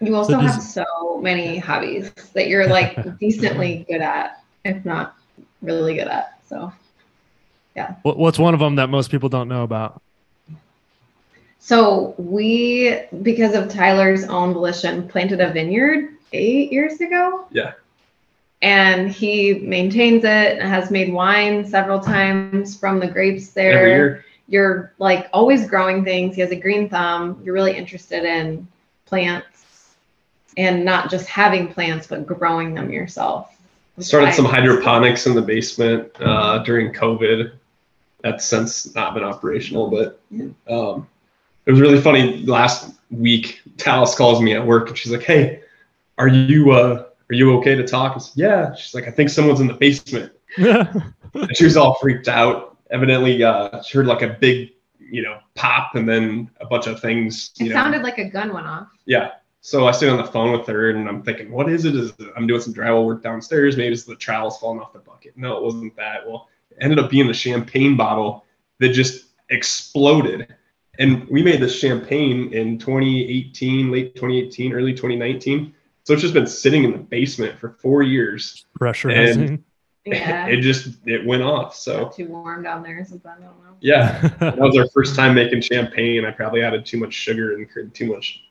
You 0.00 0.16
also 0.16 0.32
so 0.32 0.38
have 0.38 0.62
so 0.62 1.20
many 1.20 1.58
hobbies 1.58 2.10
that 2.32 2.48
you're 2.48 2.66
like 2.66 3.18
decently 3.18 3.84
good 3.88 4.00
at, 4.00 4.42
if 4.64 4.84
not 4.84 5.16
really 5.60 5.94
good 5.94 6.08
at. 6.08 6.38
So, 6.48 6.72
yeah. 7.76 7.96
What's 8.02 8.38
one 8.38 8.54
of 8.54 8.60
them 8.60 8.76
that 8.76 8.88
most 8.88 9.10
people 9.10 9.28
don't 9.28 9.48
know 9.48 9.62
about? 9.62 10.00
So 11.58 12.14
we, 12.18 13.02
because 13.22 13.54
of 13.54 13.68
Tyler's 13.68 14.24
own 14.24 14.52
volition, 14.52 15.08
planted 15.08 15.40
a 15.40 15.52
vineyard 15.52 16.16
eight 16.32 16.72
years 16.72 17.00
ago. 17.00 17.46
Yeah. 17.52 17.72
And 18.62 19.10
he 19.10 19.54
maintains 19.54 20.24
it 20.24 20.58
and 20.58 20.62
has 20.62 20.90
made 20.90 21.12
wine 21.12 21.64
several 21.64 22.00
times 22.00 22.76
from 22.76 22.98
the 22.98 23.06
grapes 23.06 23.50
there. 23.50 23.78
Every 23.78 23.90
year 23.90 24.24
you're 24.48 24.92
like 24.98 25.28
always 25.32 25.66
growing 25.66 26.04
things. 26.04 26.34
He 26.34 26.40
has 26.40 26.50
a 26.50 26.56
green 26.56 26.88
thumb. 26.88 27.40
You're 27.44 27.54
really 27.54 27.76
interested 27.76 28.24
in 28.24 28.66
plants 29.06 29.94
and 30.56 30.84
not 30.84 31.10
just 31.10 31.26
having 31.26 31.72
plants, 31.72 32.06
but 32.06 32.26
growing 32.26 32.74
them 32.74 32.92
yourself. 32.92 33.48
Started 33.98 34.34
some 34.34 34.46
hydroponics 34.46 35.26
in 35.26 35.34
the 35.34 35.42
basement 35.42 36.10
uh, 36.20 36.58
during 36.64 36.92
COVID. 36.92 37.52
That's 38.22 38.44
since 38.44 38.94
not 38.94 39.14
been 39.14 39.22
operational, 39.22 39.90
but 39.90 40.20
um, 40.68 41.06
it 41.66 41.70
was 41.70 41.80
really 41.80 42.00
funny. 42.00 42.42
Last 42.44 42.94
week, 43.10 43.60
Tallis 43.76 44.14
calls 44.14 44.40
me 44.40 44.54
at 44.54 44.66
work 44.66 44.88
and 44.88 44.96
she's 44.96 45.12
like, 45.12 45.22
"Hey, 45.22 45.60
are 46.18 46.28
you 46.28 46.72
uh, 46.72 47.04
are 47.30 47.34
you 47.34 47.54
okay 47.58 47.74
to 47.74 47.86
talk?" 47.86 48.16
I 48.16 48.18
said, 48.18 48.32
"Yeah." 48.36 48.74
She's 48.74 48.94
like, 48.94 49.06
"I 49.06 49.10
think 49.10 49.28
someone's 49.28 49.60
in 49.60 49.66
the 49.66 49.74
basement." 49.74 50.32
and 50.56 51.14
she 51.54 51.64
was 51.64 51.76
all 51.76 51.94
freaked 51.94 52.28
out 52.28 52.71
evidently 52.92 53.42
uh, 53.42 53.82
heard 53.92 54.06
like 54.06 54.22
a 54.22 54.28
big, 54.28 54.70
you 54.98 55.22
know, 55.22 55.38
pop 55.54 55.96
and 55.96 56.08
then 56.08 56.50
a 56.60 56.66
bunch 56.66 56.86
of 56.86 57.00
things. 57.00 57.50
it 57.58 57.64
know. 57.64 57.74
sounded 57.74 58.02
like 58.02 58.18
a 58.18 58.28
gun 58.28 58.52
went 58.52 58.66
off. 58.66 58.88
Yeah. 59.06 59.32
So 59.60 59.86
I 59.86 59.92
stayed 59.92 60.08
on 60.08 60.18
the 60.18 60.24
phone 60.24 60.52
with 60.52 60.66
her 60.66 60.90
and 60.90 61.08
I'm 61.08 61.22
thinking, 61.22 61.50
what 61.50 61.70
is 61.70 61.84
it? 61.84 61.94
Is 61.94 62.12
it, 62.18 62.32
I'm 62.36 62.46
doing 62.46 62.60
some 62.60 62.74
drywall 62.74 63.06
work 63.06 63.22
downstairs. 63.22 63.76
Maybe 63.76 63.92
it's 63.92 64.04
the 64.04 64.16
trowels 64.16 64.58
falling 64.58 64.80
off 64.80 64.92
the 64.92 64.98
bucket. 64.98 65.36
No, 65.36 65.56
it 65.56 65.62
wasn't 65.62 65.96
that. 65.96 66.26
Well, 66.26 66.48
it 66.70 66.78
ended 66.80 66.98
up 66.98 67.10
being 67.10 67.28
the 67.28 67.34
champagne 67.34 67.96
bottle 67.96 68.44
that 68.80 68.90
just 68.90 69.26
exploded. 69.50 70.54
And 70.98 71.26
we 71.28 71.42
made 71.42 71.60
this 71.60 71.78
champagne 71.78 72.52
in 72.52 72.78
2018, 72.78 73.90
late 73.90 74.14
2018, 74.14 74.72
early 74.72 74.92
2019. 74.92 75.72
So 76.04 76.12
it's 76.12 76.22
just 76.22 76.34
been 76.34 76.46
sitting 76.46 76.82
in 76.82 76.90
the 76.90 76.98
basement 76.98 77.58
for 77.58 77.70
four 77.80 78.02
years. 78.02 78.66
Pressurizing. 78.78 79.62
Yeah. 80.04 80.46
it 80.48 80.60
just 80.60 80.96
it 81.06 81.24
went 81.26 81.42
off. 81.42 81.74
So 81.74 82.08
too 82.08 82.26
warm 82.26 82.62
down 82.62 82.82
there 82.82 83.04
since 83.04 83.24
I 83.24 83.34
don't 83.34 83.42
know. 83.42 83.76
Yeah, 83.80 84.28
that 84.40 84.58
was 84.58 84.76
our 84.76 84.88
first 84.88 85.14
time 85.16 85.34
making 85.34 85.60
champagne. 85.62 86.24
I 86.24 86.30
probably 86.30 86.62
added 86.62 86.86
too 86.86 86.98
much 86.98 87.12
sugar 87.14 87.56
and 87.56 87.94
too 87.94 88.12
much 88.12 88.42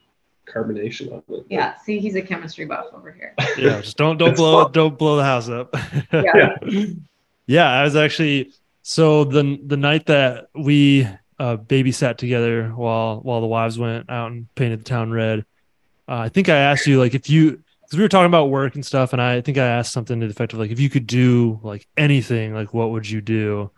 carbonation 0.48 1.12
on 1.14 1.24
it. 1.30 1.46
Yeah, 1.50 1.78
see, 1.78 2.00
he's 2.00 2.16
a 2.16 2.22
chemistry 2.22 2.66
buff 2.66 2.88
over 2.94 3.12
here. 3.12 3.34
yeah, 3.58 3.82
just 3.82 3.98
don't 3.98 4.18
don't 4.18 4.36
blow 4.36 4.64
fun. 4.64 4.72
don't 4.72 4.98
blow 4.98 5.18
the 5.18 5.24
house 5.24 5.50
up. 5.50 5.76
yeah. 6.14 6.56
yeah, 7.48 7.70
I 7.70 7.84
was 7.84 7.96
actually 7.96 8.52
so 8.84 9.24
the 9.24 9.60
the 9.66 9.78
night 9.78 10.06
that 10.08 10.48
we 10.56 11.08
uh, 11.40 11.58
babysat 11.58 12.18
together 12.18 12.70
while 12.70 13.20
while 13.20 13.42
the 13.42 13.48
wives 13.48 13.78
went 13.80 14.10
out 14.10 14.32
and 14.32 14.54
painted 14.56 14.82
the 14.82 14.86
town 14.86 15.12
red. 15.12 15.46
Uh, 16.08 16.18
I 16.18 16.30
think 16.30 16.50
I 16.50 16.58
asked 16.58 16.88
you 16.88 17.00
like 17.00 17.14
if 17.14 17.30
you 17.30 17.64
because 17.92 17.98
we 17.98 18.06
were 18.06 18.08
talking 18.08 18.28
about 18.28 18.50
work 18.50 18.76
and 18.76 18.86
stuff, 18.86 19.12
and 19.12 19.22
I 19.22 19.42
think 19.42 19.58
I 19.58 19.68
asked 19.68 19.92
something 19.92 20.22
to 20.22 20.26
the 20.26 20.32
effect 20.32 20.54
of 20.54 20.60
like, 20.60 20.72
if 20.72 20.80
you 20.80 20.90
could 20.90 21.06
do 21.06 21.60
like 21.62 21.86
anything, 21.98 22.54
like 22.54 22.74
what 22.74 22.92
would 22.92 23.10
you 23.10 23.20
do? 23.20 23.70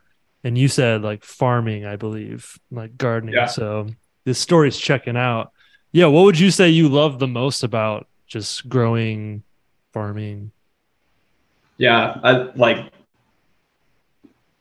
And 0.43 0.55
you 0.55 0.67
said 0.67 1.01
like 1.01 1.23
farming, 1.23 1.87
I 1.87 1.95
believe, 1.95 2.59
like 2.69 2.95
gardening. 2.95 3.33
Yeah. 3.33 3.47
So 3.47 3.87
this 4.23 4.37
story's 4.37 4.77
checking 4.77 5.17
out. 5.17 5.51
Yeah, 5.93 6.05
what 6.05 6.25
would 6.25 6.37
you 6.37 6.51
say 6.51 6.69
you 6.69 6.89
love 6.89 7.17
the 7.17 7.27
most 7.27 7.63
about 7.63 8.05
just 8.27 8.69
growing, 8.69 9.41
farming? 9.93 10.51
Yeah, 11.77 12.19
I 12.23 12.33
like 12.53 12.91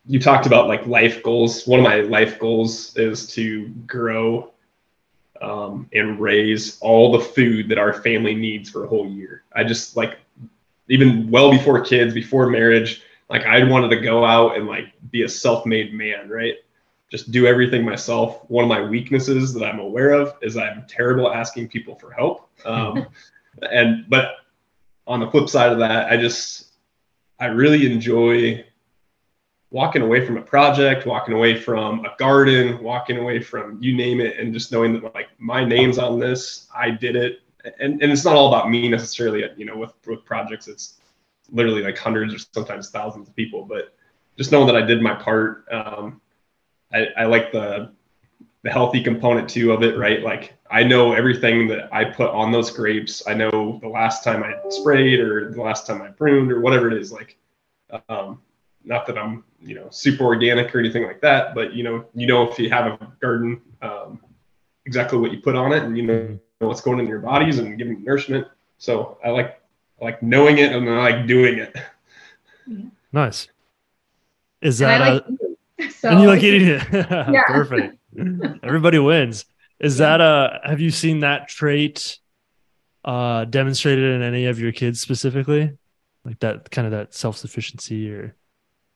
you 0.07 0.19
talked 0.19 0.47
about 0.47 0.67
like 0.67 0.87
life 0.87 1.23
goals. 1.23 1.67
One 1.67 1.79
of 1.79 1.85
my 1.85 2.01
life 2.01 2.39
goals 2.39 2.97
is 2.97 3.27
to 3.35 3.69
grow 3.87 4.52
um, 5.43 5.88
and 5.93 6.20
raise 6.20 6.78
all 6.80 7.12
the 7.12 7.20
food 7.20 7.68
that 7.68 7.78
our 7.78 7.93
family 7.93 8.34
needs 8.34 8.70
for 8.70 8.84
a 8.84 8.88
whole 8.88 9.09
year. 9.09 9.43
I 9.55 9.64
just 9.64 9.97
like 9.97 10.18
even 10.88 11.30
well 11.30 11.51
before 11.51 11.80
kids, 11.80 12.14
before 12.14 12.49
marriage, 12.49 13.03
like 13.28 13.43
I 13.43 13.64
wanted 13.64 13.88
to 13.90 14.01
go 14.01 14.24
out 14.24 14.57
and 14.57 14.66
like 14.66 14.93
be 15.11 15.22
a 15.22 15.28
self-made 15.28 15.93
man, 15.93 16.28
right? 16.28 16.55
Just 17.11 17.30
do 17.30 17.47
everything 17.47 17.84
myself. 17.84 18.49
One 18.49 18.64
of 18.64 18.68
my 18.68 18.80
weaknesses 18.80 19.53
that 19.55 19.64
I'm 19.64 19.80
aware 19.80 20.12
of 20.12 20.34
is 20.43 20.57
I'm 20.57 20.84
terrible 20.88 21.30
asking 21.30 21.68
people 21.68 21.97
for 21.97 22.12
help. 22.12 22.49
Um, 22.64 23.07
and 23.70 24.09
but 24.09 24.36
on 25.07 25.20
the 25.20 25.30
flip 25.30 25.49
side 25.49 25.72
of 25.72 25.78
that, 25.78 26.11
I 26.11 26.16
just 26.16 26.72
I 27.40 27.47
really 27.47 27.93
enjoy 27.93 28.64
walking 29.73 30.03
away 30.03 30.25
from 30.25 30.37
a 30.37 30.43
project, 30.43 31.07
walking 31.07 31.35
away 31.35 31.59
from 31.59 32.05
a 32.05 32.14
garden, 32.18 32.81
walking 32.83 33.16
away 33.16 33.41
from 33.41 33.79
you 33.81 33.97
name 33.97 34.20
it, 34.20 34.39
and 34.39 34.53
just 34.53 34.70
knowing 34.70 34.93
that 34.93 35.14
like 35.14 35.29
my 35.39 35.64
name's 35.64 35.99
on 35.99 36.20
this, 36.20 36.68
I 36.77 36.91
did 36.91 37.16
it. 37.16 37.41
And, 37.81 38.03
and 38.03 38.12
it's 38.12 38.25
not 38.25 38.37
all 38.37 38.49
about 38.49 38.70
me 38.70 38.89
necessarily, 38.89 39.45
you 39.57 39.64
know, 39.64 39.77
with, 39.77 39.95
with 40.07 40.25
projects, 40.27 40.68
it's 40.68 41.01
literally 41.51 41.83
like 41.83 41.97
hundreds 41.97 42.35
or 42.35 42.39
sometimes 42.53 42.91
thousands 42.91 43.29
of 43.29 43.35
people, 43.35 43.64
but 43.64 43.95
just 44.37 44.53
knowing 44.53 44.66
that 44.66 44.77
I 44.77 44.83
did 44.83 45.01
my 45.01 45.14
part. 45.14 45.64
Um, 45.73 46.20
I, 46.93 47.07
I 47.16 47.25
like 47.25 47.51
the, 47.51 47.93
the 48.64 48.70
healthy 48.70 49.03
component 49.03 49.49
too 49.49 49.73
of 49.73 49.83
it, 49.83 49.97
right? 49.97 50.23
Like 50.23 50.55
I 50.70 50.83
know 50.83 51.14
everything 51.14 51.66
that 51.68 51.89
I 51.95 52.05
put 52.05 52.31
on 52.31 52.53
those 52.53 52.70
grapes. 52.70 53.23
I 53.27 53.33
know 53.33 53.79
the 53.81 53.89
last 53.89 54.23
time 54.23 54.43
I 54.43 54.55
sprayed 54.68 55.18
or 55.18 55.51
the 55.51 55.62
last 55.62 55.87
time 55.87 56.03
I 56.03 56.09
pruned 56.09 56.53
or 56.53 56.61
whatever 56.61 56.91
it 56.91 57.01
is. 57.01 57.11
Like, 57.11 57.39
um, 58.09 58.41
not 58.85 59.07
that 59.07 59.18
I'm, 59.18 59.45
you 59.61 59.74
know, 59.74 59.89
super 59.91 60.24
organic 60.24 60.74
or 60.74 60.80
anything 60.80 61.05
like 61.05 61.20
that, 61.20 61.55
but 61.55 61.74
you 61.74 61.83
know, 61.83 62.07
you 62.14 62.26
know, 62.26 62.51
if 62.51 62.59
you 62.59 62.68
have 62.70 62.87
a 62.87 63.12
garden, 63.20 63.61
um, 63.80 64.20
exactly 64.87 65.18
what 65.18 65.33
you 65.33 65.41
put 65.41 65.55
on 65.55 65.72
it 65.72 65.83
and 65.85 65.97
you 65.97 66.03
know 66.05 66.39
what's 66.59 66.80
going 66.80 66.99
in 66.99 67.07
your 67.07 67.20
bodies 67.20 67.59
and 67.59 67.78
giving 67.78 68.03
nourishment. 68.05 68.47
So 68.78 69.18
I 69.24 69.30
like, 69.30 69.61
I 70.01 70.05
like 70.05 70.22
knowing 70.22 70.59
it 70.59 70.72
and 70.72 70.89
I 70.89 71.11
like 71.11 71.26
doing 71.26 71.59
it. 71.59 71.76
Nice. 73.14 73.49
Is 74.62 74.78
that 74.78 75.03
and 75.03 75.05
I 75.05 75.09
a, 75.09 75.14
like 75.14 75.93
so, 75.93 76.09
and 76.09 76.20
you 76.22 76.28
like 76.28 76.43
eating 76.43 76.66
it? 76.66 76.83
Yeah. 77.33 77.43
Perfect. 77.47 77.99
Everybody 78.62 78.99
wins. 78.99 79.45
Is 79.78 79.99
that 79.99 80.22
uh 80.22 80.61
have 80.64 80.80
you 80.80 80.91
seen 80.91 81.20
that 81.20 81.49
trait 81.49 82.18
uh 83.05 83.45
demonstrated 83.45 84.14
in 84.14 84.22
any 84.22 84.47
of 84.47 84.59
your 84.59 84.72
kids 84.72 85.01
specifically? 85.01 85.76
Like 86.24 86.39
that 86.41 86.70
kind 86.70 86.87
of 86.87 86.93
that 86.93 87.12
self-sufficiency 87.12 88.11
or 88.11 88.35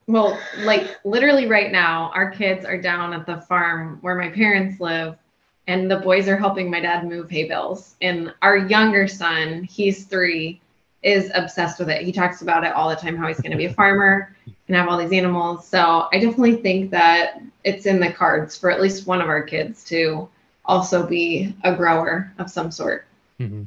Well, 0.07 0.39
like 0.61 0.97
literally 1.05 1.47
right 1.47 1.73
now, 1.73 2.11
our 2.15 2.31
kids 2.31 2.65
are 2.65 2.81
down 2.81 3.13
at 3.13 3.27
the 3.27 3.41
farm 3.43 3.99
where 4.03 4.15
my 4.15 4.29
parents 4.29 4.81
live, 4.81 5.17
and 5.67 5.91
the 5.91 5.97
boys 5.97 6.29
are 6.29 6.37
helping 6.37 6.71
my 6.71 6.81
dad 6.81 7.09
move 7.09 7.29
hay 7.29 7.49
bales. 7.49 7.97
And 8.01 8.33
our 8.43 8.57
younger 8.57 9.09
son, 9.09 9.65
he's 9.65 10.05
three, 10.05 10.61
is 11.03 11.31
obsessed 11.35 11.79
with 11.79 11.89
it. 11.89 12.03
He 12.03 12.13
talks 12.13 12.43
about 12.43 12.65
it 12.65 12.73
all 12.73 12.89
the 12.89 12.97
time, 12.97 13.17
how 13.17 13.27
he's 13.27 13.41
going 13.41 13.53
to 13.53 13.57
be 13.57 13.67
a 13.67 13.73
farmer 13.73 14.37
and 14.69 14.77
have 14.77 14.89
all 14.89 14.99
these 14.99 15.13
animals. 15.13 15.67
So 15.67 16.09
I 16.13 16.19
definitely 16.19 16.57
think 16.57 16.91
that 16.91 17.41
it's 17.65 17.87
in 17.87 18.01
the 18.01 18.13
cards 18.13 18.57
for 18.57 18.71
at 18.71 18.81
least 18.81 19.07
one 19.07 19.21
of 19.21 19.29
our 19.29 19.43
kids 19.43 19.85
to 19.85 20.29
also 20.65 21.07
be 21.07 21.55
a 21.65 21.75
grower 21.75 22.33
of 22.39 22.51
some 22.51 22.71
sort. 22.71 23.07
Mm-hmm. 23.41 23.65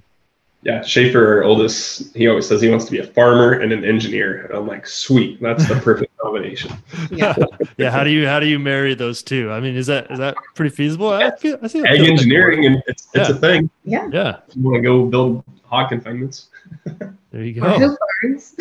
Yeah, 0.64 0.82
Schaefer, 0.82 1.38
our 1.38 1.44
oldest, 1.44 2.14
he 2.16 2.28
always 2.28 2.48
says 2.48 2.62
he 2.62 2.70
wants 2.70 2.84
to 2.86 2.92
be 2.92 3.00
a 3.00 3.08
farmer 3.08 3.54
and 3.54 3.72
an 3.72 3.86
engineer. 3.86 4.46
And 4.46 4.58
I'm 4.58 4.68
like, 4.68 4.86
sweet, 4.86 5.42
that's 5.42 5.66
the 5.68 5.76
perfect 5.76 6.09
combination. 6.22 6.72
Yeah. 7.11 7.36
yeah, 7.78 7.89
how 7.91 8.03
do 8.03 8.09
you 8.09 8.28
how 8.28 8.39
do 8.39 8.45
you 8.47 8.59
marry 8.59 8.93
those 8.93 9.24
two? 9.24 9.51
I 9.51 9.59
mean, 9.59 9.76
is 9.76 9.88
that 9.88 10.09
is 10.11 10.20
that 10.20 10.36
pretty 10.55 10.76
feasible? 10.76 11.09
I 11.09 11.36
feel, 11.36 11.57
I 11.61 11.67
see 11.67 11.80
Ag 11.86 11.99
engineering, 12.01 12.65
and 12.65 12.82
it's, 12.88 13.07
it's 13.13 13.30
a 13.30 13.36
thing. 13.36 13.70
Yeah. 13.84 14.07
Yeah, 14.11 14.39
If 14.47 14.55
you 14.55 14.63
want 14.63 14.76
to 14.76 14.82
go 14.82 15.05
build 15.05 15.43
hog 15.63 15.89
confinements. 15.89 16.49
there 17.32 17.43
you 17.43 17.53
go. 17.53 17.70
hoop 17.78 17.97
barns. 18.22 18.55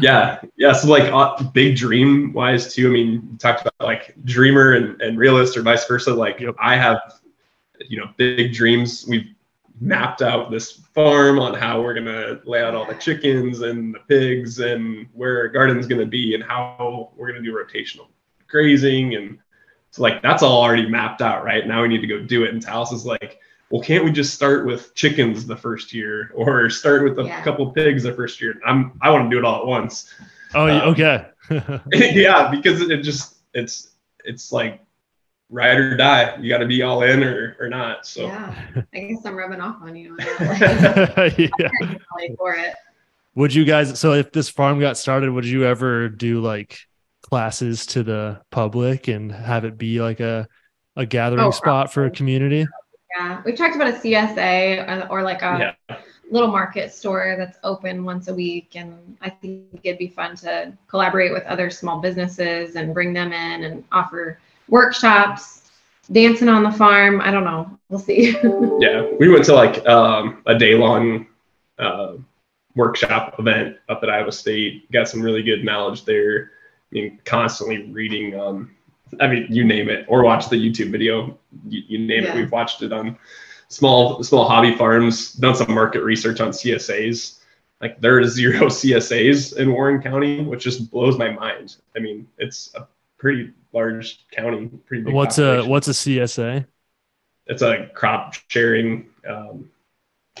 Yeah, 0.00 0.40
yeah. 0.56 0.72
So 0.72 0.88
like 0.88 1.04
uh, 1.12 1.42
big 1.50 1.76
dream 1.76 2.32
wise 2.32 2.74
too. 2.74 2.88
I 2.88 2.90
mean, 2.90 3.12
you 3.12 3.38
talked 3.38 3.62
about 3.62 3.74
like 3.80 4.14
dreamer 4.24 4.72
and, 4.74 5.00
and 5.00 5.18
realist 5.18 5.56
or 5.56 5.62
vice 5.62 5.86
versa. 5.86 6.12
Like 6.12 6.40
Yep. 6.40 6.56
I 6.60 6.76
have, 6.76 6.98
you 7.88 7.98
know, 7.98 8.06
big 8.16 8.52
dreams. 8.52 9.06
We've 9.08 9.28
mapped 9.80 10.22
out 10.22 10.50
this 10.50 10.80
farm 10.96 11.38
on 11.38 11.52
how 11.54 11.80
we're 11.82 11.92
gonna 11.94 12.40
lay 12.46 12.62
out 12.62 12.74
all 12.74 12.86
the 12.86 12.94
chickens 12.94 13.60
and 13.60 13.94
the 13.94 13.98
pigs 14.08 14.58
and 14.60 15.06
where 15.12 15.38
our 15.40 15.48
garden's 15.48 15.86
gonna 15.86 16.06
be 16.06 16.34
and 16.34 16.42
how 16.42 17.12
we're 17.16 17.28
gonna 17.28 17.42
do 17.44 17.52
rotational 17.54 18.06
grazing 18.48 19.14
and 19.14 19.38
so 19.90 20.02
like 20.02 20.22
that's 20.22 20.42
all 20.42 20.62
already 20.62 20.88
mapped 20.88 21.20
out, 21.22 21.44
right? 21.44 21.66
Now 21.66 21.82
we 21.82 21.88
need 21.88 22.00
to 22.00 22.06
go 22.06 22.18
do 22.20 22.44
it. 22.44 22.52
And 22.52 22.62
Tallis 22.62 22.92
is 22.92 23.06
like, 23.06 23.38
well, 23.70 23.82
can't 23.82 24.04
we 24.04 24.10
just 24.10 24.34
start 24.34 24.66
with 24.66 24.94
chickens 24.94 25.46
the 25.46 25.56
first 25.56 25.92
year 25.92 26.30
or 26.34 26.70
start 26.70 27.04
with 27.04 27.18
a 27.18 27.24
Yeah. 27.24 27.42
couple 27.42 27.70
pigs 27.72 28.02
the 28.02 28.12
first 28.12 28.40
year? 28.40 28.54
I'm 28.66 28.98
I 29.02 29.10
want 29.10 29.30
to 29.30 29.34
do 29.34 29.38
it 29.38 29.44
all 29.44 29.60
at 29.60 29.66
once. 29.66 30.12
Oh, 30.54 30.66
Um, 30.68 30.88
okay. 30.94 31.26
yeah, 31.92 32.50
because 32.50 32.80
it 32.80 33.02
just 33.02 33.36
it's 33.54 33.90
it's 34.24 34.50
like 34.52 34.80
ride 35.50 35.78
or 35.78 35.96
die. 35.96 36.36
You 36.40 36.48
got 36.48 36.58
to 36.58 36.66
be 36.66 36.82
all 36.82 37.02
in 37.02 37.22
or 37.22 37.56
or 37.60 37.68
not. 37.68 38.06
So 38.06 38.22
Yeah. 38.22 38.54
I 38.94 38.98
guess 38.98 39.24
I'm 39.24 39.36
rubbing 39.36 39.60
off 39.60 39.76
on 39.82 39.94
you. 39.96 40.10
on 40.12 40.16
that, 40.16 41.14
Like, 41.16 41.38
yeah. 41.58 42.28
for 42.36 42.54
it. 42.54 42.74
Would 43.34 43.54
you 43.54 43.64
guys? 43.64 43.98
So 43.98 44.12
if 44.14 44.32
this 44.32 44.48
farm 44.48 44.80
got 44.80 44.96
started, 44.96 45.30
would 45.30 45.44
you 45.44 45.64
ever 45.64 46.08
do 46.08 46.40
like 46.40 46.78
classes 47.22 47.86
to 47.86 48.02
the 48.02 48.40
public 48.50 49.08
and 49.08 49.30
have 49.32 49.64
it 49.64 49.76
be 49.76 50.00
like 50.00 50.20
a 50.20 50.48
a 50.96 51.04
gathering 51.04 51.42
Oh, 51.44 51.50
spot 51.50 51.92
for 51.92 52.06
a 52.06 52.10
community? 52.10 52.66
Yeah. 53.18 53.42
We've 53.44 53.56
talked 53.56 53.76
about 53.76 53.88
a 53.88 53.92
CSA 53.92 55.06
or, 55.10 55.18
or 55.18 55.22
like 55.22 55.42
a 55.42 55.74
yeah, 55.88 55.96
little 56.30 56.48
market 56.48 56.92
store 56.92 57.34
that's 57.38 57.58
open 57.62 58.04
once 58.04 58.28
a 58.28 58.34
week. 58.34 58.72
And 58.74 59.16
I 59.20 59.28
think 59.30 59.80
it'd 59.84 59.98
be 59.98 60.08
fun 60.08 60.34
to 60.36 60.72
collaborate 60.88 61.32
with 61.32 61.44
other 61.44 61.68
small 61.70 62.00
businesses 62.00 62.74
and 62.76 62.92
bring 62.94 63.12
them 63.12 63.32
in 63.32 63.64
and 63.64 63.84
offer 63.92 64.38
workshops, 64.68 65.70
dancing 66.12 66.48
on 66.48 66.62
the 66.62 66.70
farm. 66.72 67.20
I 67.20 67.30
don't 67.30 67.44
know. 67.44 67.78
We'll 67.88 68.00
see. 68.00 68.30
yeah. 68.80 69.08
We 69.18 69.28
went 69.28 69.44
to 69.46 69.54
like 69.54 69.86
um, 69.86 70.42
a 70.46 70.58
day 70.58 70.74
long 70.74 71.26
uh, 71.78 72.14
workshop 72.74 73.36
event 73.38 73.76
up 73.88 74.02
at 74.02 74.10
Iowa 74.10 74.32
State. 74.32 74.90
Got 74.92 75.08
some 75.08 75.22
really 75.22 75.42
good 75.42 75.64
knowledge 75.64 76.04
there. 76.04 76.50
I 76.92 76.94
mean, 76.94 77.20
constantly 77.24 77.90
reading. 77.90 78.38
Um, 78.38 78.70
I 79.20 79.26
mean, 79.28 79.46
you 79.50 79.64
name 79.64 79.88
it, 79.88 80.04
or 80.08 80.22
watch 80.24 80.48
the 80.48 80.56
YouTube 80.56 80.90
video. 80.90 81.38
You, 81.68 81.82
you 81.86 81.98
name 81.98 82.24
Yeah. 82.24 82.32
it. 82.32 82.36
We've 82.36 82.52
watched 82.52 82.82
it 82.82 82.92
on 82.92 83.16
small 83.68 84.22
small 84.22 84.48
hobby 84.48 84.74
farms. 84.74 85.32
Done 85.32 85.54
some 85.54 85.72
market 85.72 86.02
research 86.02 86.40
on 86.40 86.50
CSAs. 86.50 87.40
Like 87.80 88.00
there 88.00 88.18
are 88.18 88.24
zero 88.24 88.66
CSAs 88.66 89.56
in 89.56 89.72
Warren 89.72 90.00
County, 90.02 90.42
which 90.42 90.64
just 90.64 90.90
blows 90.90 91.18
my 91.18 91.30
mind. 91.30 91.76
I 91.96 92.00
mean, 92.00 92.26
it's 92.38 92.74
a 92.74 92.86
pretty 93.18 93.52
large 93.72 94.26
county, 94.30 94.68
pretty 94.86 95.04
big. 95.04 95.14
What's 95.14 95.38
a 95.38 95.62
what's 95.64 95.88
a 95.88 95.92
CSA? 95.92 96.66
It's 97.46 97.62
a 97.62 97.88
crop 97.94 98.34
sharing. 98.48 99.08
Um, 99.28 99.70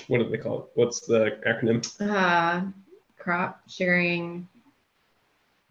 what 0.08 0.18
do 0.18 0.28
they 0.28 0.38
call 0.38 0.60
it? 0.60 0.64
What's 0.74 1.00
the 1.00 1.38
acronym? 1.46 1.84
uh, 2.00 2.70
crop 3.18 3.60
sharing. 3.68 4.48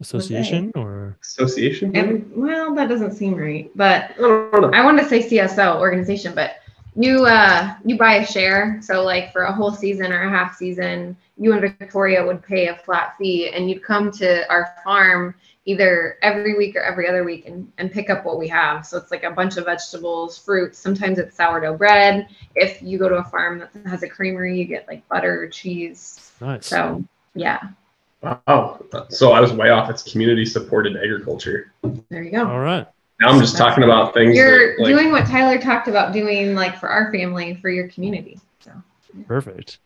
Association 0.02 0.74
or 0.76 1.18
Association? 1.22 1.96
And 1.96 2.30
well, 2.36 2.76
that 2.76 2.90
doesn't 2.90 3.14
seem 3.14 3.36
right, 3.36 3.72
but 3.76 4.12
I 4.18 4.50
don't. 4.52 4.76
I 4.76 4.84
wanted 4.84 5.04
to 5.04 5.10
say 5.10 5.24
CSO 5.24 5.80
organization, 5.80 6.36
but 6.36 6.58
you 6.96 7.26
uh 7.26 7.76
you 7.84 7.98
buy 7.98 8.16
a 8.16 8.26
share. 8.26 8.80
So 8.82 9.04
like 9.04 9.32
for 9.32 9.44
a 9.44 9.54
whole 9.54 9.72
season 9.72 10.12
or 10.12 10.24
a 10.24 10.30
half 10.30 10.56
season, 10.56 11.16
you 11.38 11.54
and 11.54 11.62
Victoria 11.62 12.26
would 12.26 12.42
pay 12.42 12.68
a 12.68 12.76
flat 12.78 13.16
fee 13.18 13.50
and 13.50 13.70
you'd 13.70 13.84
come 13.84 14.12
to 14.14 14.50
our 14.50 14.76
farm 14.84 15.36
either 15.66 16.18
every 16.22 16.56
week 16.56 16.76
or 16.76 16.82
every 16.82 17.10
other 17.10 17.24
week 17.24 17.48
and, 17.48 17.72
and 17.80 17.92
pick 17.92 18.10
up 18.10 18.24
what 18.24 18.38
we 18.38 18.48
have. 18.48 18.86
So 18.86 18.98
it's 18.98 19.12
like 19.12 19.24
a 19.24 19.32
bunch 19.32 19.58
of 19.58 19.66
vegetables, 19.66 20.38
fruits, 20.38 20.78
sometimes 20.78 21.18
it's 21.18 21.36
sourdough 21.36 21.78
bread. 21.78 22.28
If 22.54 22.82
you 22.82 23.00
go 23.00 23.10
to 23.10 23.16
a 23.16 23.24
farm 23.24 23.60
that 23.60 23.90
has 23.90 24.04
a 24.04 24.08
creamery, 24.08 24.58
you 24.58 24.66
get 24.66 24.88
like 24.88 25.08
butter, 25.10 25.50
cheese. 25.50 26.32
nice. 26.40 26.68
So 26.68 27.04
yeah, 27.34 27.70
Wow. 28.22 28.84
So 29.10 29.34
I 29.34 29.40
was 29.40 29.54
way 29.54 29.70
off. 29.70 29.90
It's 29.90 30.02
community 30.02 30.46
supported 30.46 30.98
agriculture. 30.98 31.72
there 32.10 32.24
you 32.24 32.32
go. 32.32 32.48
All 32.48 32.60
right. 32.60 32.88
Now 33.22 33.30
I'm 33.30 33.40
just 33.40 33.58
talking 33.58 33.84
about 33.84 34.14
things. 34.14 34.36
You're 34.36 34.76
that, 34.76 34.84
like, 34.84 34.94
doing 34.94 35.12
what 35.12 35.26
Tyler 35.26 35.60
talked 35.60 35.88
about 35.88 36.12
doing 36.12 36.54
like 36.54 36.78
for 36.78 36.90
our 36.90 37.12
family, 37.12 37.56
for 37.56 37.70
your 37.70 37.88
community. 37.88 38.40
So 38.60 38.72
Perfect. 39.28 39.80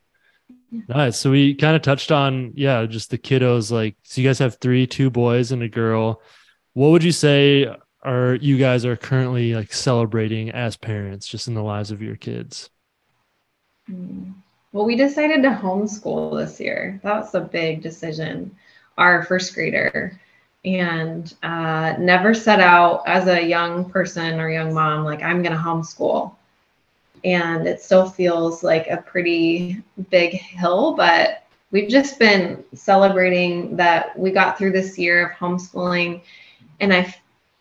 Nice. 0.88 1.18
So 1.18 1.32
we 1.32 1.56
kind 1.56 1.76
of 1.76 1.82
touched 1.82 2.12
on, 2.12 2.54
yeah, 2.56 2.86
just 2.86 3.10
the 3.10 3.18
kiddos. 3.18 3.72
Like, 3.72 3.96
so 4.04 4.22
you 4.22 4.28
guys 4.28 4.40
have 4.40 4.56
three, 4.56 4.88
two 4.88 5.10
boys 5.10 5.52
and 5.52 5.64
a 5.64 5.70
girl. 5.70 6.22
What 6.74 6.90
would 6.90 7.04
you 7.04 7.12
say 7.12 7.68
are 8.02 8.36
you 8.36 8.58
guys 8.58 8.86
are 8.86 8.96
currently 8.96 9.56
like 9.56 9.74
celebrating 9.74 10.52
as 10.52 10.78
parents, 10.78 11.28
just 11.28 11.48
in 11.48 11.54
the 11.54 11.64
lives 11.64 11.92
of 11.92 12.02
your 12.02 12.16
kids? 12.16 12.70
Hmm. 13.88 14.32
Well, 14.72 14.86
we 14.86 14.96
decided 14.96 15.42
to 15.44 15.50
homeschool 15.50 16.38
this 16.38 16.60
year. 16.60 17.00
That 17.04 17.22
was 17.22 17.34
a 17.34 17.42
big 17.42 17.82
decision. 17.82 18.56
Our 18.98 19.24
first 19.24 19.54
grader, 19.56 20.20
and 20.66 21.34
uh, 21.44 21.96
never 21.98 22.34
set 22.34 22.60
out 22.60 23.04
as 23.08 23.28
a 23.28 23.42
young 23.46 23.90
person 23.90 24.40
or 24.40 24.50
young 24.50 24.74
mom 24.74 25.06
like 25.06 25.24
I'm 25.24 25.42
going 25.42 25.56
to 25.56 25.62
homeschool. 25.62 26.36
And 27.24 27.68
it 27.68 27.82
still 27.82 28.10
feels 28.10 28.64
like 28.64 28.88
a 28.88 28.98
pretty 28.98 29.82
big 30.10 30.32
hill, 30.32 30.94
but 30.94 31.44
we've 31.72 31.90
just 31.90 32.20
been 32.20 32.64
celebrating 32.74 33.76
that 33.76 34.18
we 34.18 34.32
got 34.32 34.58
through 34.58 34.72
this 34.72 34.98
year 34.98 35.30
of 35.30 35.38
homeschooling 35.38 36.22
and 36.80 36.94
i 36.94 37.16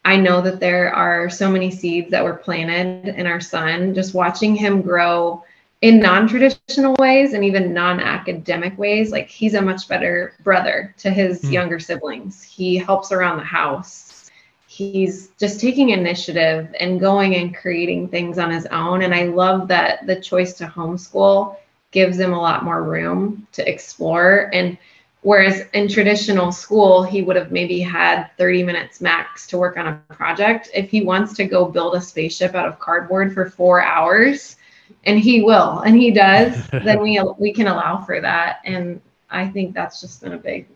i 0.04 0.16
know 0.16 0.40
that 0.40 0.60
there 0.60 0.92
are 0.94 1.28
so 1.28 1.50
many 1.50 1.70
seeds 1.70 2.10
that 2.10 2.24
were 2.24 2.34
planted 2.34 3.14
in 3.14 3.26
our 3.26 3.40
son 3.40 3.94
just 3.94 4.14
watching 4.14 4.54
him 4.54 4.82
grow 4.82 5.42
in 5.80 6.00
non-traditional 6.00 6.96
ways 6.98 7.34
and 7.34 7.44
even 7.44 7.72
non-academic 7.72 8.76
ways 8.76 9.12
like 9.12 9.28
he's 9.28 9.54
a 9.54 9.62
much 9.62 9.86
better 9.88 10.34
brother 10.42 10.94
to 10.98 11.10
his 11.10 11.42
mm. 11.42 11.52
younger 11.52 11.78
siblings. 11.78 12.42
He 12.42 12.76
helps 12.76 13.12
around 13.12 13.38
the 13.38 13.44
house. 13.44 14.30
He's 14.66 15.28
just 15.38 15.60
taking 15.60 15.90
initiative 15.90 16.74
and 16.80 17.00
going 17.00 17.36
and 17.36 17.56
creating 17.56 18.08
things 18.08 18.38
on 18.38 18.50
his 18.50 18.66
own. 18.66 19.02
And 19.02 19.14
i 19.14 19.24
love 19.24 19.68
that 19.68 20.06
the 20.06 20.20
choice 20.20 20.54
to 20.54 20.66
homeschool 20.66 21.56
gives 21.90 22.18
him 22.18 22.32
a 22.32 22.40
lot 22.40 22.64
more 22.64 22.82
room 22.82 23.46
to 23.52 23.68
explore. 23.68 24.50
And 24.52 24.76
whereas 25.22 25.62
in 25.74 25.88
traditional 25.88 26.50
school 26.50 27.04
he 27.04 27.22
would 27.22 27.36
have 27.36 27.52
maybe 27.52 27.80
had 27.80 28.30
30 28.36 28.64
minutes 28.64 29.00
max 29.00 29.46
to 29.48 29.58
work 29.58 29.76
on 29.76 29.86
a 29.86 30.14
project. 30.14 30.70
If 30.74 30.90
he 30.90 31.02
wants 31.02 31.34
to 31.34 31.44
go 31.44 31.66
build 31.66 31.94
a 31.94 32.00
spaceship 32.00 32.56
out 32.56 32.66
of 32.66 32.80
cardboard 32.80 33.32
for 33.32 33.48
4 33.48 33.80
hours 33.80 34.56
and 35.04 35.18
he 35.18 35.42
will 35.42 35.80
and 35.80 35.96
he 35.96 36.10
does 36.10 36.66
then 36.70 37.00
we 37.00 37.20
we 37.38 37.52
can 37.52 37.66
allow 37.66 38.00
for 38.04 38.20
that. 38.20 38.60
And 38.64 39.00
i 39.30 39.46
think 39.46 39.74
that's 39.74 40.00
just 40.00 40.22
been 40.22 40.32
a 40.32 40.38
big 40.38 40.66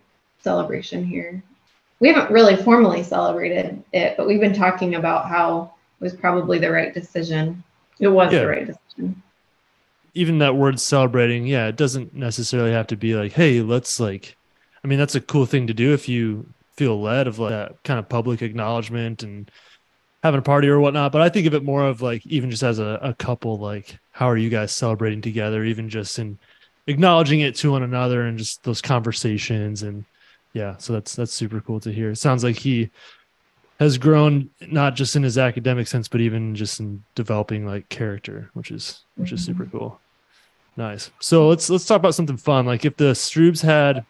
celebration 0.40 1.04
here. 1.04 1.42
We 2.00 2.08
haven't 2.08 2.32
really 2.32 2.56
formally 2.56 3.02
celebrated 3.02 3.82
it 3.92 4.16
but 4.16 4.26
we've 4.26 4.40
been 4.40 4.54
talking 4.54 4.94
about 4.94 5.28
how 5.28 5.74
it 6.00 6.04
was 6.04 6.14
probably 6.14 6.58
the 6.58 6.70
right 6.70 6.92
decision. 6.92 7.62
It 8.00 8.08
was 8.08 8.32
yeah. 8.32 8.40
the 8.40 8.48
right 8.48 8.66
decision. 8.66 9.22
Even 10.14 10.38
that 10.38 10.56
word 10.56 10.78
celebrating 10.78 11.46
yeah 11.46 11.68
it 11.68 11.76
doesn't 11.76 12.14
necessarily 12.14 12.72
have 12.72 12.86
to 12.88 12.96
be 12.96 13.14
like 13.14 13.32
hey 13.32 13.60
let's 13.62 13.98
like 13.98 14.36
i 14.84 14.88
mean 14.88 14.98
that's 14.98 15.14
a 15.14 15.20
cool 15.20 15.46
thing 15.46 15.66
to 15.66 15.74
do 15.74 15.92
if 15.92 16.08
you 16.08 16.46
feel 16.76 17.00
led 17.00 17.26
of 17.26 17.38
like 17.38 17.50
that 17.50 17.82
kind 17.84 17.98
of 17.98 18.08
public 18.08 18.42
acknowledgement 18.42 19.22
and 19.22 19.50
having 20.22 20.38
a 20.38 20.42
party 20.42 20.68
or 20.68 20.80
whatnot. 20.80 21.12
But 21.12 21.22
I 21.22 21.28
think 21.28 21.46
of 21.46 21.54
it 21.54 21.64
more 21.64 21.84
of 21.84 22.02
like 22.02 22.24
even 22.26 22.50
just 22.50 22.62
as 22.62 22.78
a, 22.78 22.98
a 23.02 23.14
couple, 23.14 23.58
like 23.58 23.98
how 24.12 24.26
are 24.26 24.36
you 24.36 24.50
guys 24.50 24.72
celebrating 24.72 25.20
together, 25.20 25.64
even 25.64 25.88
just 25.88 26.18
in 26.18 26.38
acknowledging 26.86 27.40
it 27.40 27.54
to 27.56 27.72
one 27.72 27.82
another 27.82 28.22
and 28.22 28.38
just 28.38 28.62
those 28.64 28.80
conversations 28.80 29.82
and 29.82 30.04
yeah, 30.52 30.76
so 30.76 30.92
that's 30.92 31.16
that's 31.16 31.32
super 31.32 31.60
cool 31.60 31.80
to 31.80 31.92
hear. 31.92 32.10
It 32.10 32.16
sounds 32.16 32.44
like 32.44 32.56
he 32.56 32.90
has 33.80 33.98
grown 33.98 34.50
not 34.60 34.94
just 34.94 35.16
in 35.16 35.22
his 35.22 35.38
academic 35.38 35.88
sense, 35.88 36.08
but 36.08 36.20
even 36.20 36.54
just 36.54 36.78
in 36.78 37.02
developing 37.14 37.66
like 37.66 37.88
character, 37.88 38.50
which 38.52 38.70
is 38.70 39.04
which 39.16 39.32
is 39.32 39.44
super 39.44 39.64
mm-hmm. 39.64 39.78
cool. 39.78 40.00
Nice. 40.76 41.10
So 41.20 41.48
let's 41.48 41.70
let's 41.70 41.86
talk 41.86 41.98
about 41.98 42.14
something 42.14 42.36
fun. 42.36 42.66
Like 42.66 42.84
if 42.84 42.96
the 42.96 43.14
Strubs 43.14 43.62
had 43.62 44.04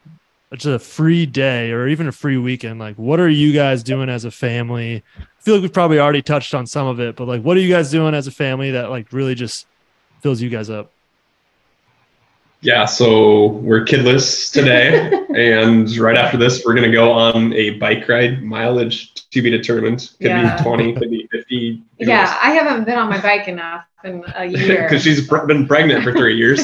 just 0.53 0.67
a 0.67 0.79
free 0.79 1.27
day 1.27 1.71
or 1.71 1.89
even 1.89 2.09
a 2.09 2.13
free 2.13 2.37
weekend, 2.37 2.79
like 2.79 2.97
what 2.97 3.21
are 3.21 3.29
you 3.29 3.53
guys 3.53 3.83
doing 3.83 4.09
as 4.09 4.25
a 4.25 4.31
family? 4.31 5.03
I 5.19 5.43
feel 5.43 5.55
like 5.55 5.63
we've 5.63 5.73
probably 5.73 5.99
already 5.99 6.23
touched 6.23 6.55
on 6.55 6.67
some 6.67 6.87
of 6.87 7.01
it, 7.01 7.17
but 7.17 7.27
like 7.27 7.43
what 7.43 7.57
are 7.57 7.61
you 7.61 7.73
guys 7.73 7.91
doing 7.91 8.15
as 8.15 8.27
a 8.27 8.31
family 8.31 8.71
that 8.73 8.91
like 8.91 9.13
really 9.13 9.35
just 9.35 9.67
fills 10.21 10.41
you 10.41 10.51
guys 10.51 10.71
up? 10.71 10.91
Yeah, 12.61 12.85
so 12.85 13.47
we're 13.47 13.85
kidless 13.85 14.53
today, 14.53 15.11
and 15.35 15.91
right 15.99 16.17
after 16.17 16.37
this, 16.37 16.65
we're 16.65 16.75
gonna 16.75 16.93
go 16.93 17.11
on 17.11 17.53
a 17.55 17.71
bike 17.71 18.09
ride. 18.09 18.41
Mileage 18.45 19.15
to 19.31 19.43
be 19.43 19.51
determined. 19.51 20.13
Could 20.19 20.29
yeah. 20.29 20.57
be 20.57 20.63
twenty, 20.63 20.93
could 20.93 21.11
be 21.11 21.27
fifty. 21.33 21.83
Yeah, 21.99 22.39
I 22.41 22.53
haven't 22.53 22.85
been 22.85 22.99
on 22.99 23.11
my 23.11 23.21
bike 23.21 23.49
enough 23.49 23.85
in 24.05 24.25
a 24.35 24.45
year 24.47 24.83
because 24.83 25.03
she's 25.03 25.29
been 25.29 25.67
pregnant 25.67 26.05
for 26.05 26.13
three 26.13 26.37
years. 26.37 26.61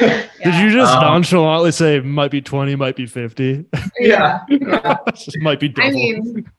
yeah. 0.00 0.26
Did 0.44 0.54
you 0.54 0.70
just 0.70 0.92
um, 0.92 1.02
nonchalantly 1.02 1.72
say 1.72 2.00
might 2.00 2.30
be 2.30 2.40
twenty, 2.40 2.76
might 2.76 2.96
be 2.96 3.06
fifty? 3.06 3.64
Yeah, 3.98 4.40
yeah. 4.48 4.98
might 5.40 5.58
be. 5.58 5.68
Double. 5.68 5.88
I 5.88 5.92
mean, 5.92 6.50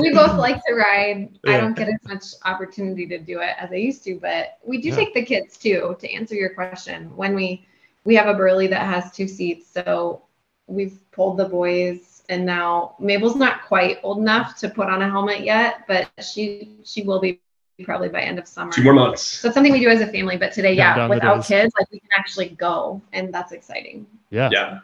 we 0.00 0.12
both 0.12 0.38
like 0.38 0.62
to 0.66 0.74
ride. 0.74 1.38
I 1.46 1.58
don't 1.58 1.74
get 1.74 1.88
as 1.88 1.98
much 2.04 2.24
opportunity 2.44 3.06
to 3.08 3.18
do 3.18 3.40
it 3.40 3.56
as 3.58 3.72
I 3.72 3.76
used 3.76 4.04
to, 4.04 4.18
but 4.20 4.58
we 4.64 4.80
do 4.80 4.92
take 4.92 5.14
the 5.14 5.24
kids 5.24 5.56
too. 5.58 5.96
To 5.98 6.12
answer 6.12 6.34
your 6.34 6.50
question, 6.50 7.14
when 7.16 7.34
we 7.34 7.66
we 8.04 8.14
have 8.14 8.28
a 8.28 8.34
Burley 8.34 8.68
that 8.68 8.86
has 8.86 9.10
two 9.10 9.26
seats, 9.26 9.68
so 9.68 10.22
we've 10.66 10.98
pulled 11.10 11.36
the 11.36 11.46
boys, 11.46 12.22
and 12.28 12.46
now 12.46 12.94
Mabel's 13.00 13.36
not 13.36 13.64
quite 13.64 13.98
old 14.02 14.18
enough 14.18 14.56
to 14.58 14.68
put 14.68 14.88
on 14.88 15.02
a 15.02 15.10
helmet 15.10 15.40
yet, 15.40 15.84
but 15.88 16.08
she 16.22 16.76
she 16.84 17.02
will 17.02 17.20
be 17.20 17.40
probably 17.82 18.08
by 18.08 18.20
end 18.20 18.38
of 18.38 18.46
summer. 18.46 18.70
Two 18.70 18.82
more 18.82 18.92
months. 18.92 19.22
So 19.22 19.48
it's 19.48 19.54
something 19.54 19.72
we 19.72 19.80
do 19.80 19.88
as 19.88 20.00
a 20.00 20.06
family. 20.06 20.36
But 20.36 20.52
today, 20.52 20.74
yeah, 20.74 21.08
without 21.08 21.44
kids, 21.44 21.72
like 21.78 21.90
we 21.90 22.00
can 22.00 22.10
actually 22.16 22.50
go, 22.50 23.00
and 23.12 23.32
that's 23.32 23.52
exciting. 23.52 24.06
Yeah. 24.30 24.50
Yeah. 24.52 24.80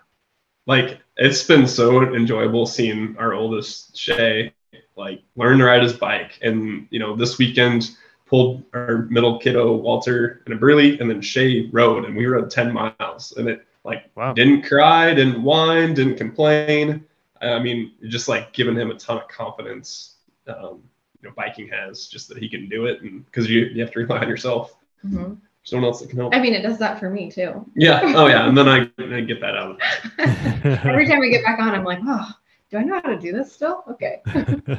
Like 0.66 0.98
it's 1.16 1.42
been 1.44 1.66
so 1.66 2.02
enjoyable 2.14 2.66
seeing 2.66 3.16
our 3.18 3.34
oldest 3.34 3.96
Shay 3.96 4.52
like 4.96 5.22
learn 5.36 5.58
to 5.58 5.64
ride 5.64 5.82
his 5.82 5.94
bike, 5.94 6.38
and 6.42 6.86
you 6.90 6.98
know 6.98 7.16
this 7.16 7.38
weekend 7.38 7.96
pulled 8.26 8.62
our 8.74 9.08
middle 9.10 9.40
kiddo 9.40 9.74
Walter 9.74 10.42
in 10.46 10.52
a 10.52 10.56
Burley, 10.56 11.00
and 11.00 11.10
then 11.10 11.20
Shay 11.20 11.68
rode, 11.72 12.04
and 12.04 12.14
we 12.14 12.26
rode 12.26 12.50
10 12.50 12.72
miles, 12.72 13.32
and 13.36 13.48
it 13.48 13.66
like 13.82 14.10
wow. 14.14 14.32
didn't 14.32 14.62
cry, 14.62 15.12
didn't 15.14 15.42
whine, 15.42 15.94
didn't 15.94 16.16
complain. 16.16 17.04
I 17.40 17.58
mean, 17.58 17.92
just 18.08 18.28
like 18.28 18.52
giving 18.52 18.76
him 18.76 18.90
a 18.90 18.94
ton 18.94 19.16
of 19.16 19.26
confidence. 19.28 20.16
Um, 20.46 20.82
you 21.22 21.28
know, 21.28 21.34
biking 21.36 21.68
has 21.68 22.06
just 22.06 22.28
that 22.28 22.38
he 22.38 22.48
can 22.48 22.68
do 22.68 22.86
it, 22.86 23.02
and 23.02 23.24
because 23.26 23.48
you 23.48 23.66
you 23.66 23.80
have 23.82 23.92
to 23.92 24.00
rely 24.00 24.18
on 24.18 24.28
yourself. 24.28 24.76
Mm-hmm. 25.04 25.34
Someone 25.62 25.88
else 25.88 26.00
that 26.00 26.08
can 26.08 26.18
help. 26.18 26.34
I 26.34 26.40
mean, 26.40 26.54
it 26.54 26.62
does 26.62 26.78
that 26.78 26.98
for 26.98 27.10
me 27.10 27.30
too. 27.30 27.66
Yeah. 27.76 28.00
Oh 28.16 28.26
yeah, 28.26 28.48
and 28.48 28.56
then 28.56 28.68
I, 28.68 28.90
I 28.98 29.20
get 29.20 29.40
that 29.40 29.56
out. 29.56 29.78
Every 30.86 31.06
time 31.06 31.20
we 31.20 31.30
get 31.30 31.44
back 31.44 31.58
on, 31.58 31.74
I'm 31.74 31.84
like, 31.84 31.98
oh, 32.02 32.30
do 32.70 32.78
I 32.78 32.82
know 32.82 32.94
how 32.94 33.10
to 33.10 33.18
do 33.18 33.32
this 33.32 33.52
still? 33.52 33.84
Okay. 33.90 34.22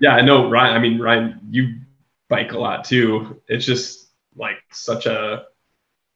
yeah, 0.00 0.14
I 0.14 0.22
know, 0.22 0.48
Ryan. 0.48 0.74
I 0.74 0.78
mean, 0.78 0.98
Ryan, 0.98 1.40
you 1.50 1.74
bike 2.28 2.52
a 2.52 2.58
lot 2.58 2.84
too. 2.84 3.42
It's 3.48 3.66
just 3.66 4.08
like 4.34 4.56
such 4.70 5.04
a 5.04 5.46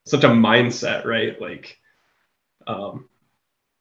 such 0.07 0.25
a 0.25 0.29
mindset, 0.29 1.05
right? 1.05 1.39
Like 1.41 1.79
um 2.67 3.09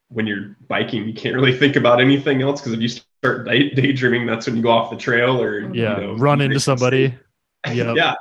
when 0.09 0.27
you're 0.27 0.55
biking, 0.67 1.07
you 1.07 1.13
can't 1.13 1.35
really 1.35 1.57
think 1.57 1.75
about 1.75 2.01
anything 2.01 2.41
else 2.41 2.61
because 2.61 2.73
if 2.73 2.81
you 2.81 2.89
start 3.25 3.47
day- 3.47 3.69
daydreaming, 3.71 4.25
that's 4.25 4.45
when 4.45 4.55
you 4.55 4.61
go 4.61 4.69
off 4.69 4.89
the 4.89 4.97
trail 4.97 5.41
or 5.41 5.73
yeah, 5.73 5.99
you 5.99 6.07
know, 6.07 6.15
run 6.15 6.41
into 6.41 6.59
somebody. 6.59 7.13
Yep. 7.67 7.95
yeah. 7.95 8.13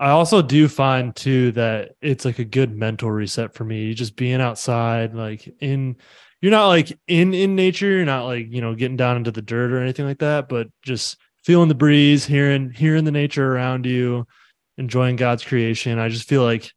I 0.00 0.10
also 0.10 0.42
do 0.42 0.66
find 0.66 1.14
too 1.14 1.52
that 1.52 1.92
it's 2.00 2.24
like 2.24 2.40
a 2.40 2.44
good 2.44 2.76
mental 2.76 3.08
reset 3.08 3.54
for 3.54 3.64
me. 3.64 3.94
Just 3.94 4.16
being 4.16 4.40
outside, 4.40 5.14
like 5.14 5.48
in, 5.60 5.94
you're 6.40 6.50
not 6.50 6.66
like 6.66 6.98
in 7.06 7.34
in 7.34 7.54
nature. 7.54 7.86
You're 7.86 8.04
not 8.04 8.24
like 8.24 8.48
you 8.50 8.60
know 8.60 8.74
getting 8.74 8.96
down 8.96 9.16
into 9.16 9.30
the 9.30 9.42
dirt 9.42 9.70
or 9.70 9.80
anything 9.80 10.06
like 10.06 10.18
that, 10.18 10.48
but 10.48 10.66
just 10.82 11.18
feeling 11.44 11.68
the 11.68 11.76
breeze, 11.76 12.24
hearing 12.24 12.72
hearing 12.72 13.04
the 13.04 13.12
nature 13.12 13.54
around 13.54 13.86
you, 13.86 14.26
enjoying 14.76 15.14
God's 15.14 15.44
creation. 15.44 16.00
I 16.00 16.08
just 16.08 16.28
feel 16.28 16.42
like 16.42 16.72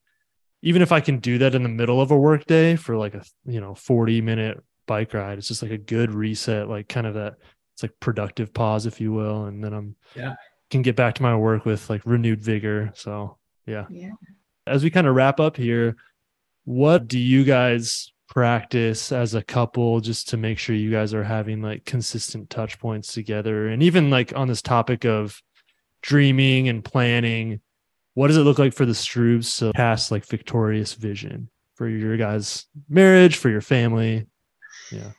even 0.62 0.84
if 0.84 0.92
I 0.92 1.00
can 1.00 1.18
do 1.18 1.40
that 1.40 1.56
in 1.56 1.64
the 1.64 1.70
middle 1.70 2.00
of 2.00 2.12
a 2.12 2.18
work 2.18 2.46
day 2.46 2.76
for 2.76 2.96
like 2.96 3.16
a 3.16 3.24
you 3.46 3.60
know 3.60 3.74
40 3.74 4.22
minute 4.22 4.64
bike 4.92 5.14
ride, 5.14 5.38
it's 5.38 5.48
just 5.48 5.62
like 5.62 5.72
a 5.72 5.78
good 5.78 6.14
reset, 6.14 6.68
like 6.68 6.88
kind 6.90 7.08
of 7.08 7.14
that 7.14 7.36
it's 7.74 7.84
like 7.84 7.94
productive 8.00 8.54
pause, 8.54 8.86
if 8.86 9.00
you 9.00 9.14
will. 9.14 9.46
And 9.46 9.64
then 9.64 9.74
I'm 9.74 9.96
yeah 10.16 10.36
can 10.72 10.82
get 10.82 10.96
back 10.96 11.16
to 11.16 11.22
my 11.22 11.36
work 11.36 11.66
with 11.66 11.90
like 11.90 12.02
renewed 12.06 12.42
vigor. 12.42 12.92
So 12.96 13.38
yeah. 13.68 13.86
Yeah. 13.90 14.12
As 14.66 14.84
we 14.84 14.90
kind 14.90 15.06
of 15.06 15.16
wrap 15.16 15.40
up 15.40 15.58
here, 15.58 15.98
what 16.64 17.08
do 17.08 17.20
you 17.20 17.44
guys 17.44 18.12
practice 18.30 19.12
as 19.12 19.36
a 19.36 19.44
couple 19.44 20.00
just 20.00 20.30
to 20.30 20.38
make 20.38 20.58
sure 20.58 20.74
you 20.74 20.90
guys 20.90 21.14
are 21.14 21.24
having 21.24 21.62
like 21.62 21.84
consistent 21.84 22.50
touch 22.50 22.80
points 22.80 23.14
together 23.14 23.68
and 23.68 23.84
even 23.84 24.10
like 24.10 24.34
on 24.38 24.48
this 24.48 24.62
topic 24.62 25.04
of 25.04 25.42
dreaming 26.02 26.70
and 26.70 26.86
planning 26.86 27.60
what 28.14 28.28
does 28.28 28.38
it 28.38 28.42
look 28.42 28.58
like 28.58 28.74
for 28.74 28.86
the 28.86 28.96
Strubs 28.96 29.58
to 29.58 29.74
cast 29.76 30.12
like 30.12 30.26
victorious 30.26 30.94
vision 30.94 31.50
for 31.76 31.90
your 31.90 32.16
guys 32.16 32.68
marriage 32.88 33.36
for 33.36 33.50
your 33.50 33.60
family 33.60 34.26
yeah 34.92 35.12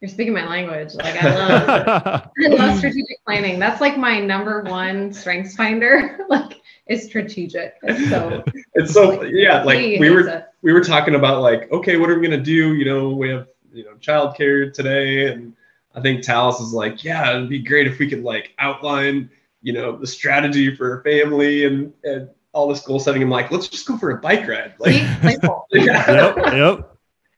you're 0.00 0.08
speaking 0.08 0.34
my 0.34 0.46
language 0.46 0.94
like 0.94 1.22
i 1.22 1.34
love 1.34 2.30
i 2.44 2.48
love 2.48 2.78
strategic 2.78 3.24
planning 3.24 3.58
that's 3.58 3.80
like 3.80 3.96
my 3.96 4.20
number 4.20 4.62
one 4.62 5.12
strengths 5.12 5.54
finder 5.56 6.18
like 6.28 6.60
it's 6.86 7.04
strategic. 7.06 7.76
It's 7.82 8.10
so 8.10 8.44
it's 8.74 8.92
so 8.92 9.10
like, 9.10 9.30
yeah, 9.32 9.62
like 9.62 9.78
we 9.78 10.10
were 10.10 10.28
it. 10.28 10.46
we 10.62 10.72
were 10.72 10.82
talking 10.82 11.14
about 11.14 11.40
like, 11.40 11.70
okay, 11.72 11.96
what 11.96 12.10
are 12.10 12.18
we 12.18 12.26
gonna 12.26 12.42
do? 12.42 12.74
You 12.74 12.84
know, 12.84 13.10
we 13.10 13.30
have 13.30 13.48
you 13.72 13.84
know 13.84 13.94
childcare 13.94 14.72
today 14.72 15.32
and 15.32 15.54
I 15.94 16.00
think 16.00 16.22
Tallis 16.22 16.60
is 16.60 16.72
like, 16.72 17.04
yeah, 17.04 17.30
it'd 17.30 17.48
be 17.48 17.60
great 17.60 17.86
if 17.86 17.98
we 17.98 18.08
could 18.08 18.22
like 18.22 18.52
outline, 18.58 19.30
you 19.62 19.72
know, 19.72 19.96
the 19.96 20.06
strategy 20.06 20.74
for 20.74 21.00
a 21.00 21.02
family 21.02 21.64
and 21.64 21.92
and 22.04 22.28
all 22.52 22.68
this 22.68 22.82
goal 22.82 23.00
setting. 23.00 23.22
I'm 23.22 23.30
like, 23.30 23.50
let's 23.50 23.68
just 23.68 23.86
go 23.86 23.96
for 23.96 24.10
a 24.10 24.18
bike 24.18 24.46
ride. 24.46 24.74
Like, 24.78 24.94
yeah. 25.72 26.10
yep, 26.10 26.36
yep. 26.52 26.93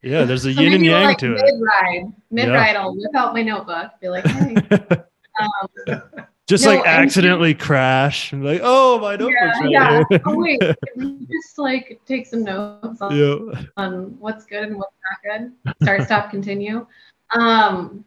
Yeah, 0.06 0.24
there's 0.24 0.44
a 0.46 0.54
so 0.54 0.60
yin 0.60 0.74
and 0.74 0.84
yang 0.84 1.04
like 1.04 1.18
to 1.18 1.30
mid-ride, 1.30 1.48
it. 1.48 1.54
Mid 1.54 1.62
ride, 1.62 2.12
mid 2.30 2.48
ride, 2.50 2.76
I'll 2.76 2.94
whip 2.94 3.14
out 3.16 3.34
my 3.34 3.42
notebook, 3.42 3.90
be 4.00 4.08
like, 4.08 4.24
hey, 4.24 4.54
um, 5.40 6.02
just 6.46 6.64
No, 6.64 6.70
like 6.70 6.86
and- 6.86 7.04
accidentally 7.04 7.54
crash 7.54 8.32
and 8.32 8.42
be 8.42 8.52
like, 8.52 8.60
oh 8.62 9.00
my 9.00 9.16
notebook's 9.16 9.60
right 9.60 9.70
yeah. 9.70 10.02
Oh 10.24 10.36
wait, 10.36 10.60
can 10.60 11.18
we 11.18 11.26
just 11.26 11.58
like 11.58 12.00
take 12.06 12.24
some 12.26 12.44
notes 12.44 13.00
on, 13.00 13.16
yeah. 13.16 13.62
on 13.76 14.16
what's 14.20 14.46
good 14.46 14.62
and 14.62 14.76
what's 14.76 14.94
not 15.24 15.40
good. 15.64 15.74
Start, 15.82 16.04
stop, 16.04 16.30
continue. 16.30 16.86
Um, 17.34 18.04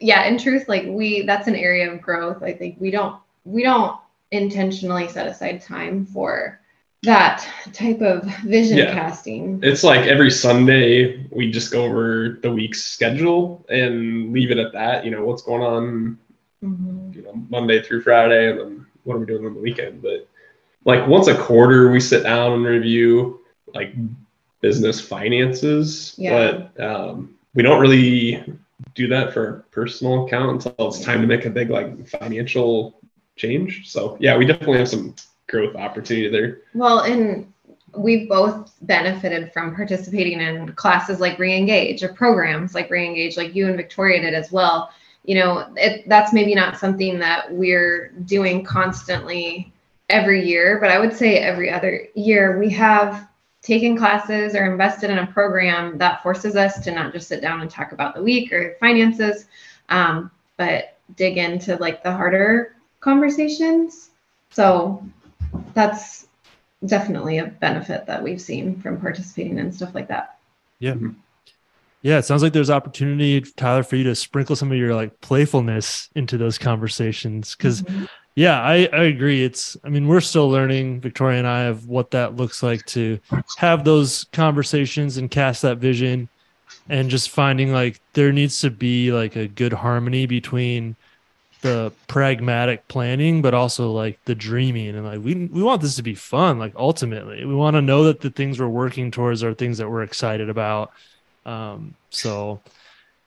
yeah, 0.00 0.24
in 0.24 0.38
truth, 0.38 0.68
like 0.68 0.86
we 0.86 1.26
that's 1.26 1.48
an 1.48 1.54
area 1.54 1.92
of 1.92 2.00
growth. 2.00 2.42
I 2.42 2.54
think 2.54 2.76
we 2.80 2.90
don't 2.90 3.20
we 3.44 3.62
don't 3.62 3.98
intentionally 4.30 5.06
set 5.08 5.26
aside 5.26 5.60
time 5.60 6.06
for 6.06 6.61
that 7.02 7.46
type 7.72 8.00
of 8.00 8.24
vision 8.44 8.78
Yeah. 8.78 8.92
casting. 8.92 9.58
It's 9.62 9.82
like 9.82 10.06
every 10.06 10.30
Sunday 10.30 11.26
we 11.30 11.50
just 11.50 11.72
go 11.72 11.84
over 11.84 12.38
the 12.42 12.52
week's 12.52 12.82
schedule 12.82 13.64
and 13.68 14.32
leave 14.32 14.50
it 14.50 14.58
at 14.58 14.72
that. 14.72 15.04
You 15.04 15.10
know, 15.10 15.24
what's 15.24 15.42
going 15.42 15.62
on, 15.62 16.18
Mhm. 16.64 17.14
you 17.14 17.22
know, 17.22 17.34
Monday 17.50 17.82
through 17.82 18.02
Friday, 18.02 18.50
and 18.50 18.60
then 18.60 18.86
what 19.04 19.16
are 19.16 19.18
we 19.18 19.26
doing 19.26 19.44
on 19.44 19.54
the 19.54 19.60
weekend? 19.60 20.00
But 20.02 20.28
like 20.84 21.06
once 21.08 21.26
a 21.26 21.34
quarter, 21.34 21.90
we 21.90 22.00
sit 22.00 22.22
down 22.22 22.52
and 22.52 22.64
review 22.64 23.40
like 23.74 23.94
business 24.60 25.00
finances. 25.00 26.14
Yeah. 26.18 26.68
But 26.76 26.84
um, 26.84 27.34
we 27.54 27.62
don't 27.64 27.80
really 27.80 28.44
do 28.94 29.08
that 29.08 29.32
for 29.32 29.46
our 29.46 29.52
personal 29.72 30.26
account 30.26 30.50
until 30.66 30.88
it's 30.88 31.00
time 31.00 31.20
to 31.20 31.26
make 31.26 31.46
a 31.46 31.50
big 31.50 31.70
like 31.70 32.06
financial 32.06 32.94
change. 33.36 33.90
So 33.90 34.16
yeah, 34.20 34.36
we 34.36 34.44
definitely 34.46 34.78
have 34.78 34.88
some 34.88 35.14
growth 35.52 35.76
opportunity 35.76 36.28
there. 36.28 36.62
Well, 36.74 37.00
and 37.00 37.52
we've 37.94 38.28
both 38.28 38.74
benefited 38.82 39.52
from 39.52 39.76
participating 39.76 40.40
in 40.40 40.72
classes 40.72 41.20
like 41.20 41.38
Reengage 41.38 42.02
or 42.02 42.12
programs 42.12 42.74
like 42.74 42.88
Reengage, 42.88 43.36
like 43.36 43.54
you 43.54 43.68
and 43.68 43.76
Victoria 43.76 44.20
did 44.22 44.34
as 44.34 44.50
well. 44.50 44.90
You 45.24 45.36
know, 45.36 45.72
it, 45.76 46.08
that's 46.08 46.32
maybe 46.32 46.54
not 46.54 46.78
something 46.78 47.18
that 47.20 47.52
we're 47.52 48.08
doing 48.24 48.64
constantly 48.64 49.72
every 50.08 50.44
year, 50.44 50.78
but 50.80 50.90
I 50.90 50.98
would 50.98 51.14
say 51.14 51.38
every 51.38 51.70
other 51.70 52.08
year 52.14 52.58
we 52.58 52.70
have 52.70 53.28
taken 53.60 53.96
classes 53.96 54.56
or 54.56 54.64
invested 54.70 55.10
in 55.10 55.18
a 55.18 55.26
program 55.26 55.96
that 55.98 56.22
forces 56.22 56.56
us 56.56 56.80
to 56.80 56.90
not 56.90 57.12
just 57.12 57.28
sit 57.28 57.40
down 57.40 57.60
and 57.60 57.70
talk 57.70 57.92
about 57.92 58.14
the 58.14 58.22
week 58.22 58.52
or 58.52 58.76
finances, 58.80 59.46
um, 59.88 60.30
but 60.56 60.98
dig 61.14 61.38
into 61.38 61.76
like 61.76 62.02
the 62.02 62.10
harder 62.10 62.74
conversations. 63.00 64.10
So 64.50 65.04
that's 65.74 66.26
definitely 66.86 67.38
a 67.38 67.46
benefit 67.46 68.06
that 68.06 68.22
we've 68.22 68.40
seen 68.40 68.80
from 68.80 69.00
participating 69.00 69.58
in 69.58 69.72
stuff 69.72 69.94
like 69.94 70.08
that. 70.08 70.38
Yeah, 70.80 70.94
Yeah, 72.02 72.18
it 72.18 72.24
sounds 72.24 72.42
like 72.42 72.52
there's 72.52 72.70
opportunity, 72.70 73.40
Tyler, 73.40 73.84
for 73.84 73.94
you 73.94 74.02
to 74.04 74.14
sprinkle 74.16 74.56
some 74.56 74.72
of 74.72 74.78
your 74.78 74.94
like 74.94 75.20
playfulness 75.20 76.08
into 76.16 76.36
those 76.36 76.58
conversations. 76.58 77.54
Because 77.54 77.82
Mhm. 77.82 78.08
yeah, 78.34 78.60
I, 78.60 78.88
I 78.92 79.04
agree. 79.04 79.44
It's 79.44 79.76
I 79.84 79.88
mean, 79.88 80.08
we're 80.08 80.20
still 80.20 80.48
learning, 80.50 81.00
Victoria 81.00 81.38
and 81.38 81.46
I, 81.46 81.62
of 81.62 81.86
what 81.86 82.10
that 82.10 82.34
looks 82.34 82.62
like 82.62 82.84
to 82.86 83.20
have 83.58 83.84
those 83.84 84.24
conversations 84.32 85.16
and 85.16 85.30
cast 85.30 85.62
that 85.62 85.78
vision 85.78 86.28
and 86.88 87.08
just 87.08 87.30
finding 87.30 87.72
like 87.72 88.00
there 88.14 88.32
needs 88.32 88.60
to 88.62 88.70
be 88.70 89.12
like 89.12 89.36
a 89.36 89.46
good 89.46 89.72
harmony 89.72 90.26
between 90.26 90.96
the 91.62 91.92
pragmatic 92.08 92.86
planning 92.88 93.40
but 93.42 93.54
also 93.54 93.90
like 93.92 94.18
the 94.26 94.34
dreaming. 94.34 94.94
And 94.96 95.04
like 95.06 95.20
we 95.20 95.34
we 95.46 95.62
want 95.62 95.80
this 95.80 95.96
to 95.96 96.02
be 96.02 96.14
fun 96.14 96.58
like 96.58 96.74
ultimately. 96.76 97.44
We 97.44 97.54
want 97.54 97.74
to 97.74 97.80
know 97.82 98.04
that 98.04 98.20
the 98.20 98.30
things 98.30 98.60
we're 98.60 98.68
working 98.68 99.10
towards 99.10 99.42
are 99.42 99.54
things 99.54 99.78
that 99.78 99.88
we're 99.88 100.02
excited 100.02 100.50
about. 100.50 100.92
Um 101.46 101.94
so 102.10 102.60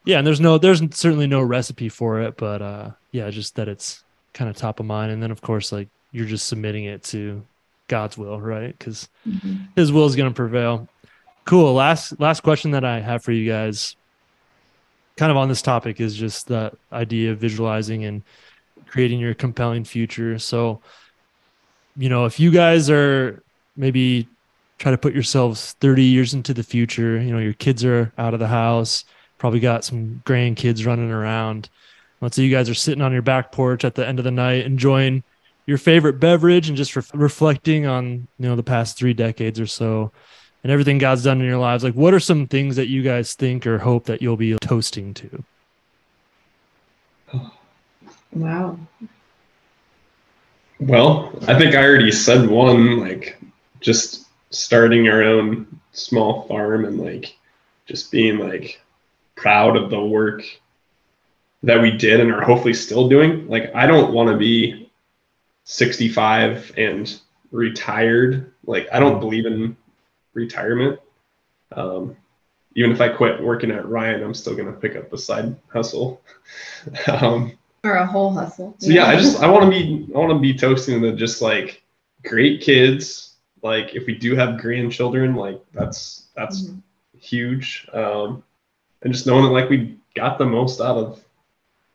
yeah 0.06 0.20
and 0.20 0.28
there's 0.28 0.40
no 0.40 0.58
there's 0.58 0.82
certainly 0.96 1.28
no 1.28 1.42
recipe 1.42 1.90
for 1.90 2.22
it 2.22 2.38
but 2.38 2.62
uh 2.62 2.92
yeah 3.12 3.30
just 3.32 3.56
that 3.56 3.68
it's 3.68 4.04
kind 4.34 4.50
of 4.50 4.56
top 4.56 4.80
of 4.80 4.86
mind. 4.86 5.12
And 5.12 5.24
then 5.24 5.32
of 5.32 5.42
course 5.42 5.72
like 5.72 5.90
you're 6.12 6.28
just 6.28 6.48
submitting 6.48 6.86
it 6.86 7.04
to 7.06 7.46
god's 7.88 8.18
will 8.18 8.40
right? 8.40 8.78
Because 8.78 9.10
Mhm. 9.28 9.70
his 9.76 9.92
will 9.92 10.06
is 10.06 10.16
going 10.16 10.30
to 10.30 10.36
prevail. 10.36 10.88
Cool. 11.46 11.74
Last 11.74 12.20
last 12.20 12.42
question 12.42 12.72
that 12.72 12.84
i 12.86 13.00
have 13.00 13.24
for 13.24 13.32
you 13.32 13.50
guys 13.50 13.96
kind 15.18 15.32
of 15.32 15.38
on 15.38 15.50
this 15.50 15.62
topic 15.62 16.00
is 16.00 16.16
just 16.16 16.48
that 16.48 16.76
idea 16.92 17.32
of 17.32 17.38
visualizing 17.38 18.06
and 18.06 18.24
creating 18.88 19.20
your 19.20 19.34
compelling 19.34 19.84
future. 19.84 20.38
So 20.40 20.82
you 21.98 22.10
know 22.10 22.26
if 22.26 22.40
you 22.40 22.52
guys 22.52 22.90
are 22.90 23.42
maybe 23.78 24.28
try 24.78 24.92
to 24.92 24.98
put 24.98 25.14
yourselves 25.14 25.74
30 25.80 26.04
years 26.04 26.34
into 26.34 26.54
the 26.54 26.64
future 26.64 27.22
you 27.22 27.32
know 27.32 27.40
your 27.40 27.54
kids 27.54 27.86
are 27.86 28.12
out 28.18 28.34
of 28.34 28.42
the 28.42 28.48
house 28.48 29.06
probably 29.38 29.60
got 29.60 29.84
some 29.84 30.22
grandkids 30.26 30.86
running 30.86 31.12
around. 31.12 31.70
Let's 32.22 32.36
say 32.36 32.44
you 32.44 32.52
guys 32.56 32.70
are 32.70 32.74
sitting 32.74 33.02
on 33.02 33.12
your 33.12 33.22
back 33.22 33.52
porch 33.52 33.84
at 33.84 33.96
the 33.96 34.08
end 34.08 34.20
of 34.20 34.26
the 34.26 34.32
night 34.32 34.66
enjoying 34.66 35.24
your 35.66 35.78
favorite 35.78 36.20
beverage 36.20 36.68
and 36.68 36.78
just 36.78 36.96
ref 36.96 37.12
reflecting 37.14 37.86
on 37.86 38.28
you 38.40 38.48
know 38.48 38.56
the 38.56 38.64
past 38.64 38.98
three 38.98 39.14
decades 39.14 39.60
or 39.60 39.68
so 39.68 40.12
and 40.66 40.72
everything 40.72 40.98
god's 40.98 41.24
done 41.24 41.40
in 41.40 41.46
your 41.46 41.60
lives 41.60 41.84
like 41.84 41.94
what 41.94 42.12
are 42.14 42.20
some 42.20 42.48
things 42.48 42.76
that 42.76 42.88
you 42.88 43.04
guys 43.04 43.36
think 43.36 43.68
or 43.68 43.78
hope 43.78 44.06
that 44.06 44.20
you'll 44.20 44.36
be 44.36 44.58
toasting 44.58 45.14
to 45.14 45.44
Wow. 48.36 48.78
Well, 50.80 51.32
I 51.48 51.58
think 51.58 51.74
I 51.74 51.84
already 51.84 52.12
said 52.12 52.50
one, 52.50 53.00
like 53.00 53.42
just 53.80 54.28
starting 54.50 55.08
our 55.08 55.24
own 55.24 55.68
small 55.94 56.46
farm 56.48 56.84
and 56.84 57.00
like 57.00 57.38
just 57.86 58.12
being 58.12 58.40
like 58.40 58.82
proud 59.36 59.78
of 59.78 59.90
the 59.90 60.04
work 60.04 60.44
that 61.64 61.82
we 61.82 61.92
did 61.92 62.20
and 62.20 62.32
are 62.32 62.42
hopefully 62.42 62.74
still 62.74 63.08
doing. 63.08 63.48
Like 63.48 63.74
I 63.74 63.88
don't 63.88 64.14
want 64.14 64.30
to 64.30 64.38
be 64.38 64.92
65 65.64 66.74
and 66.78 67.20
retired. 67.52 68.52
Like 68.66 68.90
I 68.92 69.00
don't 69.00 69.18
mm. 69.18 69.22
believe 69.22 69.46
in 69.46 69.78
retirement. 70.36 71.00
Um, 71.72 72.16
even 72.76 72.92
if 72.92 73.02
I 73.02 73.10
quit 73.10 73.42
working 73.42 73.72
at 73.72 73.88
Ryan, 73.88 74.22
I'm 74.24 74.34
still 74.36 74.56
gonna 74.56 74.72
pick 74.74 74.96
up 74.96 75.12
a 75.12 75.18
side 75.18 75.56
hustle. 75.70 76.22
um, 77.08 77.58
Or 77.84 77.94
a 77.96 78.06
whole 78.06 78.32
hustle. 78.32 78.76
so 78.78 78.92
yeah, 78.92 79.06
I 79.08 79.16
just 79.16 79.42
I 79.42 79.50
want 79.50 79.64
to 79.66 79.70
be 79.72 80.08
I 80.14 80.18
want 80.20 80.32
to 80.34 80.40
be 80.40 80.54
toasting 80.54 81.02
the 81.02 81.12
just 81.14 81.42
like 81.42 81.82
great 82.24 82.62
kids. 82.62 83.34
Like 83.64 83.96
if 83.96 84.06
we 84.06 84.16
do 84.16 84.36
have 84.36 84.60
grandchildren, 84.60 85.36
like 85.36 85.60
that's 85.74 86.28
that's 86.36 86.68
Mhm. 86.68 86.82
huge. 87.18 87.88
Um, 87.94 88.44
and 89.02 89.14
just 89.14 89.26
knowing 89.26 89.44
that 89.46 89.52
like 89.52 89.70
we 89.70 89.98
got 90.16 90.38
the 90.38 90.46
most 90.46 90.82
out 90.82 90.98
of 90.98 91.24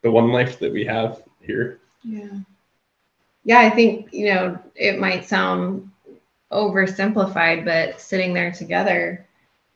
the 0.03 0.11
one 0.11 0.29
life 0.33 0.59
that 0.61 0.73
we 0.73 0.85
have 0.85 1.23
here. 1.41 1.79
Yeah. 2.03 2.29
Yeah, 3.45 3.61
I 3.61 3.71
think, 3.71 4.13
you 4.13 4.27
know, 4.35 4.59
it 4.75 4.99
might 4.99 5.25
sound 5.25 5.90
oversimplified, 6.53 7.65
but 7.65 8.01
sitting 8.01 8.35
there 8.35 8.51
together 8.51 9.27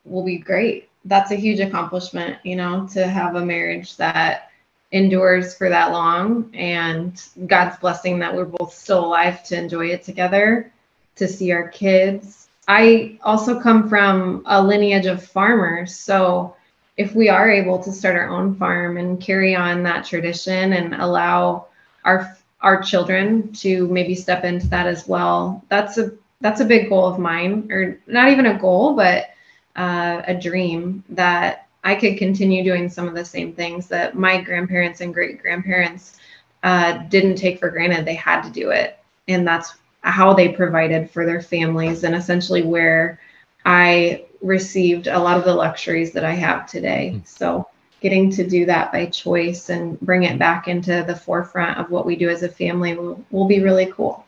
will 0.05 0.25
be 0.25 0.39
great. 0.39 0.89
That's 1.05 1.31
a 1.31 1.37
huge 1.37 1.61
accomplishment, 1.61 2.39
you 2.45 2.57
know, 2.57 2.89
to 2.93 3.07
have 3.07 3.37
a 3.37 3.45
marriage 3.45 3.97
that 3.97 4.51
endures 4.93 5.55
for 5.55 5.68
that 5.68 5.93
long 5.93 6.51
and 6.55 7.20
God's 7.47 7.77
blessing 7.79 8.18
that 8.20 8.35
we're 8.35 8.45
both 8.45 8.72
still 8.72 9.05
alive 9.05 9.43
to 9.45 9.59
enjoy 9.59 9.89
it 9.89 10.05
together, 10.05 10.72
to 11.16 11.27
see 11.29 11.53
our 11.53 11.68
kids. 11.68 12.49
I 12.68 13.18
also 13.22 13.61
come 13.61 13.89
from 13.89 14.43
a 14.47 14.62
lineage 14.62 15.07
of 15.07 15.22
farmers. 15.25 15.95
So 15.97 16.57
if 16.97 17.14
we 17.14 17.29
are 17.29 17.51
able 17.51 17.83
to 17.83 17.93
start 17.93 18.16
our 18.16 18.29
own 18.29 18.55
farm 18.55 18.97
and 18.97 19.20
carry 19.20 19.55
on 19.55 19.83
that 19.83 20.07
tradition 20.07 20.72
and 20.72 20.95
allow 20.95 21.66
our 22.05 22.37
our 22.61 22.81
children 22.81 23.53
to 23.53 23.87
maybe 23.89 24.14
step 24.14 24.43
into 24.43 24.66
that 24.68 24.87
as 24.87 25.07
well, 25.07 25.62
that's 25.68 25.99
a 25.99 26.12
that's 26.45 26.61
a 26.61 26.64
big 26.66 26.90
goal 26.90 27.07
of 27.07 27.18
mine, 27.18 27.66
or 27.72 27.99
not 28.07 28.28
even 28.28 28.45
a 28.45 28.59
goal, 28.59 28.95
but 28.95 29.30
uh, 29.76 30.20
a 30.26 30.34
dream 30.34 31.03
that 31.09 31.68
I 31.82 31.95
could 31.95 32.18
continue 32.18 32.62
doing 32.62 32.90
some 32.90 33.09
of 33.09 33.14
the 33.14 33.24
same 33.24 33.55
things 33.55 33.88
that 33.88 34.14
my 34.14 34.42
grandparents 34.42 35.01
and 35.01 35.14
great 35.14 35.40
grandparents 35.40 36.18
uh, 36.62 36.99
didn't 37.09 37.36
take 37.36 37.59
for 37.59 37.70
granted. 37.70 38.05
They 38.05 38.14
had 38.14 38.42
to 38.42 38.51
do 38.51 38.68
it, 38.68 38.99
and 39.26 39.49
that's 39.49 39.72
how 40.03 40.34
they 40.34 40.51
provided 40.51 41.11
for 41.11 41.24
their 41.24 41.40
families, 41.40 42.05
and 42.05 42.14
essentially 42.14 42.62
where 42.62 43.18
I 43.64 44.26
received 44.42 45.07
a 45.07 45.18
lot 45.18 45.38
of 45.38 45.45
the 45.45 45.55
luxuries 45.55 46.12
that 46.12 46.26
I 46.26 46.32
have 46.32 46.68
today. 46.70 47.22
So 47.24 47.66
getting 48.03 48.30
to 48.32 48.47
do 48.47 48.66
that 48.66 48.92
by 48.92 49.07
choice 49.07 49.70
and 49.70 49.99
bring 50.01 50.24
it 50.24 50.38
back 50.38 50.68
into 50.68 51.05
the 51.07 51.16
forefront 51.16 51.78
of 51.78 51.90
what 51.90 52.05
we 52.05 52.16
do 52.16 52.28
as 52.28 52.42
a 52.42 52.51
family 52.51 52.95
will, 52.95 53.24
will 53.30 53.49
be 53.49 53.62
really 53.62 53.86
cool. 53.86 54.26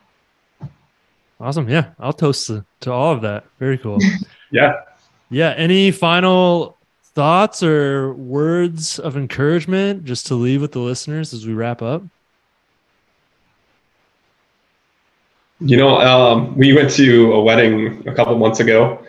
Awesome 1.41 1.69
yeah 1.69 1.91
i'll 1.99 2.13
toast 2.13 2.47
to, 2.47 2.65
to 2.81 2.93
all 2.93 3.13
of 3.13 3.23
that 3.23 3.45
very 3.59 3.79
cool 3.79 3.99
Yeah. 4.51 4.83
Yeah. 5.31 5.55
Any 5.57 5.91
final 5.91 6.77
thoughts 7.03 7.63
or 7.63 8.13
words 8.15 8.99
of 8.99 9.17
encouragement 9.17 10.05
just 10.05 10.27
to 10.29 10.35
leave 10.35 10.61
with 10.61 10.73
the 10.73 10.81
listeners 10.81 11.33
as 11.33 11.47
we 11.47 11.55
wrap 11.55 11.83
up? 11.83 12.03
You 15.61 15.79
know, 15.79 15.99
um, 16.01 16.57
we 16.57 16.75
went 16.75 16.91
to 16.93 17.33
a 17.33 17.43
wedding 17.43 18.07
a 18.07 18.15
couple 18.15 18.37
months 18.37 18.61
ago, 18.61 19.03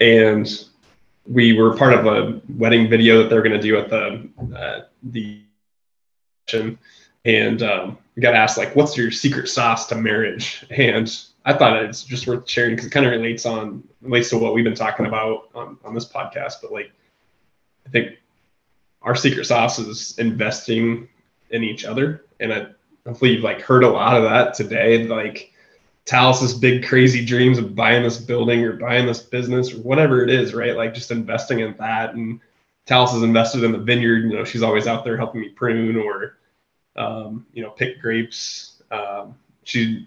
and 0.00 0.48
we 1.24 1.52
were 1.52 1.76
part 1.76 1.94
of 1.94 2.06
a 2.06 2.40
wedding 2.56 2.90
video 2.90 3.22
that 3.22 3.30
they're 3.30 3.42
going 3.42 3.52
to 3.52 3.62
do 3.62 3.78
at 3.78 3.90
the 3.90 4.28
uh, 4.58 4.80
the 5.04 5.40
and 7.24 7.62
um, 7.62 7.96
got 8.18 8.34
asked 8.34 8.58
like, 8.58 8.74
"What's 8.74 8.96
your 8.96 9.12
secret 9.12 9.48
sauce 9.48 9.86
to 9.86 9.94
marriage?" 9.94 10.66
And 10.68 11.08
I 11.44 11.52
thought 11.52 11.82
it's 11.82 12.02
just 12.02 12.26
worth 12.26 12.48
sharing 12.48 12.72
because 12.72 12.86
it 12.86 12.90
kind 12.90 13.04
of 13.04 13.12
relates 13.12 13.44
on 13.44 13.86
relates 14.00 14.30
to 14.30 14.38
what 14.38 14.54
we've 14.54 14.64
been 14.64 14.74
talking 14.74 15.06
about 15.06 15.50
on, 15.54 15.76
on 15.84 15.94
this 15.94 16.06
podcast. 16.06 16.54
But 16.62 16.72
like, 16.72 16.90
I 17.86 17.90
think 17.90 18.12
our 19.02 19.14
secret 19.14 19.44
sauce 19.44 19.78
is 19.78 20.18
investing 20.18 21.08
in 21.50 21.62
each 21.62 21.84
other, 21.84 22.24
and 22.40 22.52
I, 22.52 22.66
hopefully 23.06 23.32
you've 23.32 23.44
like 23.44 23.60
heard 23.60 23.84
a 23.84 23.88
lot 23.88 24.16
of 24.16 24.22
that 24.22 24.54
today. 24.54 25.06
Like 25.06 25.52
Tallis's 26.06 26.54
big 26.54 26.84
crazy 26.84 27.24
dreams 27.24 27.58
of 27.58 27.74
buying 27.74 28.02
this 28.02 28.18
building 28.18 28.62
or 28.62 28.74
buying 28.74 29.06
this 29.06 29.20
business 29.20 29.72
or 29.72 29.78
whatever 29.78 30.22
it 30.22 30.30
is, 30.30 30.54
right? 30.54 30.76
Like 30.76 30.94
just 30.94 31.10
investing 31.10 31.60
in 31.60 31.74
that. 31.78 32.14
And 32.14 32.40
Tallis 32.86 33.14
is 33.14 33.22
invested 33.22 33.64
in 33.64 33.72
the 33.72 33.78
vineyard. 33.78 34.24
You 34.24 34.36
know, 34.36 34.44
she's 34.44 34.62
always 34.62 34.86
out 34.86 35.04
there 35.04 35.16
helping 35.16 35.40
me 35.40 35.48
prune 35.50 35.96
or, 35.96 36.38
um, 36.96 37.46
you 37.54 37.62
know, 37.62 37.70
pick 37.70 38.00
grapes. 38.00 38.82
Um, 38.90 39.34
she 39.64 40.06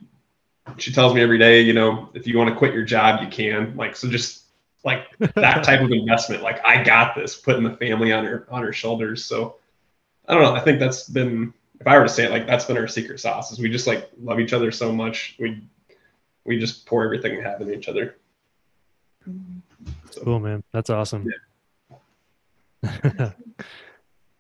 she 0.78 0.92
tells 0.92 1.14
me 1.14 1.22
every 1.22 1.38
day, 1.38 1.62
you 1.62 1.74
know, 1.74 2.10
if 2.14 2.28
you 2.28 2.38
want 2.38 2.50
to 2.50 2.56
quit 2.56 2.74
your 2.74 2.84
job, 2.84 3.22
you 3.22 3.30
can. 3.30 3.76
Like 3.76 3.96
so, 3.96 4.10
just 4.10 4.44
like 4.84 5.08
that 5.36 5.64
type 5.64 5.82
of 5.82 5.92
investment. 5.92 6.44
Like 6.44 6.64
I 6.66 6.84
got 6.84 7.16
this, 7.16 7.36
putting 7.36 7.64
the 7.64 7.76
family 7.78 8.12
on 8.12 8.26
her 8.26 8.48
on 8.50 8.64
her 8.64 8.74
shoulders. 8.74 9.24
So 9.26 9.58
I 10.28 10.34
don't 10.34 10.44
know. 10.44 10.54
I 10.54 10.60
think 10.60 10.80
that's 10.80 11.08
been 11.08 11.54
if 11.80 11.88
I 11.88 11.98
were 11.98 12.04
to 12.04 12.10
say 12.10 12.26
it, 12.26 12.32
like 12.32 12.48
that's 12.48 12.66
been 12.66 12.78
our 12.78 12.88
secret 12.88 13.20
sauce 13.20 13.52
is 13.52 13.60
we 13.60 13.70
just 13.70 13.88
like 13.88 14.10
love 14.20 14.40
each 14.40 14.54
other 14.54 14.72
so 14.72 14.92
much. 14.92 15.36
We 15.40 15.62
we 16.46 16.60
just 16.60 16.86
pour 16.86 17.04
everything 17.04 17.38
we 17.38 17.44
have 17.44 17.62
in 17.62 17.72
each 17.72 17.88
other. 17.88 18.18
Mm-hmm. 19.28 19.92
So, 20.12 20.22
cool, 20.22 20.40
man. 20.40 20.64
That's 20.72 20.90
awesome. 20.90 21.28
Yeah. 22.84 23.32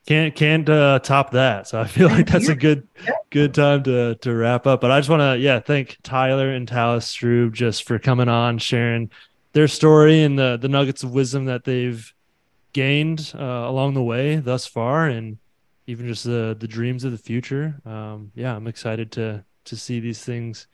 can't 0.08 0.34
can't 0.36 0.68
uh, 0.68 0.99
top 0.99 1.32
that. 1.32 1.68
So 1.68 1.80
I 1.80 1.86
feel 1.86 2.08
like 2.08 2.28
that's 2.28 2.47
a 2.47 2.55
good 2.55 2.88
good 3.30 3.53
time 3.53 3.84
to 3.84 4.16
to 4.16 4.34
wrap 4.34 4.66
up. 4.66 4.82
But 4.82 4.89
I 4.89 4.99
just 4.99 5.10
want 5.10 5.22
to 5.22 5.38
yeah 5.38 5.60
thank 5.60 5.97
Tyler 6.01 6.49
and 6.49 6.68
Tallis 6.68 7.14
Strub 7.14 7.53
just 7.53 7.84
for 7.84 7.99
coming 7.99 8.30
on, 8.30 8.58
sharing 8.58 9.12
their 9.53 9.68
story 9.68 10.24
and 10.24 10.39
the 10.39 10.58
the 10.60 10.70
nuggets 10.70 11.03
of 11.03 11.12
wisdom 11.14 11.45
that 11.45 11.66
they've 11.66 12.12
gained 12.74 13.34
uh, 13.38 13.43
along 13.43 13.93
the 13.93 14.03
way 14.03 14.38
thus 14.38 14.66
far, 14.66 15.08
and 15.08 15.38
even 15.86 16.08
just 16.08 16.24
the 16.24 16.55
the 16.58 16.68
dreams 16.68 17.03
of 17.03 17.12
the 17.12 17.18
future. 17.18 17.80
Um, 17.86 18.32
yeah, 18.34 18.55
I'm 18.55 18.68
excited 18.68 19.12
to 19.14 19.43
to 19.66 19.76
see 19.76 19.99
these 19.99 20.24
things 20.24 20.68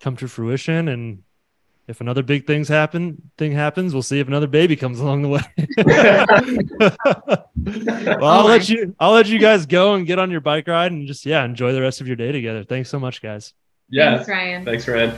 come 0.00 0.16
to 0.16 0.28
fruition 0.28 0.88
and 0.88 1.22
if 1.88 2.00
another 2.00 2.22
big 2.22 2.46
things 2.46 2.68
happen 2.68 3.30
thing 3.38 3.52
happens 3.52 3.92
we'll 3.92 4.02
see 4.02 4.20
if 4.20 4.28
another 4.28 4.46
baby 4.46 4.76
comes 4.76 5.00
along 5.04 5.22
the 5.22 5.28
way. 5.28 5.42
Well 7.66 8.24
i'll 8.24 8.44
oh 8.44 8.46
let 8.46 8.68
you 8.68 8.94
i'll 9.00 9.12
let 9.12 9.26
you 9.26 9.40
guys 9.40 9.66
go 9.66 9.94
and 9.94 10.06
get 10.06 10.20
on 10.20 10.30
your 10.30 10.40
bike 10.40 10.68
ride 10.68 10.92
and 10.92 11.06
just 11.08 11.26
yeah 11.26 11.44
enjoy 11.44 11.72
the 11.72 11.80
rest 11.80 12.00
of 12.00 12.06
your 12.06 12.16
day 12.16 12.30
together. 12.30 12.62
Thanks 12.62 12.88
so 12.88 13.00
much 13.00 13.20
guys. 13.20 13.54
Yeah. 13.88 14.16
Thanks 14.16 14.28
ryan. 14.28 14.64
Thanks 14.64 14.86
ryan. 14.86 15.16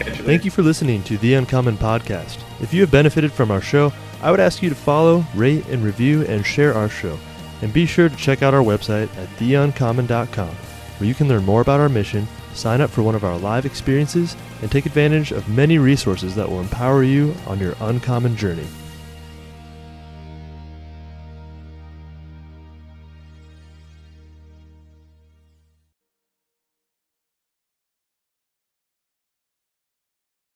Thank 0.00 0.44
you 0.44 0.50
for 0.50 0.62
listening 0.62 1.02
to 1.04 1.16
the 1.18 1.34
uncommon 1.34 1.76
podcast. 1.76 2.38
If 2.60 2.74
you 2.74 2.80
have 2.82 2.90
benefited 2.90 3.32
from 3.32 3.50
our 3.50 3.60
show 3.60 3.92
i 4.22 4.30
would 4.30 4.40
ask 4.40 4.62
you 4.62 4.68
to 4.68 4.74
follow 4.74 5.24
rate 5.34 5.66
and 5.68 5.82
review 5.82 6.22
and 6.26 6.44
share 6.44 6.74
our 6.74 6.88
show. 6.88 7.18
And 7.62 7.72
be 7.72 7.86
sure 7.86 8.08
to 8.08 8.16
check 8.16 8.42
out 8.42 8.54
our 8.54 8.62
website 8.62 9.14
at 9.16 9.28
theuncommon.com 9.38 10.48
where 10.48 11.08
you 11.08 11.14
can 11.14 11.28
learn 11.28 11.44
more 11.44 11.60
about 11.62 11.80
our 11.80 11.88
mission 11.88 12.26
sign 12.54 12.80
up 12.80 12.90
for 12.90 13.02
one 13.02 13.14
of 13.14 13.24
our 13.24 13.38
live 13.38 13.66
experiences, 13.66 14.36
and 14.62 14.70
take 14.70 14.86
advantage 14.86 15.32
of 15.32 15.48
many 15.48 15.78
resources 15.78 16.34
that 16.34 16.48
will 16.48 16.60
empower 16.60 17.02
you 17.02 17.34
on 17.46 17.58
your 17.58 17.74
uncommon 17.80 18.36
journey. 18.36 18.66